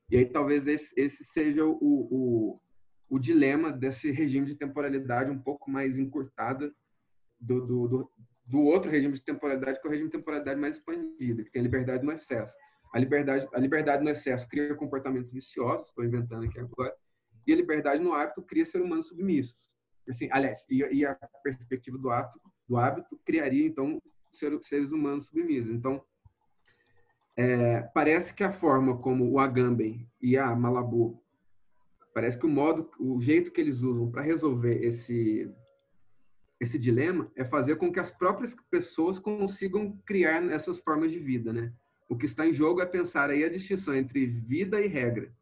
[0.10, 2.60] E aí talvez esse, esse seja o, o,
[3.10, 6.74] o, dilema desse regime de temporalidade um pouco mais encurtada
[7.40, 8.12] do, do, do,
[8.46, 11.62] do outro regime de temporalidade, que é o regime de temporalidade mais expandida, que tem
[11.62, 12.54] a liberdade no excesso.
[12.94, 16.94] A liberdade, a liberdade no excesso cria comportamentos viciosos, estou inventando aqui agora,
[17.46, 19.72] e a liberdade no hábito cria ser humanos submissos.
[20.10, 24.02] Assim, aliás, e, e a perspectiva do ato, do hábito criaria então
[24.32, 25.72] ser, seres humanos submissos.
[25.72, 26.04] Então,
[27.38, 31.22] é, parece que a forma como o Agamben e a Malabu,
[32.14, 35.50] parece que o modo, o jeito que eles usam para resolver esse
[36.60, 41.52] esse dilema é fazer com que as próprias pessoas consigam criar essas formas de vida,
[41.52, 41.74] né?
[42.08, 45.34] O que está em jogo é pensar aí a distinção entre vida e regra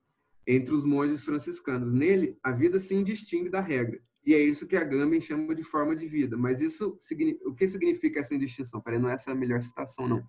[0.49, 1.93] entre os monges franciscanos.
[1.93, 4.01] Nele, a vida se indistingue da regra.
[4.25, 6.35] E é isso que a Gambin chama de forma de vida.
[6.35, 6.97] Mas isso,
[7.45, 8.81] o que significa essa indistinção?
[8.81, 10.23] Peraí, não é essa a melhor citação, não.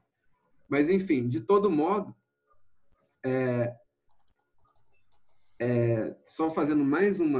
[0.68, 2.14] Mas, enfim, de todo modo,
[3.24, 3.74] é,
[5.58, 7.32] é, só fazendo mais um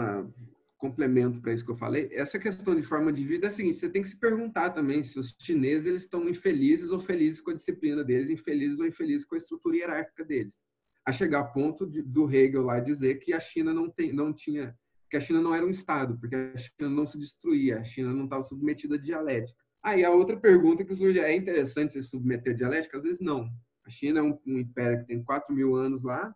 [0.79, 3.77] complemento para isso que eu falei, essa questão de forma de vida é a seguinte,
[3.77, 7.51] você tem que se perguntar também se os chineses eles estão infelizes ou felizes com
[7.51, 10.70] a disciplina deles, infelizes ou infelizes com a estrutura hierárquica deles
[11.11, 14.33] a chegar ao ponto de, do Hegel lá dizer que a China não, tem, não
[14.33, 14.75] tinha,
[15.11, 18.13] que a China não era um Estado, porque a China não se destruía, a China
[18.13, 19.59] não estava submetida a dialética.
[19.83, 22.97] Aí a outra pergunta que surge é interessante se submeter a dialética?
[22.97, 23.51] Às vezes não.
[23.85, 26.35] A China é um, um império que tem 4 mil anos lá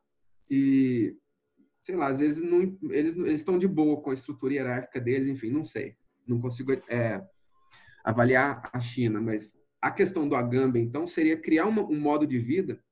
[0.50, 1.14] e,
[1.84, 5.28] sei lá, às vezes não, eles, eles estão de boa com a estrutura hierárquica deles,
[5.28, 5.94] enfim, não sei.
[6.26, 7.22] Não consigo é,
[8.02, 12.38] avaliar a China, mas a questão do Agamben, então, seria criar uma, um modo de
[12.38, 12.82] vida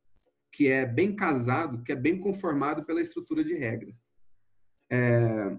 [0.53, 4.05] que é bem casado, que é bem conformado pela estrutura de regras.
[4.91, 5.59] É...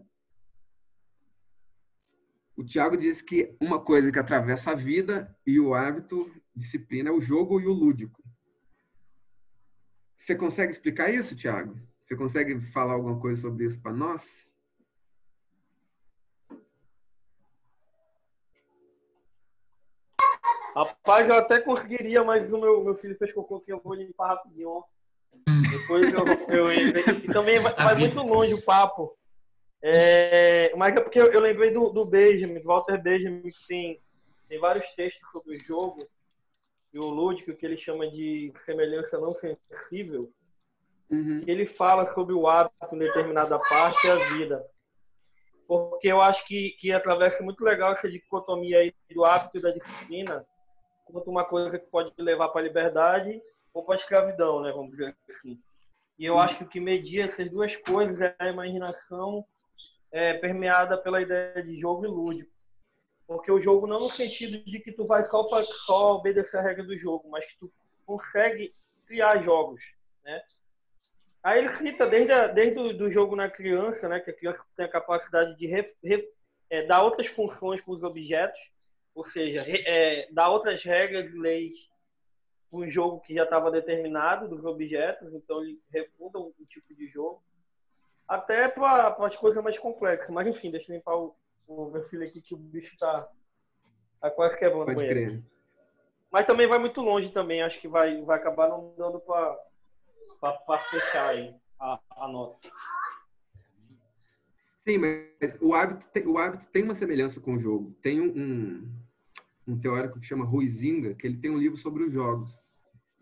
[2.55, 7.11] O Tiago diz que uma coisa que atravessa a vida e o hábito, disciplina, é
[7.11, 8.23] o jogo e o lúdico.
[10.15, 11.75] Você consegue explicar isso, Tiago?
[12.05, 14.52] Você consegue falar alguma coisa sobre isso para nós?
[20.75, 24.29] Rapaz, eu até conseguiria, mas o meu, meu filho fez cocô que eu vou limpar
[24.29, 24.83] rapidinho, ó.
[25.69, 29.15] Depois eu, eu E também vai, vai muito longe o papo.
[29.81, 34.01] É, mas é porque eu, eu lembrei do, do Benjamin, Walter Benjamin, que tem,
[34.47, 36.07] tem vários textos sobre o jogo
[36.93, 40.31] e o lúdico que ele chama de semelhança não sensível.
[41.09, 41.43] Uhum.
[41.45, 44.65] Ele fala sobre o hábito em determinada parte e a vida.
[45.67, 49.71] Porque eu acho que, que atravessa muito legal essa dicotomia aí do hábito e da
[49.71, 50.45] disciplina,
[51.13, 53.39] quanto uma coisa que pode levar para a liberdade
[53.71, 55.61] ou para a escravidão, né, vamos dizer assim.
[56.17, 59.45] E eu acho que o que media essas duas coisas é a imaginação
[60.11, 62.51] é, permeada pela ideia de jogo e lúdico.
[63.27, 66.83] Porque o jogo não no sentido de que tu vai só, só obedecer a regra
[66.83, 67.71] do jogo, mas que tu
[68.05, 68.73] consegue
[69.05, 69.81] criar jogos,
[70.23, 70.41] né?
[71.41, 74.63] Aí ele cita desde, a, desde o do jogo na criança, né, que a criança
[74.77, 76.29] tem a capacidade de re, re,
[76.69, 78.59] é, dar outras funções para os objetos,
[79.15, 81.73] ou seja, é, dar outras regras e leis
[82.71, 87.07] um jogo que já estava determinado dos objetos, então ele refunda o, o tipo de
[87.07, 87.41] jogo,
[88.27, 90.29] até para as coisas mais complexas.
[90.31, 91.35] Mas enfim, deixa eu limpar o,
[91.67, 93.29] o meu filho aqui que o bicho está
[94.19, 95.43] tá quase quebrando Pode crer.
[96.31, 101.29] Mas também vai muito longe também, acho que vai, vai acabar não dando para fechar
[101.29, 102.67] aí a, a nota.
[104.83, 107.95] Sim, mas o hábito, tem, o hábito tem uma semelhança com o jogo.
[108.01, 109.02] Tem um, um,
[109.67, 112.59] um teórico que chama Ruizinga, que ele tem um livro sobre os jogos.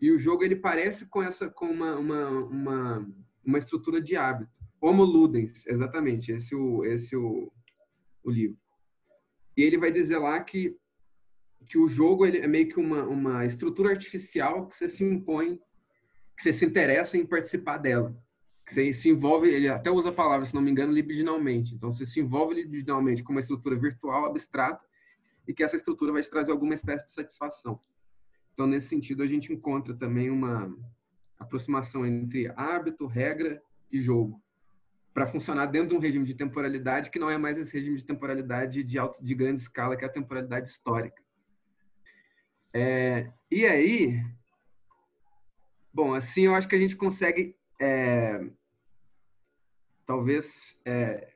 [0.00, 3.08] E o jogo ele parece com essa com uma, uma, uma,
[3.44, 4.60] uma estrutura de hábito.
[4.80, 7.52] Homo ludens, exatamente, esse o esse o,
[8.24, 8.58] o livro.
[9.56, 10.76] E ele vai dizer lá que
[11.68, 15.60] que o jogo ele é meio que uma, uma estrutura artificial que você se impõe,
[16.36, 18.16] que você se interessa em participar dela.
[18.66, 21.74] Que você se envolve, ele até usa a palavra, se não me engano, libidinalmente.
[21.74, 24.84] Então você se envolve libidinalmente com uma estrutura virtual, abstrata,
[25.46, 27.80] e que essa estrutura vai te trazer alguma espécie de satisfação.
[28.52, 30.74] Então, nesse sentido, a gente encontra também uma
[31.38, 34.42] aproximação entre hábito, regra e jogo,
[35.12, 38.04] para funcionar dentro de um regime de temporalidade que não é mais esse regime de
[38.04, 41.22] temporalidade de, alto, de grande escala, que é a temporalidade histórica.
[42.72, 44.24] É, e aí,
[45.92, 48.48] bom, assim eu acho que a gente consegue, é,
[50.06, 51.34] talvez, é,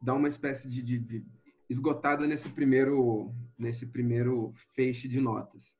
[0.00, 1.26] dar uma espécie de, de, de
[1.68, 5.78] esgotada nesse primeiro, nesse primeiro feixe de notas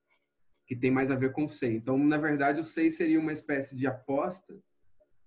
[0.69, 1.77] que tem mais a ver com o SEI.
[1.77, 4.55] Então, na verdade, o SEI seria uma espécie de aposta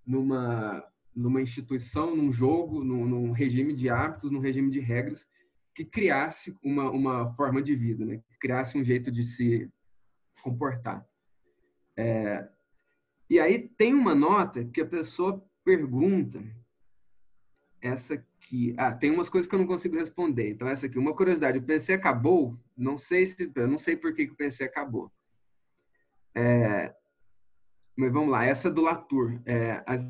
[0.06, 5.26] numa, numa instituição, num jogo, num, num regime de hábitos, num regime de regras
[5.74, 8.18] que criasse uma, uma forma de vida, né?
[8.18, 9.68] que criasse um jeito de se
[10.44, 11.04] comportar.
[11.98, 12.48] É...
[13.28, 16.40] E aí tem uma nota que a pessoa pergunta,
[17.82, 18.24] essa
[18.78, 20.50] ah, tem umas coisas que eu não consigo responder.
[20.50, 22.60] Então essa aqui, uma curiosidade, o PC acabou?
[22.76, 25.12] Não sei se, eu não sei por que, que o PC acabou.
[26.36, 26.94] É,
[27.96, 29.42] mas vamos lá, essa é do Latour.
[29.46, 30.04] É, as,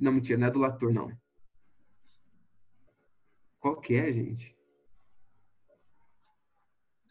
[0.00, 1.10] não, mentira, não é do Latour, não.
[3.58, 4.56] Qual que é, gente?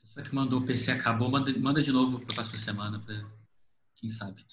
[0.03, 3.15] Só que mandou o PC acabou, manda, manda de novo para a próxima semana, pra,
[3.95, 4.45] quem sabe.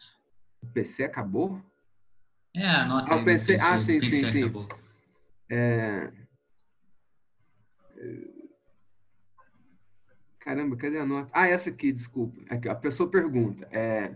[0.63, 1.63] O PC acabou?
[2.55, 4.65] É, anota ah, o PC, PC, ah, sim, PC sim, acabou.
[4.65, 4.84] sim.
[5.51, 6.13] É...
[10.41, 11.31] Caramba, cadê a nota?
[11.33, 12.41] Ah, essa aqui, desculpa.
[12.51, 13.67] Aqui, a pessoa pergunta.
[13.73, 14.15] É,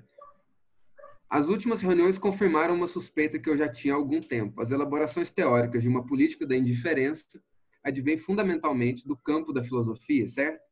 [1.31, 4.63] as últimas reuniões confirmaram uma suspeita que eu já tinha há algum tempo.
[4.63, 7.43] As elaborações teóricas de uma política da indiferença
[7.85, 10.63] advêm fundamentalmente do campo da filosofia, certo?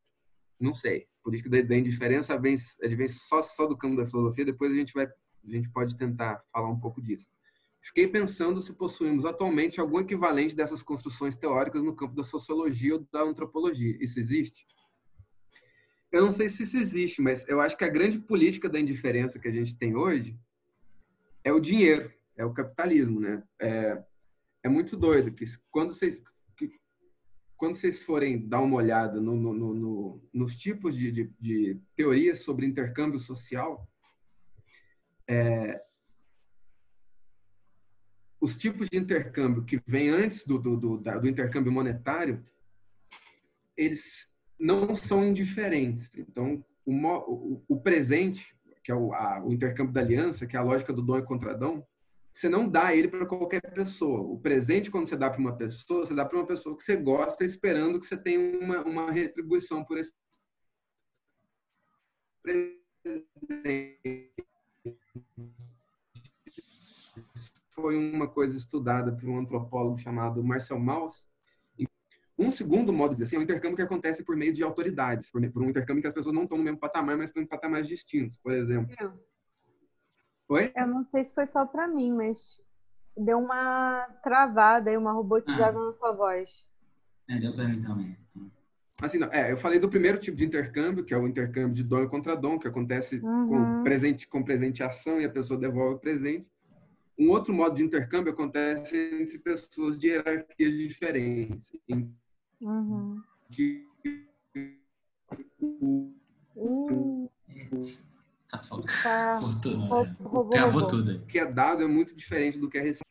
[0.58, 1.06] Não sei.
[1.22, 4.46] Política da, indiferença advém só, só do campo da filosofia.
[4.46, 7.28] Depois a gente vai, a gente pode tentar falar um pouco disso.
[7.86, 13.06] Fiquei pensando se possuímos atualmente algum equivalente dessas construções teóricas no campo da sociologia ou
[13.12, 13.96] da antropologia.
[14.00, 14.66] Isso existe?
[16.12, 19.38] eu não sei se isso existe, mas eu acho que a grande política da indiferença
[19.38, 20.38] que a gente tem hoje
[21.44, 23.42] é o dinheiro, é o capitalismo, né?
[23.60, 24.02] É,
[24.64, 26.22] é muito doido que quando vocês
[26.56, 26.70] que,
[27.56, 32.40] quando vocês forem dar uma olhada no, no, no, nos tipos de, de, de, teorias
[32.40, 33.86] sobre intercâmbio social,
[35.28, 35.82] é,
[38.40, 42.44] os tipos de intercâmbio que vêm antes do, do, do, do intercâmbio monetário,
[43.76, 46.10] eles não são indiferentes.
[46.16, 48.54] Então, o, o, o presente,
[48.84, 51.22] que é o, a, o, intercâmbio da aliança, que é a lógica do dom e
[51.22, 51.86] contradão,
[52.32, 54.20] você não dá ele para qualquer pessoa.
[54.20, 56.94] O presente, quando você dá para uma pessoa, você dá para uma pessoa que você
[56.94, 60.12] gosta, esperando que você tenha uma, uma retribuição por esse
[62.42, 62.84] presente.
[67.78, 71.28] Foi uma coisa estudada por um antropólogo chamado Marcel Mauss,
[72.38, 75.30] um segundo modo de dizer assim é o intercâmbio que acontece por meio de autoridades,
[75.30, 77.46] por, por um intercâmbio que as pessoas não estão no mesmo patamar, mas estão em
[77.46, 78.36] patamares distintos.
[78.36, 78.94] Por exemplo,
[80.48, 80.72] Oi?
[80.76, 82.60] Eu não sei se foi só para mim, mas
[83.16, 85.86] deu uma travada e uma robotizada ah.
[85.86, 86.64] na sua voz.
[87.28, 88.16] É, deu para mim também.
[89.02, 91.82] Assim, não, é, eu falei do primeiro tipo de intercâmbio, que é o intercâmbio de
[91.82, 93.48] dom contra dom, que acontece uhum.
[93.48, 96.46] com presente com presenteação e a pessoa devolve o presente.
[97.18, 101.72] Um outro modo de intercâmbio acontece entre pessoas de hierarquias diferentes.
[102.60, 103.22] Uhum.
[103.50, 103.86] Que
[106.56, 107.30] o,
[108.48, 108.86] Tá falando.
[109.02, 109.40] Tá.
[110.50, 111.16] Travou tudo.
[111.16, 113.06] O que é dado é muito diferente do que é recebido.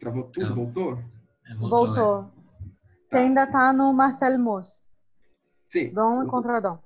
[0.00, 0.54] Travou tudo?
[0.54, 0.98] Voltou?
[1.46, 1.86] É, voltou.
[1.86, 2.22] voltou.
[2.22, 2.36] É.
[3.08, 4.84] Você ainda tá no Marcelo Moço.
[5.68, 5.92] Sim.
[5.92, 6.78] Dom e contra Dom.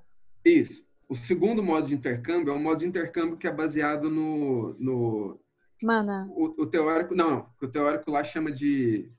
[0.43, 0.85] Isso.
[1.07, 4.75] O segundo modo de intercâmbio é um modo de intercâmbio que é baseado no.
[4.79, 5.40] no
[5.81, 6.27] Mana.
[6.31, 7.15] O, o teórico.
[7.15, 7.49] Não, não.
[7.61, 9.11] O teórico lá chama de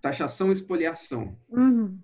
[0.00, 1.38] taxação e expoliação.
[1.48, 1.98] Uhum.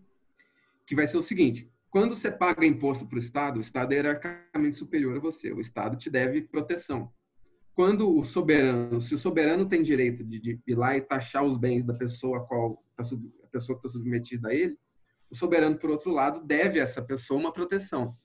[0.86, 3.96] Que vai ser o seguinte: quando você paga imposto para o Estado, o Estado é
[3.96, 5.52] hierarquicamente superior a você.
[5.52, 7.12] O Estado te deve proteção.
[7.74, 11.56] Quando o soberano, se o soberano tem direito de, de ir lá e taxar os
[11.56, 14.76] bens da pessoa a qual tá, a pessoa que está submetida a ele,
[15.30, 18.16] o soberano, por outro lado, deve a essa pessoa uma proteção.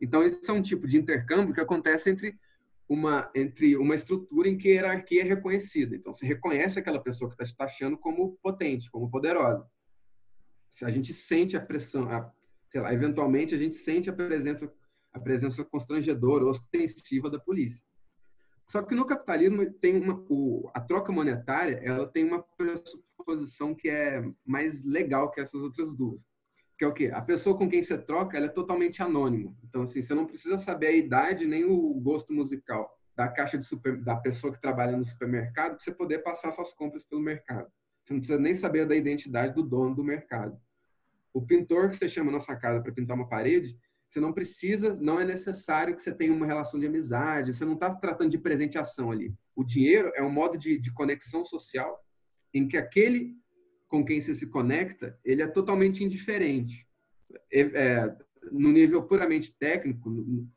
[0.00, 2.38] Então, esse é um tipo de intercâmbio que acontece entre
[2.90, 5.94] uma, entre uma estrutura em que a hierarquia é reconhecida.
[5.94, 9.64] Então, você reconhece aquela pessoa que está te taxando como potente, como poderosa.
[10.68, 12.32] Se a gente sente a pressão, a
[12.68, 14.72] sei lá, eventualmente a gente sente a presença,
[15.12, 17.84] a presença constrangedora, ostensiva da polícia.
[18.66, 23.88] Só que no capitalismo tem uma, o, a troca monetária, ela tem uma pressuposição que
[23.88, 26.24] é mais legal que essas outras duas.
[26.80, 27.10] Que é o quê?
[27.12, 29.54] A pessoa com quem você troca, ela é totalmente anônima.
[29.62, 33.66] Então, assim, você não precisa saber a idade nem o gosto musical da caixa de
[33.66, 37.70] super, da pessoa que trabalha no supermercado para você poder passar suas compras pelo mercado.
[38.02, 40.58] Você não precisa nem saber da identidade do dono do mercado.
[41.34, 43.78] O pintor que você chama na sua casa para pintar uma parede,
[44.08, 47.74] você não precisa, não é necessário que você tenha uma relação de amizade, você não
[47.74, 49.34] está tratando de presenteação ali.
[49.54, 52.02] O dinheiro é um modo de, de conexão social
[52.54, 53.36] em que aquele
[53.90, 56.86] com quem você se conecta, ele é totalmente indiferente.
[57.52, 58.16] É, é,
[58.50, 60.08] no nível puramente técnico,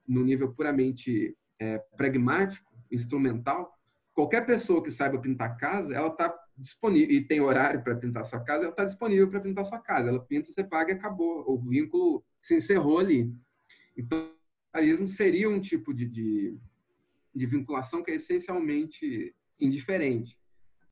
[0.07, 3.73] no, nível puramente é, pragmático, instrumental,
[4.14, 8.39] qualquer pessoa que saiba pintar casa, ela está disponível e tem horário para pintar sua
[8.39, 10.10] casa, ela está disponível para pintar sua casa.
[10.10, 11.43] Ela pinta, você paga e acabou.
[11.47, 13.34] O vínculo se encerrou ali.
[13.97, 16.55] Então, o capitalismo seria um tipo de, de,
[17.34, 20.38] de, vinculação que é essencialmente indiferente.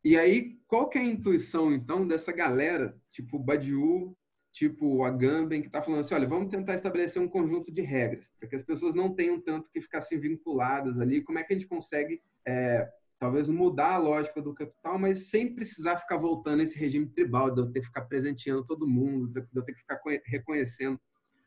[0.03, 4.17] E aí, qual que é a intuição, então, dessa galera, tipo Badiou,
[4.51, 8.49] tipo Agamben, que está falando assim, olha, vamos tentar estabelecer um conjunto de regras, para
[8.49, 11.21] que as pessoas não tenham tanto que ficar assim vinculadas ali.
[11.21, 15.53] Como é que a gente consegue é, talvez mudar a lógica do capital, mas sem
[15.53, 19.47] precisar ficar voltando esse regime tribal, de eu ter que ficar presenteando todo mundo, de
[19.53, 20.99] eu ter que ficar reconhecendo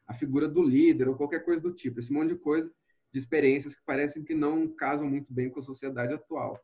[0.06, 1.98] a figura do líder ou qualquer coisa do tipo.
[1.98, 2.72] Esse monte de coisa,
[3.12, 6.58] de experiências que parecem que não casam muito bem com a sociedade atual.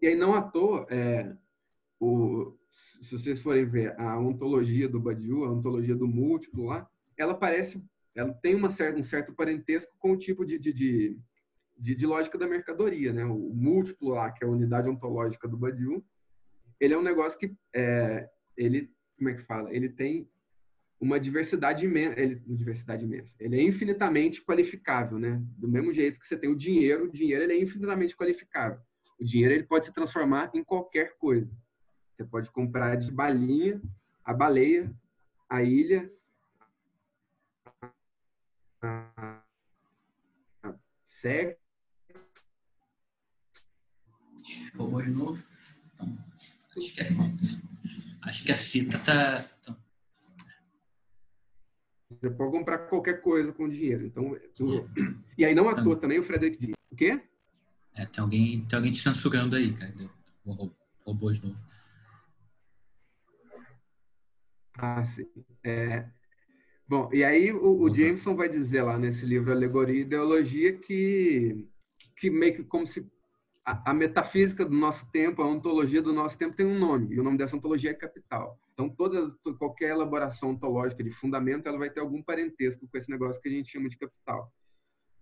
[0.00, 1.34] E aí, não à toa, é,
[2.00, 7.34] o, se vocês forem ver a ontologia do Badiou, a ontologia do múltiplo lá, ela
[7.34, 7.82] parece,
[8.14, 11.18] ela tem uma certa, um certo parentesco com o tipo de, de, de
[11.78, 13.24] de, de, lógica da mercadoria, né?
[13.24, 16.04] O múltiplo lá, que é a unidade ontológica do Badiou,
[16.80, 19.72] ele é um negócio que é, ele, como é que fala?
[19.72, 20.28] Ele tem
[21.00, 23.36] uma diversidade imensa, ele, diversidade imensa.
[23.38, 25.40] Ele é infinitamente qualificável, né?
[25.56, 28.80] Do mesmo jeito que você tem o dinheiro, o dinheiro ele é infinitamente qualificável.
[29.18, 31.50] O dinheiro ele pode se transformar em qualquer coisa.
[32.14, 33.80] Você pode comprar de balinha
[34.24, 34.94] a baleia,
[35.48, 36.12] a ilha,
[38.82, 39.42] a
[41.06, 41.58] sexo,
[44.42, 45.42] de novo?
[45.94, 46.18] Então,
[46.76, 47.06] acho que, é,
[48.22, 49.50] acho que a cita tá.
[49.60, 49.76] Então...
[52.10, 54.04] Você pode comprar qualquer coisa com dinheiro.
[54.04, 54.88] Então, tu...
[55.38, 56.74] E aí, não à toa também, o Frederick diz.
[56.90, 57.22] O quê?
[57.98, 59.92] É, tem alguém, tem alguém te censurando aí, cara.
[61.04, 61.58] Roubou de novo.
[64.78, 65.26] Ah, sim.
[65.64, 66.08] É...
[66.86, 71.68] Bom, e aí o, o Jameson vai dizer lá nesse livro Alegoria e Ideologia que,
[72.16, 73.04] que meio que como se
[73.64, 77.22] a, metafísica do nosso tempo, a ontologia do nosso tempo tem um nome, e o
[77.22, 78.58] nome dessa ontologia é capital.
[78.72, 83.42] Então, toda, qualquer elaboração ontológica de fundamento, ela vai ter algum parentesco com esse negócio
[83.42, 84.50] que a gente chama de capital.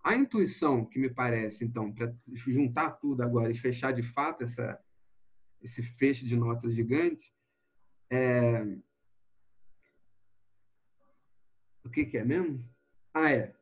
[0.07, 4.79] A intuição, que me parece, então, para juntar tudo agora e fechar de fato essa,
[5.61, 7.33] esse feixe de notas gigante,
[8.09, 8.63] é...
[11.83, 12.63] o que, que é mesmo?
[13.13, 13.53] Ah, é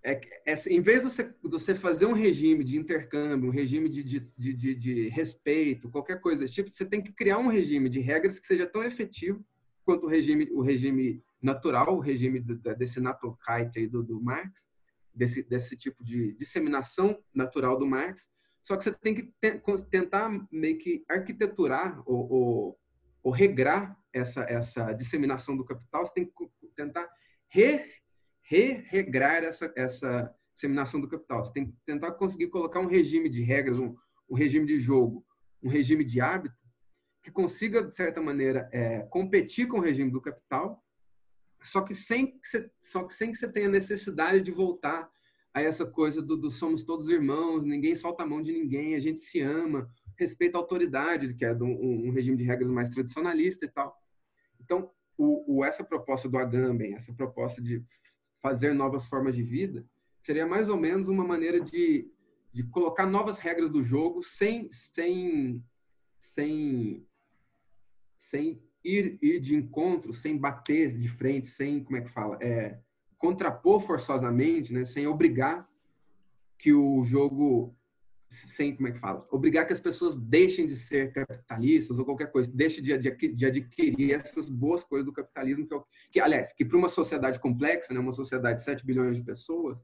[0.00, 3.88] é, é, em vez de você, de você, fazer um regime de intercâmbio, um regime
[3.88, 7.88] de, de, de, de, respeito, qualquer coisa desse tipo, você tem que criar um regime
[7.88, 9.44] de regras que seja tão efetivo
[9.84, 12.40] quanto o regime, o regime natural, o regime
[12.78, 14.68] desse Naturkeit aí do, do Marx,
[15.18, 18.30] desse, desse tipo de disseminação natural do Marx,
[18.62, 19.32] Só que você tem que
[19.90, 22.78] tentar meio que arquiteturar ou, ou,
[23.22, 26.32] ou, regrar essa, essa disseminação do capital, você tem que
[26.76, 27.08] tentar
[27.48, 27.84] re,
[28.42, 31.44] re regrar essa, essa disseminação do capital.
[31.44, 33.96] Você tem que tentar conseguir colocar um regime de regras, um,
[34.30, 35.24] um regime de jogo,
[35.62, 36.56] um regime de hábito
[37.22, 40.82] que consiga, de certa maneira, é, competir com o regime do capital,
[41.62, 45.10] só que sem que você, só que sem que você tenha necessidade de voltar
[45.52, 49.00] a essa coisa do, do, somos todos irmãos, ninguém solta a mão de ninguém, a
[49.00, 53.64] gente se ama, respeita a autoridade, que é um, um regime de regras mais tradicionalista
[53.64, 53.96] e tal.
[54.60, 57.84] Então, o, o, essa proposta do Agamben, essa proposta de
[58.40, 59.84] fazer novas formas de vida,
[60.22, 62.08] seria mais ou menos uma maneira de,
[62.52, 65.64] de colocar novas regras do jogo sem, sem,
[66.18, 67.04] sem,
[68.16, 72.78] sem ir, ir de encontro, sem bater de frente, sem, como é que fala, é,
[73.18, 75.68] contrapor forçosamente, né, sem obrigar
[76.58, 77.74] que o jogo
[78.30, 82.30] sem como é que fala, obrigar que as pessoas deixem de ser capitalistas ou qualquer
[82.30, 85.80] coisa, deixem de, de, de adquirir essas boas coisas do capitalismo que, é
[86.12, 89.78] que aliás, que para uma sociedade complexa, né, uma sociedade de 7 bilhões de pessoas,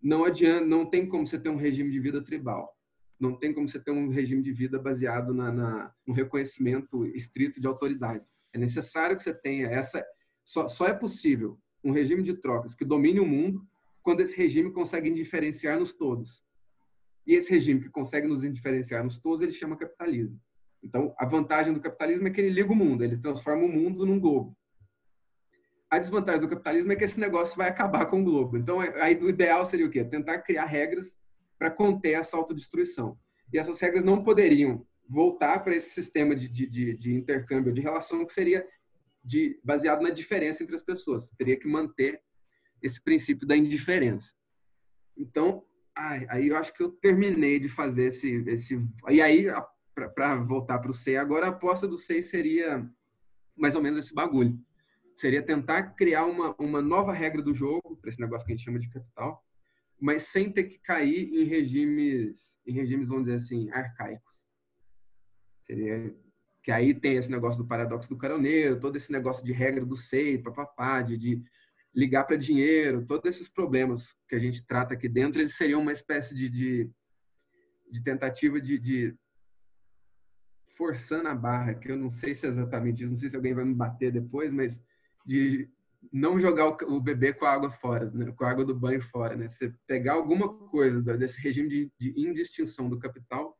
[0.00, 2.76] não adianta, não tem como você ter um regime de vida tribal.
[3.18, 7.60] Não tem como você ter um regime de vida baseado na, na no reconhecimento estrito
[7.60, 8.24] de autoridade.
[8.54, 10.04] É necessário que você tenha essa.
[10.44, 13.66] Só, só é possível um regime de trocas que domine o mundo
[14.02, 16.42] quando esse regime consegue indiferenciar-nos todos.
[17.26, 20.40] E esse regime que consegue nos indiferenciar-nos todos, ele chama capitalismo.
[20.82, 24.04] Então, a vantagem do capitalismo é que ele liga o mundo, ele transforma o mundo
[24.04, 24.56] num globo.
[25.88, 28.56] A desvantagem do capitalismo é que esse negócio vai acabar com o globo.
[28.56, 30.02] Então, aí o ideal seria o quê?
[30.04, 31.18] Tentar criar regras
[31.58, 33.16] para conter essa autodestruição.
[33.52, 38.24] E essas regras não poderiam voltar para esse sistema de, de, de, intercâmbio, de relação
[38.24, 38.66] que seria
[39.22, 41.30] de, baseado na diferença entre as pessoas.
[41.36, 42.22] Teria que manter
[42.80, 44.32] esse princípio da indiferença.
[45.14, 45.64] Então,
[45.94, 48.42] ai, aí eu acho que eu terminei de fazer esse.
[48.48, 49.46] esse e aí,
[50.14, 52.90] para voltar para o C, agora a aposta do C seria
[53.54, 54.58] mais ou menos esse bagulho.
[55.14, 58.64] Seria tentar criar uma, uma nova regra do jogo, para esse negócio que a gente
[58.64, 59.44] chama de capital,
[60.00, 64.41] mas sem ter que cair em regimes, em regimes, vamos dizer assim, arcaicos.
[65.72, 66.14] Seria
[66.62, 69.96] que aí tem esse negócio do paradoxo do caroneiro, todo esse negócio de regra do
[69.96, 71.42] SEI, papapá, de, de
[71.94, 75.90] ligar para dinheiro, todos esses problemas que a gente trata aqui dentro, eles seriam uma
[75.90, 76.90] espécie de, de,
[77.90, 79.14] de tentativa de, de
[80.76, 83.54] forçando a barra, que eu não sei se é exatamente isso, não sei se alguém
[83.54, 84.78] vai me bater depois, mas
[85.24, 85.70] de
[86.12, 88.30] não jogar o, bebê com a água fora, né?
[88.32, 89.48] com a água do banho fora, né?
[89.48, 93.56] Você pegar alguma coisa desse regime de, de indistinção do capital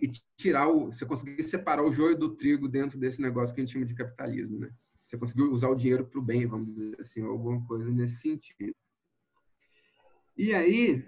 [0.00, 3.64] e tirar o, você conseguir separar o joio do trigo dentro desse negócio que a
[3.64, 4.70] gente chama de capitalismo, né?
[5.04, 8.74] Você conseguiu usar o dinheiro para o bem, vamos dizer assim, alguma coisa nesse sentido.
[10.36, 11.04] E aí,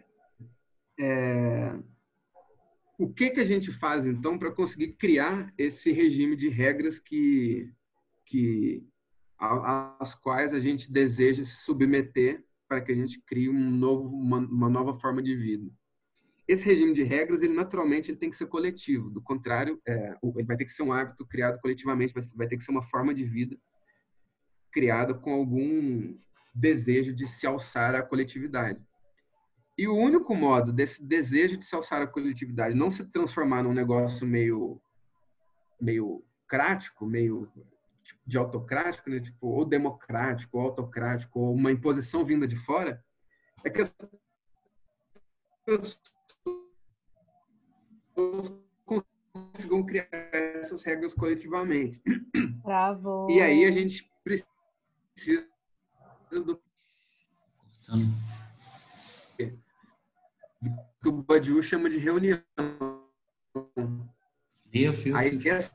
[0.99, 1.79] é,
[2.99, 7.73] o que que a gente faz então para conseguir criar esse regime de regras que
[8.27, 8.87] que
[9.39, 14.39] às quais a gente deseja se submeter para que a gente crie um novo, uma,
[14.39, 15.71] uma nova forma de vida?
[16.51, 19.09] Esse regime de regras, ele naturalmente ele tem que ser coletivo.
[19.09, 22.57] Do contrário, é, ele vai ter que ser um hábito criado coletivamente, vai, vai ter
[22.57, 23.57] que ser uma forma de vida
[24.73, 26.19] criada com algum
[26.53, 28.85] desejo de se alçar à coletividade.
[29.79, 33.73] E o único modo desse desejo de se alçar à coletividade não se transformar num
[33.73, 34.83] negócio meio
[35.81, 37.49] meio crático, meio
[38.03, 39.21] tipo, de autocrático, né?
[39.21, 43.05] tipo, ou democrático, ou autocrático, ou uma imposição vinda de fora,
[43.65, 43.95] é que as
[45.65, 46.01] pessoas
[48.85, 52.01] consigam criar essas regras coletivamente.
[52.63, 53.29] Bravo.
[53.31, 55.47] E aí a gente precisa
[56.31, 56.61] do
[61.01, 62.43] que o Badiou chama de reunião.
[64.73, 65.75] Eu, fio, aí essa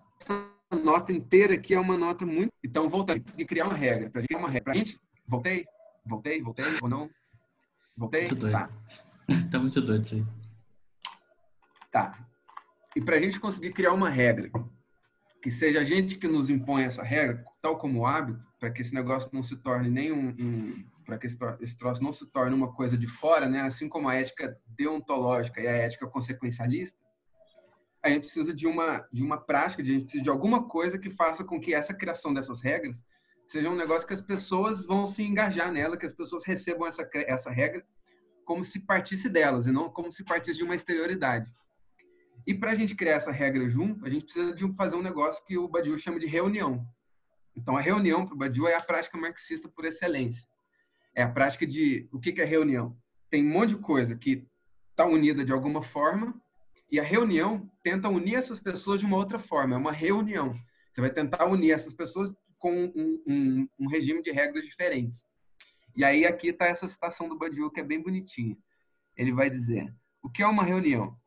[0.84, 2.54] nota inteira aqui é uma nota muito.
[2.64, 4.10] Então, voltando, de criar uma regra.
[4.10, 4.64] Para criar uma regra.
[4.66, 5.00] Pra gente.
[5.28, 5.66] Voltei?
[6.06, 6.42] Voltei?
[6.42, 6.66] Voltei?
[6.82, 7.10] Ou não?
[7.98, 8.22] Voltei?
[8.22, 8.54] Muito doido.
[8.54, 8.70] Tá.
[9.52, 10.26] tá muito doido isso aí.
[11.92, 12.25] Tá.
[12.96, 14.50] E para a gente conseguir criar uma regra,
[15.42, 18.94] que seja a gente que nos impõe essa regra, tal como hábito, para que esse
[18.94, 20.30] negócio não se torne nenhum.
[20.40, 23.62] Um, para que esse troço não se torne uma coisa de fora, né?
[23.62, 26.98] assim como a ética deontológica e a ética consequencialista,
[28.04, 30.98] a gente precisa de uma, de uma prática, de, a gente precisa de alguma coisa
[30.98, 33.04] que faça com que essa criação dessas regras
[33.46, 37.08] seja um negócio que as pessoas vão se engajar nela, que as pessoas recebam essa,
[37.14, 37.86] essa regra
[38.44, 41.52] como se partisse delas e não como se partisse de uma exterioridade.
[42.46, 45.44] E para a gente criar essa regra junto, a gente precisa de fazer um negócio
[45.46, 46.86] que o Badiou chama de reunião.
[47.56, 50.48] Então, a reunião para o Badiou é a prática marxista por excelência.
[51.16, 52.08] É a prática de...
[52.12, 52.96] O que é reunião?
[53.30, 54.46] Tem um monte de coisa que
[54.92, 56.40] está unida de alguma forma
[56.92, 60.56] E a reunião tenta unir essas pessoas de uma outra forma, é uma reunião.
[60.92, 65.26] Você vai tentar unir essas pessoas com um, um, um regime de regras diferentes.
[65.96, 68.58] E aí aqui está essa citação do Badiou que é bem bonitinha.
[69.18, 71.18] Ele vai dizer: o que é uma reunião?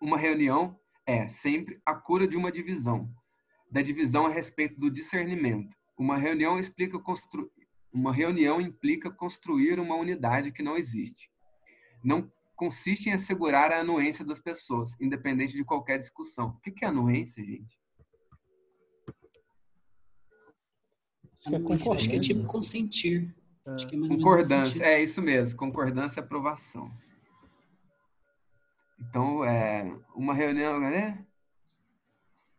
[0.00, 3.10] Uma reunião é sempre a cura de uma divisão,
[3.70, 5.76] da divisão a respeito do discernimento.
[5.98, 7.50] Uma reunião explica constru...
[7.92, 11.30] uma reunião implica construir uma unidade que não existe.
[12.04, 16.50] Não consiste em assegurar a anuência das pessoas, independente de qualquer discussão.
[16.50, 17.78] O que é anuência, gente?
[21.94, 23.34] Acho que é tipo consentir.
[23.66, 26.90] É concordância, é isso mesmo, concordância e aprovação.
[28.98, 31.24] Então, é, uma reunião, né?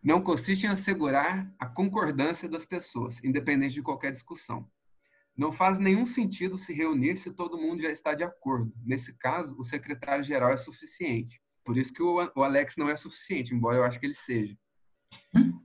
[0.02, 4.70] Não consiste em assegurar a concordância das pessoas, independente de qualquer discussão.
[5.36, 8.74] Não faz nenhum sentido se reunir se todo mundo já está de acordo.
[8.84, 11.42] Nesse caso, o secretário-geral é suficiente.
[11.64, 14.58] Por isso que o, Alex não é suficiente, embora eu acho que ele seja.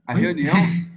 [0.05, 0.55] A reunião.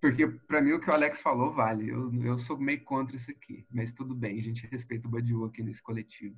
[0.00, 1.88] Porque, para mim, o que o Alex falou vale.
[1.88, 3.66] Eu, eu sou meio contra isso aqui.
[3.70, 6.36] Mas tudo bem, a gente respeita o Badiou aqui nesse coletivo.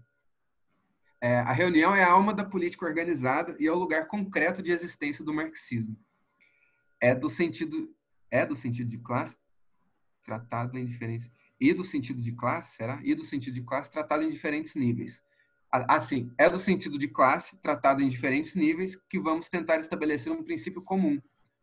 [1.22, 4.72] É, a reunião é a alma da política organizada e é o lugar concreto de
[4.72, 5.96] existência do marxismo.
[6.98, 7.94] É do sentido
[8.30, 9.36] é do sentido de classe
[10.22, 11.28] tratado em diferentes
[11.60, 13.00] e do sentido de classe, será?
[13.02, 15.20] E do sentido de classe tratado em diferentes níveis.
[15.70, 20.42] Assim, é do sentido de classe tratado em diferentes níveis que vamos tentar estabelecer um
[20.42, 21.20] princípio comum,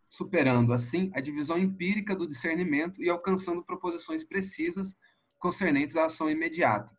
[0.09, 4.95] superando assim a divisão empírica do discernimento e alcançando proposições precisas
[5.39, 6.97] concernentes à ação imediata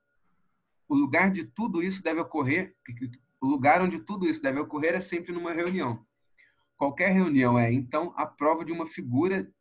[0.89, 2.74] o lugar de tudo isso deve ocorrer,
[3.40, 6.05] o lugar onde tudo isso deve ocorrer é sempre numa reunião.
[6.77, 9.52] Qualquer reunião é, então, a prova de uma figura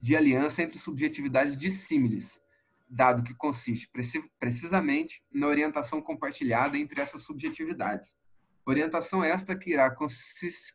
[0.00, 2.40] de aliança entre subjetividades dissímiles,
[2.88, 3.90] dado que consiste
[4.38, 8.16] precisamente na orientação compartilhada entre essas subjetividades.
[8.64, 9.94] Orientação esta que irá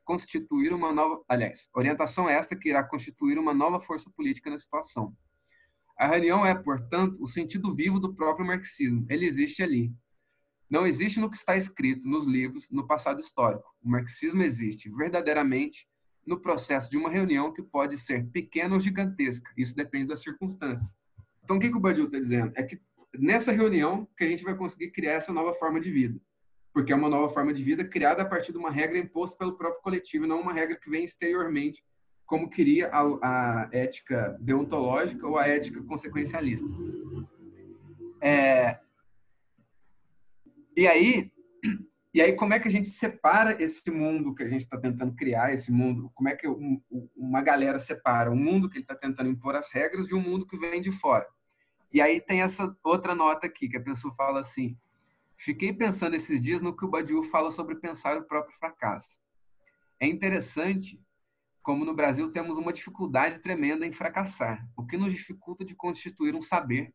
[0.04, 5.16] constituir uma nova, aliás, orientação esta que irá constituir uma nova força política na situação.
[5.98, 9.06] A reunião é, portanto, o sentido vivo do próprio marxismo.
[9.10, 9.92] Ele existe ali.
[10.70, 13.74] Não existe no que está escrito nos livros, no passado histórico.
[13.82, 15.88] O marxismo existe verdadeiramente
[16.26, 19.50] no processo de uma reunião que pode ser pequena ou gigantesca.
[19.58, 20.94] Isso depende das circunstâncias.
[21.44, 22.52] Então, o que, que o Badiou está dizendo?
[22.56, 22.80] É que
[23.18, 26.20] nessa reunião que a gente vai conseguir criar essa nova forma de vida.
[26.74, 29.58] Porque é uma nova forma de vida criada a partir de uma regra imposta pelo
[29.58, 31.84] próprio coletivo, não uma regra que vem exteriormente
[32.28, 36.68] como queria a, a ética deontológica ou a ética consequencialista.
[38.22, 38.78] É,
[40.76, 41.32] e aí,
[42.14, 45.16] e aí como é que a gente separa esse mundo que a gente está tentando
[45.16, 46.12] criar, esse mundo?
[46.14, 46.82] Como é que um,
[47.16, 50.46] uma galera separa um mundo que ele está tentando impor as regras de um mundo
[50.46, 51.26] que vem de fora?
[51.94, 54.78] E aí tem essa outra nota aqui que a pessoa fala assim:
[55.38, 59.22] fiquei pensando esses dias no que o Badiou fala sobre pensar o próprio fracasso.
[59.98, 61.02] É interessante
[61.68, 66.34] como no Brasil temos uma dificuldade tremenda em fracassar, o que nos dificulta de constituir
[66.34, 66.94] um saber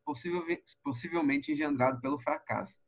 [0.83, 2.81] possivelmente engendrado pelo fracasso.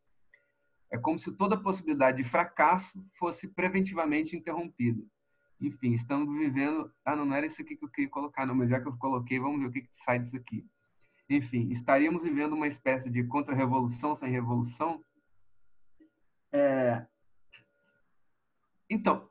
[0.91, 5.05] É como se toda possibilidade de fracasso fosse preventivamente interrompida.
[5.61, 6.91] Enfim, estamos vivendo.
[7.05, 8.97] Ah, não, não era isso aqui que eu queria colocar, não, mas já que eu
[8.97, 10.67] coloquei, vamos ver o que, que sai disso aqui.
[11.29, 15.05] Enfim, estaríamos vivendo uma espécie de contra-revolução sem revolução.
[16.51, 17.07] É...
[18.89, 19.29] Então,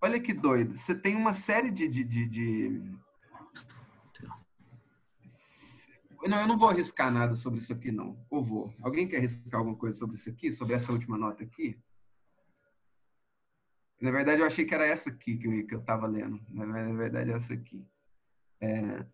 [0.00, 0.76] Olha que doido.
[0.76, 2.98] Você tem uma série de, de, de, de,
[6.26, 8.18] Não, eu não vou arriscar nada sobre isso aqui, não.
[8.30, 8.74] Ou vou?
[8.82, 10.52] Alguém quer arriscar alguma coisa sobre isso aqui?
[10.52, 11.78] Sobre essa última nota aqui?
[14.00, 16.40] Na verdade, eu achei que era essa aqui que eu, que eu tava lendo.
[16.48, 17.84] Na verdade, é essa aqui.
[18.60, 19.04] É...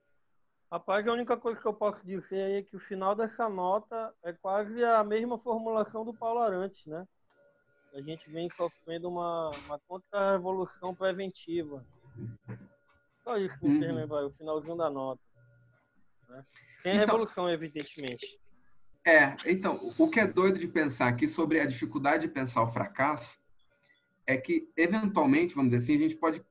[0.70, 4.32] Rapaz, a única coisa que eu posso dizer é que o final dessa nota é
[4.32, 7.06] quase a mesma formulação do Paulo Arantes, né?
[7.94, 11.86] A gente vem sofrendo uma, uma contra-revolução preventiva.
[13.22, 13.94] Só isso que uhum.
[13.94, 15.22] lembrar, o finalzinho da nota.
[16.28, 16.44] Né?
[16.82, 18.38] Sem então, revolução, evidentemente.
[19.06, 22.72] É, então, o que é doido de pensar aqui sobre a dificuldade de pensar o
[22.72, 23.38] fracasso
[24.26, 26.44] é que, eventualmente, vamos dizer assim, a gente pode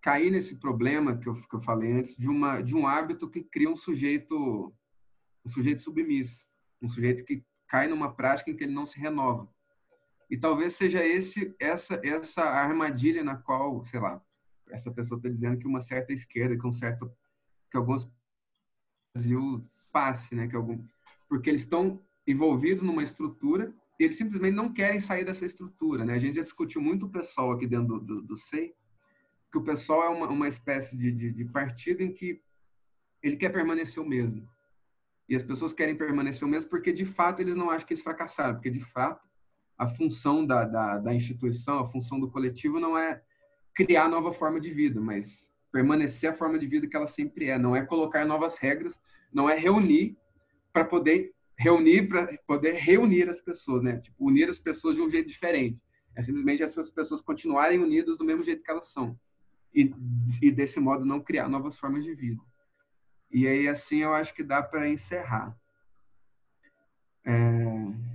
[0.00, 3.42] cair nesse problema que eu, que eu falei antes, de, uma, de um hábito que
[3.42, 4.72] cria um sujeito,
[5.44, 6.48] um sujeito submisso,
[6.80, 9.46] um sujeito que cai numa prática em que ele não se renova.
[10.30, 14.22] E talvez seja esse essa essa armadilha na qual, sei lá,
[14.70, 17.10] essa pessoa está dizendo que uma certa esquerda, que um certo
[17.70, 18.08] que alguns
[19.14, 20.84] Brasil passe, né, que algum
[21.28, 26.14] porque eles estão envolvidos numa estrutura e eles simplesmente não querem sair dessa estrutura, né?
[26.14, 28.74] A gente já discutiu muito o pessoal aqui dentro do, do, do SEI,
[29.52, 32.40] que o pessoal é uma, uma espécie de, de, de partido em que
[33.22, 34.48] ele quer permanecer o mesmo.
[35.28, 38.02] E as pessoas querem permanecer o mesmo porque, de fato, eles não acham que eles
[38.02, 39.28] fracassaram, porque, de fato,
[39.80, 43.22] a função da, da, da instituição, a função do coletivo não é
[43.74, 47.58] criar nova forma de vida, mas permanecer a forma de vida que ela sempre é.
[47.58, 49.00] Não é colocar novas regras,
[49.32, 50.18] não é reunir
[50.70, 53.96] para poder reunir para poder reunir as pessoas, né?
[53.96, 55.80] Tipo, unir as pessoas de um jeito diferente.
[56.14, 59.18] É simplesmente as pessoas continuarem unidas do mesmo jeito que elas são.
[59.74, 59.94] E,
[60.42, 62.42] e desse modo não criar novas formas de vida.
[63.30, 65.58] E aí assim eu acho que dá para encerrar.
[67.24, 68.09] É...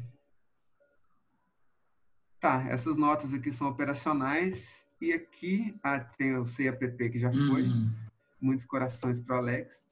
[2.45, 7.63] Tá, essas notas aqui são operacionais e aqui ah, tem o CAPP que já foi.
[7.63, 7.91] Uhum.
[8.39, 9.83] Muitos corações para o Alex.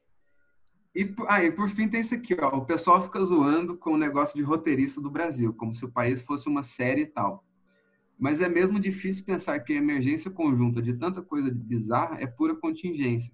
[0.93, 2.57] E, ah, e por fim tem isso aqui, ó.
[2.57, 6.21] O pessoal fica zoando com o negócio de roteirista do Brasil, como se o país
[6.21, 7.43] fosse uma série e tal.
[8.19, 12.55] Mas é mesmo difícil pensar que a emergência conjunta de tanta coisa bizarra é pura
[12.55, 13.34] contingência.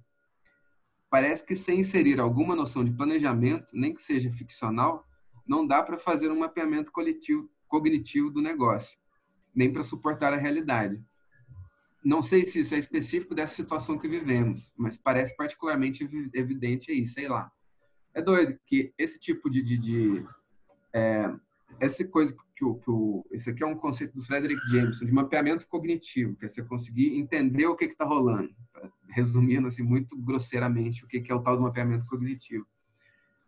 [1.09, 5.05] Parece que sem inserir alguma noção de planejamento, nem que seja ficcional,
[5.45, 8.97] não dá para fazer um mapeamento coletivo, cognitivo do negócio,
[9.53, 11.01] nem para suportar a realidade.
[12.03, 17.05] Não sei se isso é específico dessa situação que vivemos, mas parece particularmente evidente aí,
[17.05, 17.51] sei lá.
[18.13, 20.25] É doido que esse tipo de, de, de
[20.93, 21.33] é,
[21.79, 25.11] essa coisa que o, que o, esse aqui é um conceito do Frederick Jameson de
[25.11, 28.53] mapeamento cognitivo, que é você conseguir entender o que está rolando,
[29.09, 32.65] resumindo assim muito grosseiramente o que, que é o tal do mapeamento cognitivo.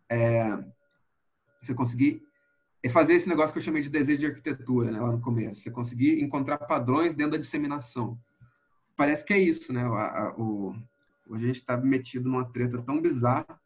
[0.08, 0.62] É,
[1.60, 2.22] você conseguir
[2.82, 5.60] é fazer esse negócio que eu chamei de desejo de arquitetura, né, lá no começo.
[5.60, 8.18] Você conseguir encontrar padrões dentro da disseminação
[8.96, 9.82] parece que é isso, né?
[9.82, 10.74] A, a, o,
[11.32, 13.60] a gente está metido numa treta tão bizarra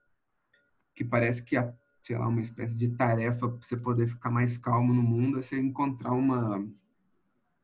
[0.95, 1.73] que parece que a,
[2.03, 5.43] sei lá, uma espécie de tarefa para você poder ficar mais calmo no mundo é
[5.43, 6.67] você encontrar uma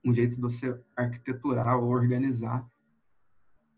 [0.05, 2.69] um jeito de você arquiteturar ou organizar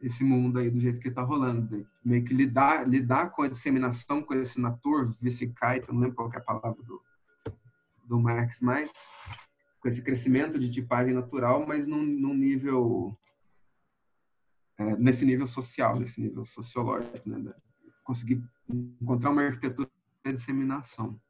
[0.01, 1.87] esse mundo aí do jeito que está rolando.
[2.03, 6.39] Meio que lidar, lidar com a disseminação, com esse natur, vice-kite, não lembro qual é
[6.39, 7.03] a palavra do,
[8.05, 8.93] do Marx mais,
[9.81, 13.19] com esse crescimento de tipagem natural, mas num, num nível
[14.79, 17.55] é, nesse nível social, nesse nível sociológico, né?
[18.03, 19.91] conseguir encontrar uma arquitetura
[20.25, 21.21] de disseminação.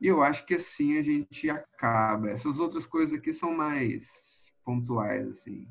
[0.00, 2.30] E eu acho que assim a gente acaba.
[2.30, 5.66] Essas outras coisas aqui são mais pontuais, assim.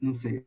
[0.00, 0.46] Não sei.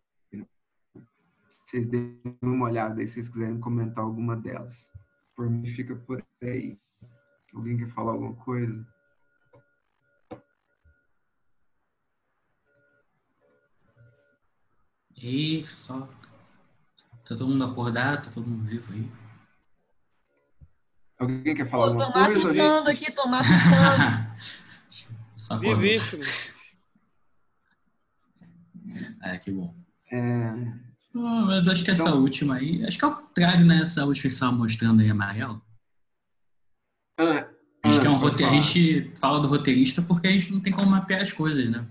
[1.66, 4.92] Vocês deem uma olhada aí se vocês quiserem comentar alguma delas.
[5.36, 6.78] Por mim, fica por aí.
[7.56, 8.86] Alguém quer falar alguma coisa?
[15.15, 16.02] E só.
[16.02, 19.10] Tá todo mundo acordado, tá todo mundo vivo aí.
[21.18, 22.53] Alguém quer falar Pô, alguma coisa?
[22.53, 23.44] Tomar aqui, tomar
[25.48, 25.61] pitando.
[25.61, 26.23] Vivíssimo.
[29.23, 29.73] É, que bom.
[30.11, 30.53] É...
[31.14, 32.22] mas acho que essa então...
[32.22, 33.82] última aí, acho que é o contrário, né?
[33.82, 35.65] Essa última que você estava mostrando aí, amarelo.
[37.18, 37.48] Ah,
[37.84, 38.50] a gente, ah, é um roteir...
[38.50, 41.86] a gente fala do roteirista porque a gente não tem como mapear as coisas, né?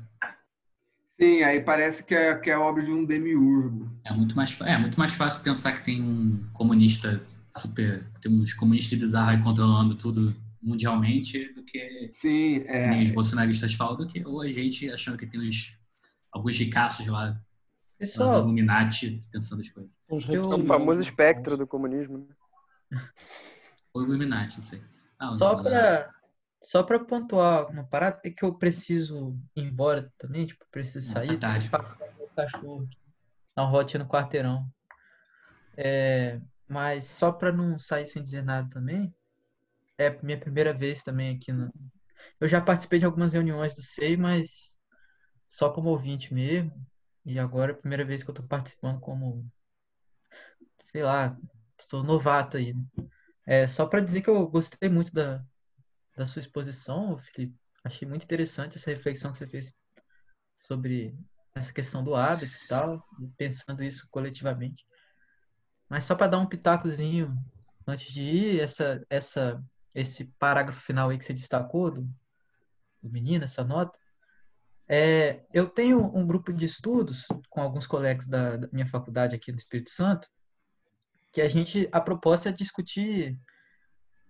[1.20, 3.88] Sim, aí parece que é, que é obra de um demiurgo.
[4.04, 7.24] É muito mais, é muito mais fácil pensar que tem um comunista
[7.56, 12.80] super, tem uns comunistas bizarros controlando tudo mundialmente do que, Sim, é.
[12.80, 15.78] que nem os bolsonaristas falam, do que ou a gente achando que tem uns
[16.32, 17.40] alguns ricaços lá
[17.96, 19.98] Pessoal, Illuminati pensando as coisas.
[20.10, 22.26] É o famoso espectro do comunismo.
[22.90, 23.08] Né?
[23.94, 24.82] Ou Illuminati, não sei.
[25.26, 26.12] Não, Só para
[26.62, 31.38] só para pontuar uma parada, é que eu preciso ir embora também, tipo, preciso sair,
[31.38, 31.68] tá tarde.
[31.68, 32.88] passar meu cachorro
[33.54, 34.66] na rotina no quarteirão.
[35.76, 39.14] É, mas só para não sair sem dizer nada também,
[39.98, 41.70] é minha primeira vez também aqui no...
[42.40, 44.82] Eu já participei de algumas reuniões do SEI, mas
[45.46, 46.72] só como ouvinte mesmo.
[47.26, 49.46] E agora é a primeira vez que eu tô participando como,
[50.78, 51.36] sei lá,
[51.78, 52.72] sou novato aí.
[52.72, 52.84] Né?
[53.46, 55.44] É, só para dizer que eu gostei muito da,
[56.16, 57.56] da sua exposição, Felipe.
[57.82, 59.72] Achei muito interessante essa reflexão que você fez
[60.66, 61.14] sobre
[61.54, 63.06] essa questão do hábito e tal,
[63.36, 64.86] pensando isso coletivamente.
[65.88, 67.36] Mas só para dar um pitacozinho
[67.86, 69.62] antes de ir, essa, essa,
[69.94, 72.02] esse parágrafo final aí que você destacou do,
[73.02, 73.96] do menino, essa nota,
[74.88, 79.52] é, eu tenho um grupo de estudos com alguns colegas da, da minha faculdade aqui
[79.52, 80.28] no Espírito Santo,
[81.34, 83.36] que a gente, a proposta é discutir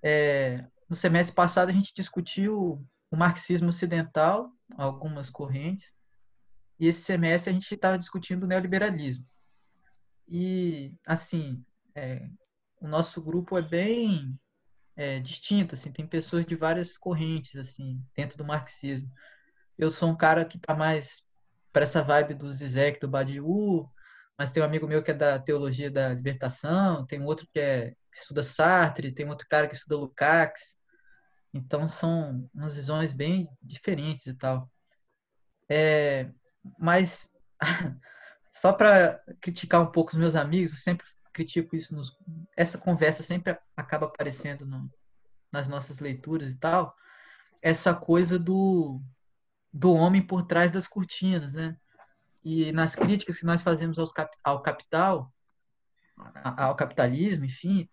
[0.03, 5.93] é, no semestre passado a gente discutiu o marxismo ocidental, algumas correntes,
[6.81, 9.25] e esse semestre a gente estava discutindo o neoliberalismo.
[10.27, 11.65] E, assim,
[11.95, 12.27] é,
[12.81, 14.39] o nosso grupo é bem
[14.97, 19.13] é, distinto, assim, tem pessoas de várias correntes, assim, dentro do marxismo.
[19.77, 21.23] Eu sou um cara que está mais
[21.71, 23.93] para essa vibe do Zizek, do Badiou,
[24.39, 27.91] mas tem um amigo meu que é da teologia da libertação, tem outro que, é,
[27.91, 30.77] que estuda Sartre, tem outro cara que estuda Lukács,
[31.53, 34.71] Então são umas visões bem diferentes e tal.
[35.69, 36.31] É,
[36.79, 37.31] mas
[38.53, 41.95] só para criticar um pouco os meus amigos, eu sempre critico isso.
[41.95, 42.17] Nos,
[42.57, 44.91] essa conversa sempre acaba aparecendo no,
[45.53, 46.95] nas nossas leituras e tal.
[47.63, 49.01] Essa coisa do,
[49.73, 51.77] do homem por trás das cortinas, né?
[52.45, 54.13] E nas críticas que nós fazemos aos,
[54.43, 55.33] ao capital,
[56.57, 57.89] ao capitalismo, enfim,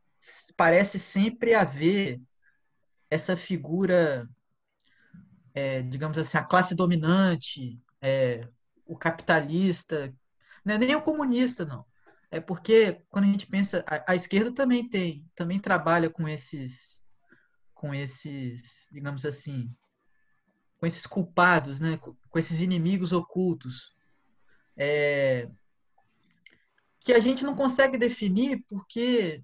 [0.57, 2.21] parece sempre haver
[3.09, 4.29] essa figura,
[5.53, 8.47] é, digamos assim, a classe dominante, é,
[8.85, 10.13] o capitalista,
[10.63, 11.85] não é nem o comunista, não.
[12.29, 17.01] É porque quando a gente pensa, a, a, esquerda também tem, também trabalha com esses,
[17.73, 19.73] com esses, digamos assim,
[20.77, 21.97] com esses culpados, né?
[21.97, 23.93] com, com esses inimigos ocultos.
[24.83, 25.47] É,
[27.01, 29.43] que a gente não consegue definir porque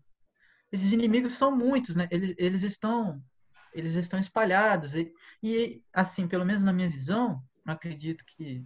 [0.71, 2.07] esses inimigos são muitos, né?
[2.09, 3.23] Eles, eles estão
[3.71, 8.65] eles estão espalhados e, e assim, pelo menos na minha visão, não acredito que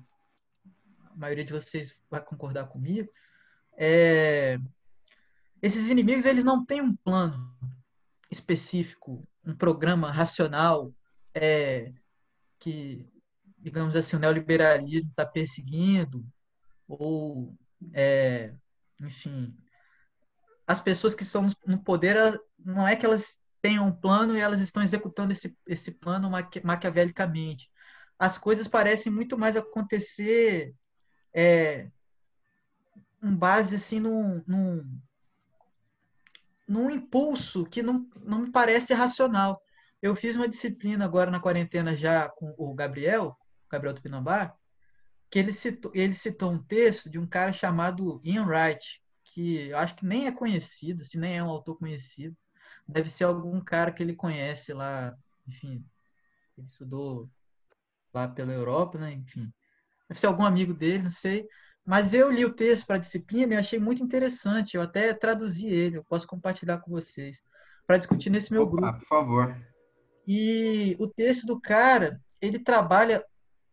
[1.10, 3.12] a maioria de vocês vai concordar comigo,
[3.78, 4.58] é,
[5.62, 7.54] esses inimigos eles não têm um plano
[8.32, 10.94] específico, um programa racional
[11.34, 11.92] é,
[12.58, 13.06] que,
[13.58, 16.26] digamos assim, o neoliberalismo está perseguindo,
[17.00, 17.56] ou,
[17.94, 18.54] é,
[19.00, 19.56] enfim,
[20.68, 22.16] as pessoas que estão no poder,
[22.58, 26.30] não é que elas tenham um plano e elas estão executando esse, esse plano
[26.64, 27.70] maquiavelicamente.
[28.18, 30.74] As coisas parecem muito mais acontecer
[31.34, 31.90] é,
[33.22, 35.02] um base assim num, num,
[36.68, 39.62] num impulso que não, não me parece racional.
[40.02, 43.38] Eu fiz uma disciplina agora na quarentena já com o Gabriel,
[43.70, 44.56] Gabriel Tupinambá,
[45.32, 49.78] que ele citou, ele citou um texto de um cara chamado Ian Wright, que eu
[49.78, 52.36] acho que nem é conhecido, se nem é um autor conhecido.
[52.86, 55.18] Deve ser algum cara que ele conhece lá,
[55.48, 55.86] enfim,
[56.58, 57.30] ele estudou
[58.14, 59.14] lá pela Europa, né?
[59.14, 59.52] Enfim,
[60.10, 61.48] deve ser algum amigo dele, não sei.
[61.86, 64.76] Mas eu li o texto para a disciplina e achei muito interessante.
[64.76, 67.42] Eu até traduzi ele, eu posso compartilhar com vocês
[67.88, 69.00] para discutir nesse meu Opa, grupo.
[69.00, 69.58] Por favor.
[70.28, 73.26] E o texto do cara, ele trabalha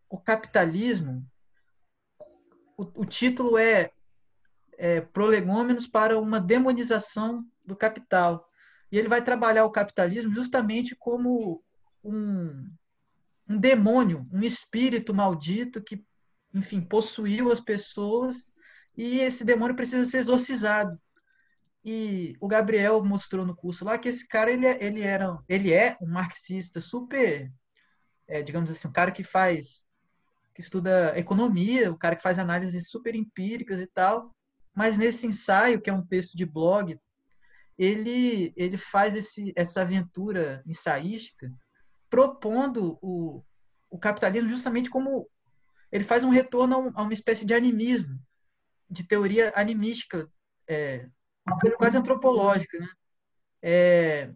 [0.09, 1.27] o capitalismo.
[2.79, 3.91] O, o título é,
[4.79, 8.49] é Prolegômenos para uma demonização do capital.
[8.91, 11.63] E ele vai trabalhar o capitalismo justamente como
[12.03, 12.71] um,
[13.49, 16.03] um demônio, um espírito maldito que
[16.55, 18.47] enfim, possuiu as pessoas
[18.97, 20.99] e esse demônio precisa ser exorcizado.
[21.85, 25.73] E o Gabriel mostrou no curso lá que esse cara ele, é, ele era ele
[25.73, 27.53] é um marxista super,
[28.27, 29.88] é, digamos assim, um cara que faz
[30.59, 34.35] que estuda economia, um cara que faz análises super empíricas e tal.
[34.75, 36.99] Mas nesse ensaio, que é um texto de blog,
[37.79, 41.49] ele ele faz esse, essa aventura ensaística
[42.11, 43.45] propondo o,
[43.89, 45.31] o capitalismo justamente como
[45.93, 48.19] ele faz um retorno a, uma espécie de animismo,
[48.91, 50.29] de teoria animística,
[50.67, 51.09] é,
[51.47, 52.89] uma coisa quase antropológica, né?
[53.63, 54.35] É,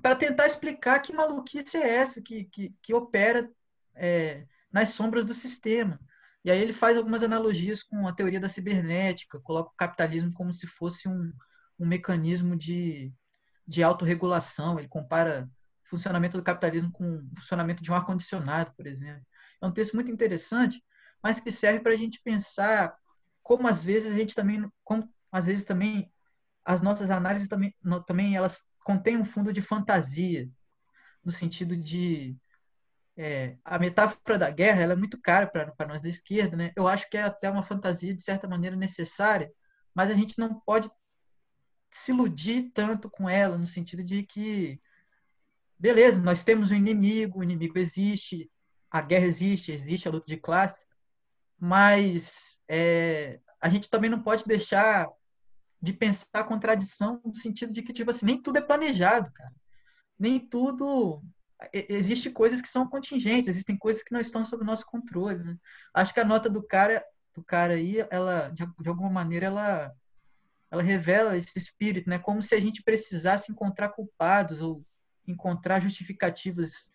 [0.00, 3.50] para tentar explicar que maluquice é essa que, que, que opera
[3.96, 5.98] é, nas sombras do sistema.
[6.44, 10.52] E aí ele faz algumas analogias com a teoria da cibernética, coloca o capitalismo como
[10.52, 11.32] se fosse um,
[11.78, 13.12] um mecanismo de,
[13.66, 14.78] de autorregulação.
[14.78, 15.48] Ele compara
[15.84, 19.24] o funcionamento do capitalismo com o funcionamento de um ar-condicionado, por exemplo.
[19.60, 20.82] É um texto muito interessante,
[21.22, 22.96] mas que serve para a gente pensar
[23.42, 26.12] como às vezes a gente também, como às vezes também
[26.64, 27.74] as nossas análises também,
[28.06, 30.48] também elas contêm um fundo de fantasia,
[31.24, 32.36] no sentido de
[33.18, 36.72] é, a metáfora da guerra ela é muito cara para nós da esquerda, né?
[36.76, 39.52] Eu acho que é até uma fantasia de certa maneira necessária,
[39.94, 40.88] mas a gente não pode
[41.90, 44.80] se iludir tanto com ela no sentido de que
[45.78, 48.50] beleza, nós temos um inimigo, o inimigo existe,
[48.90, 50.86] a guerra existe, existe a luta de classe,
[51.58, 55.08] mas é, a gente também não pode deixar
[55.80, 59.52] de pensar a contradição no sentido de que, tipo assim, nem tudo é planejado, cara.
[60.18, 61.22] Nem tudo.
[61.72, 65.42] Existem coisas que são contingentes, existem coisas que não estão sob nosso controle.
[65.42, 65.56] Né?
[65.92, 67.04] Acho que a nota do cara,
[67.34, 69.92] do cara aí, ela, de, de alguma maneira, ela,
[70.70, 72.18] ela revela esse espírito, né?
[72.18, 74.84] Como se a gente precisasse encontrar culpados ou
[75.26, 76.92] encontrar justificativas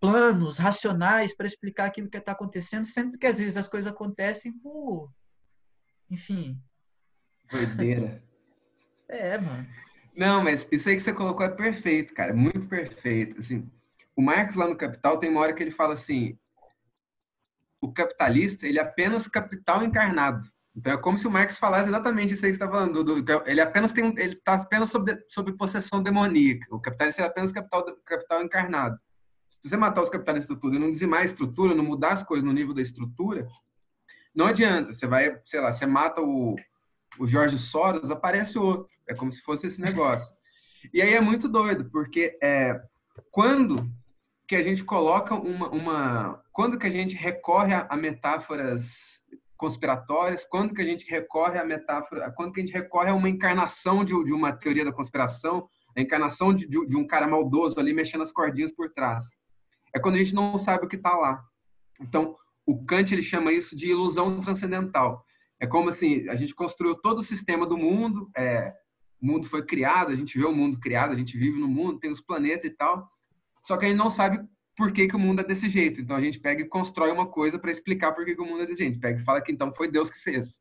[0.00, 4.52] planos racionais para explicar aquilo que está acontecendo, sendo que às vezes as coisas acontecem
[4.52, 5.12] por,
[6.10, 6.60] enfim.
[7.50, 8.22] Doideira.
[9.08, 9.66] é, mano.
[10.16, 13.38] Não, mas isso aí que você colocou é perfeito, cara, muito perfeito.
[13.38, 13.70] Assim,
[14.16, 16.38] o Marx lá no Capital tem uma hora que ele fala assim:
[17.80, 20.46] o capitalista ele é apenas capital encarnado.
[20.74, 23.04] Então é como se o Marx falasse exatamente isso aí que está falando.
[23.04, 26.66] Do, do, ele apenas tem ele está apenas sob, sob possessão demoníaca.
[26.70, 28.98] O capitalista é apenas capital, capital encarnado.
[29.48, 32.44] Se você matar os capitalistas tudo e não dizimar a estrutura, não mudar as coisas
[32.44, 33.46] no nível da estrutura,
[34.34, 34.92] não adianta.
[34.92, 36.56] Você vai, sei lá, você mata o,
[37.18, 38.88] o Jorge Soros, aparece outro.
[39.08, 40.34] É como se fosse esse negócio.
[40.92, 42.80] E aí é muito doido, porque é,
[43.30, 43.90] quando
[44.46, 49.20] que a gente coloca uma, uma quando que a gente recorre a, a, metáforas
[49.56, 53.28] conspiratórias, quando que a gente recorre a metáfora, quando que a gente recorre a uma
[53.28, 57.80] encarnação de, de uma teoria da conspiração, a encarnação de, de, de, um cara maldoso
[57.80, 59.24] ali mexendo as cordinhas por trás.
[59.94, 61.42] É quando a gente não sabe o que está lá.
[62.00, 62.36] Então,
[62.66, 65.24] o Kant ele chama isso de ilusão transcendental.
[65.60, 68.72] É como assim, a gente construiu todo o sistema do mundo, é,
[69.20, 71.98] o mundo foi criado, a gente vê o mundo criado, a gente vive no mundo,
[71.98, 73.08] tem os planetas e tal,
[73.64, 74.38] só que a gente não sabe
[74.76, 76.00] por que, que o mundo é desse jeito.
[76.00, 78.62] Então a gente pega e constrói uma coisa para explicar por que, que o mundo
[78.62, 79.00] é desse jeito.
[79.00, 80.60] Pega e fala que então foi Deus que fez.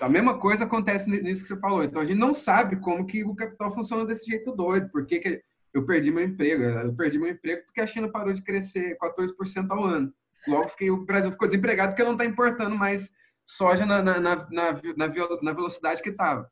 [0.00, 1.84] A mesma coisa acontece nisso que você falou.
[1.84, 4.90] Então a gente não sabe como que o capital funciona desse jeito doido.
[4.90, 5.40] Por que, que
[5.72, 6.64] eu perdi meu emprego?
[6.64, 10.12] Eu perdi meu emprego porque a China parou de crescer 14% ao ano.
[10.48, 13.08] Logo fiquei, o Brasil ficou desempregado porque não está importando mais
[13.44, 16.50] soja na, na, na, na, velocidade que estava.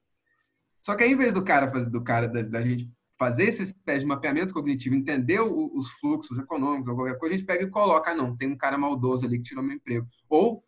[0.81, 4.01] Só que aí, em vez do cara, do cara da, da gente fazer esse teste
[4.01, 7.71] de mapeamento cognitivo, entender o, os fluxos econômicos ou qualquer coisa, a gente pega e
[7.71, 10.07] coloca, ah, não, tem um cara maldoso ali que tirou meu emprego.
[10.29, 10.65] Ou,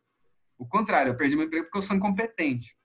[0.57, 2.77] o contrário, eu perdi meu emprego porque eu sou incompetente.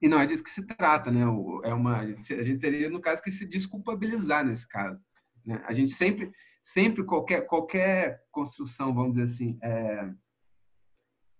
[0.00, 1.22] E não é disso que se trata, né?
[1.64, 5.00] É uma, a gente teria, no caso, que se desculpabilizar nesse caso.
[5.44, 5.60] Né?
[5.66, 6.32] A gente sempre,
[6.62, 10.10] sempre, qualquer, qualquer construção, vamos dizer assim, é,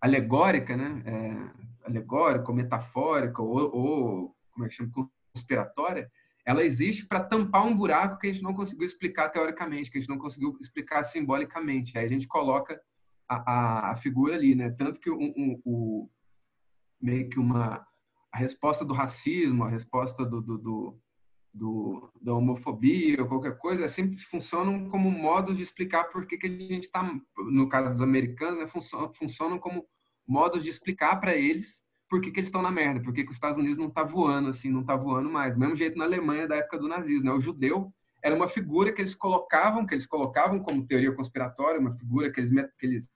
[0.03, 1.03] alegórica, né?
[1.07, 4.91] É, alegórica ou metafórica ou, ou como é que chama,
[5.35, 6.11] conspiratória,
[6.45, 10.01] ela existe para tampar um buraco que a gente não conseguiu explicar teoricamente, que a
[10.01, 11.97] gente não conseguiu explicar simbolicamente.
[11.97, 12.81] Aí a gente coloca
[13.29, 14.71] a, a, a figura ali, né?
[14.71, 16.09] Tanto que um,
[17.01, 17.87] meio que uma
[18.33, 20.99] a resposta do racismo, a resposta do, do, do,
[21.53, 26.47] do da homofobia ou qualquer coisa, sempre funcionam como modos de explicar por que, que
[26.47, 27.03] a gente está,
[27.37, 29.87] no caso dos americanos, né, funcionam, funcionam como
[30.27, 33.31] modos de explicar para eles por que, que eles estão na merda, por que, que
[33.31, 35.55] os Estados Unidos não está voando assim, não está voando mais.
[35.55, 37.33] Do mesmo jeito na Alemanha da época do nazismo, né?
[37.33, 37.93] O judeu
[38.23, 42.41] era uma figura que eles colocavam, que eles colocavam como teoria conspiratória, uma figura que
[42.41, 43.11] eles, que eles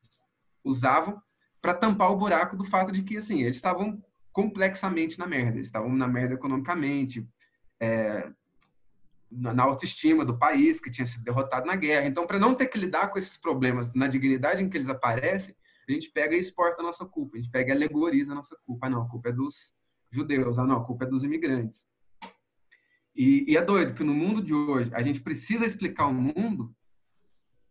[0.65, 1.21] usavam
[1.61, 4.03] para tampar o buraco do fato de que assim eles estavam
[4.33, 7.27] complexamente na merda, eles estavam na merda economicamente,
[7.81, 8.31] é,
[9.31, 12.07] na autoestima do país que tinha sido derrotado na guerra.
[12.07, 15.55] Então, para não ter que lidar com esses problemas na dignidade em que eles aparecem,
[15.89, 18.57] a gente pega e exporta a nossa culpa, a gente pega e alegoriza a nossa
[18.65, 18.87] culpa.
[18.87, 19.73] Ah, não, a culpa é dos
[20.11, 21.85] judeus, ah, não, a culpa é dos imigrantes.
[23.15, 26.75] E, e é doido que no mundo de hoje a gente precisa explicar o mundo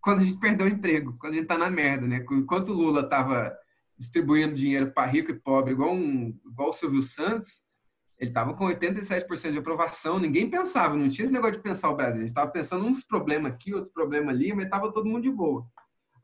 [0.02, 2.24] quando a gente perdeu o emprego, quando a gente está na merda, né?
[2.32, 3.56] Enquanto o Lula estava
[3.98, 7.65] distribuindo dinheiro para rico e pobre, igual, um, igual o Silvio Santos,
[8.18, 11.96] ele estava com 87% de aprovação, ninguém pensava, não tinha esse negócio de pensar o
[11.96, 15.24] Brasil, a gente estava pensando uns problemas aqui, outros problemas ali, mas estava todo mundo
[15.24, 15.66] de boa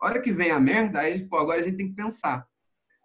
[0.01, 2.45] hora que vem a merda, aí, pô, agora a gente tem que pensar.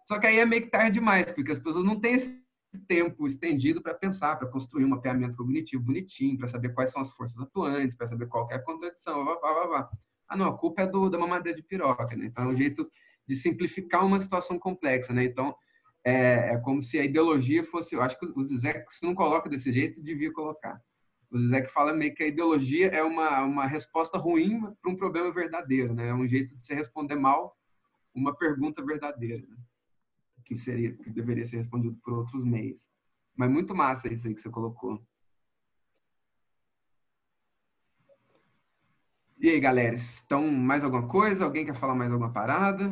[0.07, 2.43] Só que aí é meio que tarde demais, porque as pessoas não têm esse
[2.87, 7.11] tempo estendido para pensar, para construir um mapeamento cognitivo bonitinho, para saber quais são as
[7.11, 9.89] forças atuantes, para saber qual é a contradição, vá, vá, vá, vá.
[10.27, 12.25] Ah, não, a culpa é do, da mamadeira de piroca, né?
[12.25, 12.89] Então é um jeito
[13.25, 15.23] de simplificar uma situação complexa, né?
[15.23, 15.55] Então
[16.07, 19.49] é, é como se a ideologia fosse, eu acho que o Zizek, se não coloca
[19.49, 20.81] desse jeito, devia colocar
[21.29, 25.31] o Zizek fala meio que a ideologia é uma, uma resposta ruim para um problema
[25.31, 26.07] verdadeiro, né?
[26.07, 27.57] É um jeito de se responder mal
[28.13, 29.57] uma pergunta verdadeira, né?
[30.45, 32.87] que seria que deveria ser respondido por outros meios.
[33.35, 35.05] Mas muito massa isso aí que você colocou.
[39.37, 41.43] E aí, galera, estão mais alguma coisa?
[41.43, 42.89] Alguém quer falar mais alguma parada?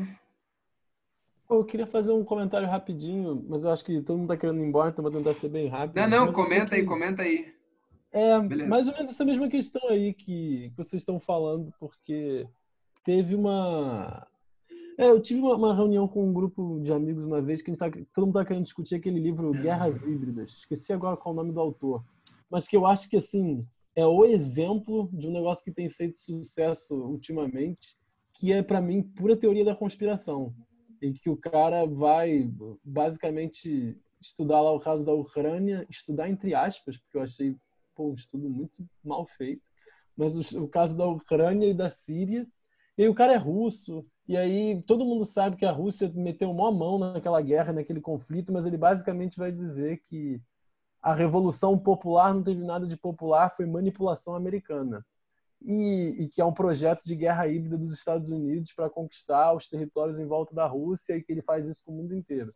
[1.50, 4.68] Eu queria fazer um comentário rapidinho, mas eu acho que todo mundo está querendo ir
[4.68, 5.96] embora, então vou tentar ser bem rápido.
[5.96, 7.54] Não, não, comenta aí, comenta aí.
[8.12, 8.70] É, Beleza.
[8.70, 12.48] mais ou menos essa mesma questão aí que, que vocês estão falando, porque
[13.04, 14.26] teve uma.
[14.98, 17.92] É, eu tive uma, uma, reunião com um grupo de amigos uma vez que tá,
[18.14, 20.52] todo mundo estava querendo discutir aquele livro Guerras Híbridas.
[20.52, 22.04] Esqueci agora qual é o nome do autor.
[22.50, 26.18] Mas que eu acho que, assim, é o exemplo de um negócio que tem feito
[26.18, 27.98] sucesso ultimamente,
[28.34, 30.54] que é, para mim, pura teoria da conspiração.
[31.06, 32.50] Em que o cara vai,
[32.84, 37.56] basicamente, estudar lá o caso da Ucrânia, estudar entre aspas, porque eu achei
[37.96, 39.70] pô, um estudo muito mal feito.
[40.18, 42.48] Mas o, o caso da Ucrânia e da Síria,
[42.98, 46.50] e aí o cara é russo, e aí todo mundo sabe que a Rússia meteu
[46.50, 50.42] uma mão naquela guerra, naquele conflito, mas ele basicamente vai dizer que
[51.02, 55.06] a revolução popular não teve nada de popular, foi manipulação americana.
[55.62, 59.68] E, e, que é um projeto de guerra híbrida dos Estados Unidos para conquistar os
[59.68, 62.54] territórios em volta da Rússia e que ele faz isso com o mundo inteiro.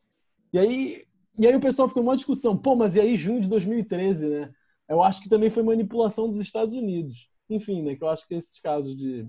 [0.54, 1.08] E aí
[1.38, 4.54] E aí o pessoal ficou uma discussão, pô, mas e aí junho de 2013, né?
[4.88, 7.30] Eu acho que também foi manipulação dos Estados Unidos.
[7.50, 7.96] Enfim, né?
[7.96, 9.28] Que eu acho que esses casos de,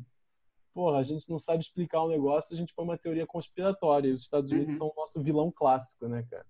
[0.74, 4.08] porra, a gente não sabe explicar um negócio, a gente põe uma teoria conspiratória.
[4.08, 4.78] E os Estados Unidos uhum.
[4.78, 6.46] são o nosso vilão clássico, né, cara?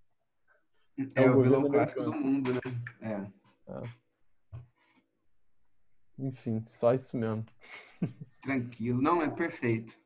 [1.15, 2.61] É, é o, o vilão clássico do mundo, né?
[3.01, 3.73] É.
[3.73, 4.00] é.
[6.21, 7.45] Enfim, só isso mesmo.
[8.43, 9.01] Tranquilo.
[9.01, 9.99] Não, é perfeito.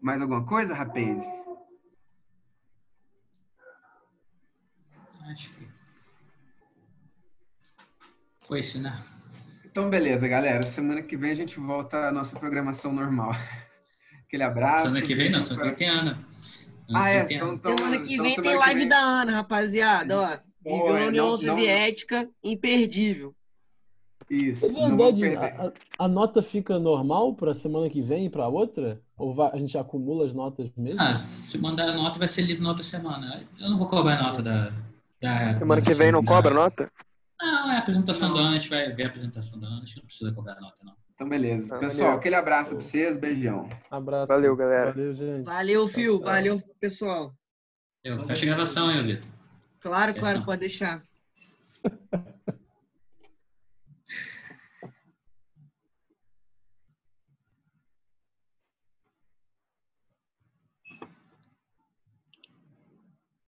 [0.00, 1.22] Mais alguma coisa, rapaz?
[5.30, 5.68] Acho que
[8.48, 9.04] foi isso, né?
[9.66, 10.62] Então, beleza, galera.
[10.62, 13.32] Semana que vem a gente volta à nossa programação normal.
[14.26, 14.86] Aquele abraço.
[14.86, 16.26] Semana que vem não, semana que vem tem Ana.
[16.94, 17.26] Ah, é.
[17.30, 18.88] Então, então, semana que então, vem tem live vem...
[18.88, 20.18] da Ana, rapaziada.
[20.18, 20.26] Ó,
[20.64, 22.32] viveu na União não, Soviética, não...
[22.42, 23.36] imperdível.
[24.30, 24.66] Isso.
[24.66, 29.00] É verdade, a, a, nota fica normal para semana que vem e para outra?
[29.16, 31.00] Ou vai, a gente acumula as notas mesmo?
[31.00, 33.42] Ah, se mandar a nota vai ser lido na outra semana.
[33.58, 34.72] Eu não vou cobrar a nota da.
[35.20, 36.30] da semana da, que vem não da...
[36.30, 36.90] cobra nota?
[37.40, 39.84] Não, é a apresentação da Ana, a gente vai ver a apresentação da Ana, a
[39.84, 40.92] gente não precisa cobrar a nota, não.
[41.14, 41.74] Então, beleza.
[41.74, 42.18] Ah, pessoal, valeu.
[42.18, 43.68] aquele abraço pra vocês, beijão.
[43.90, 44.32] Abraço.
[44.32, 44.92] Valeu, galera.
[44.92, 45.44] Valeu, gente.
[45.44, 46.20] Valeu, Fio.
[46.20, 47.34] Valeu, pessoal.
[48.04, 49.30] Eu, fecha a gravação aí, Vitor.
[49.80, 51.02] Claro, claro, pode deixar.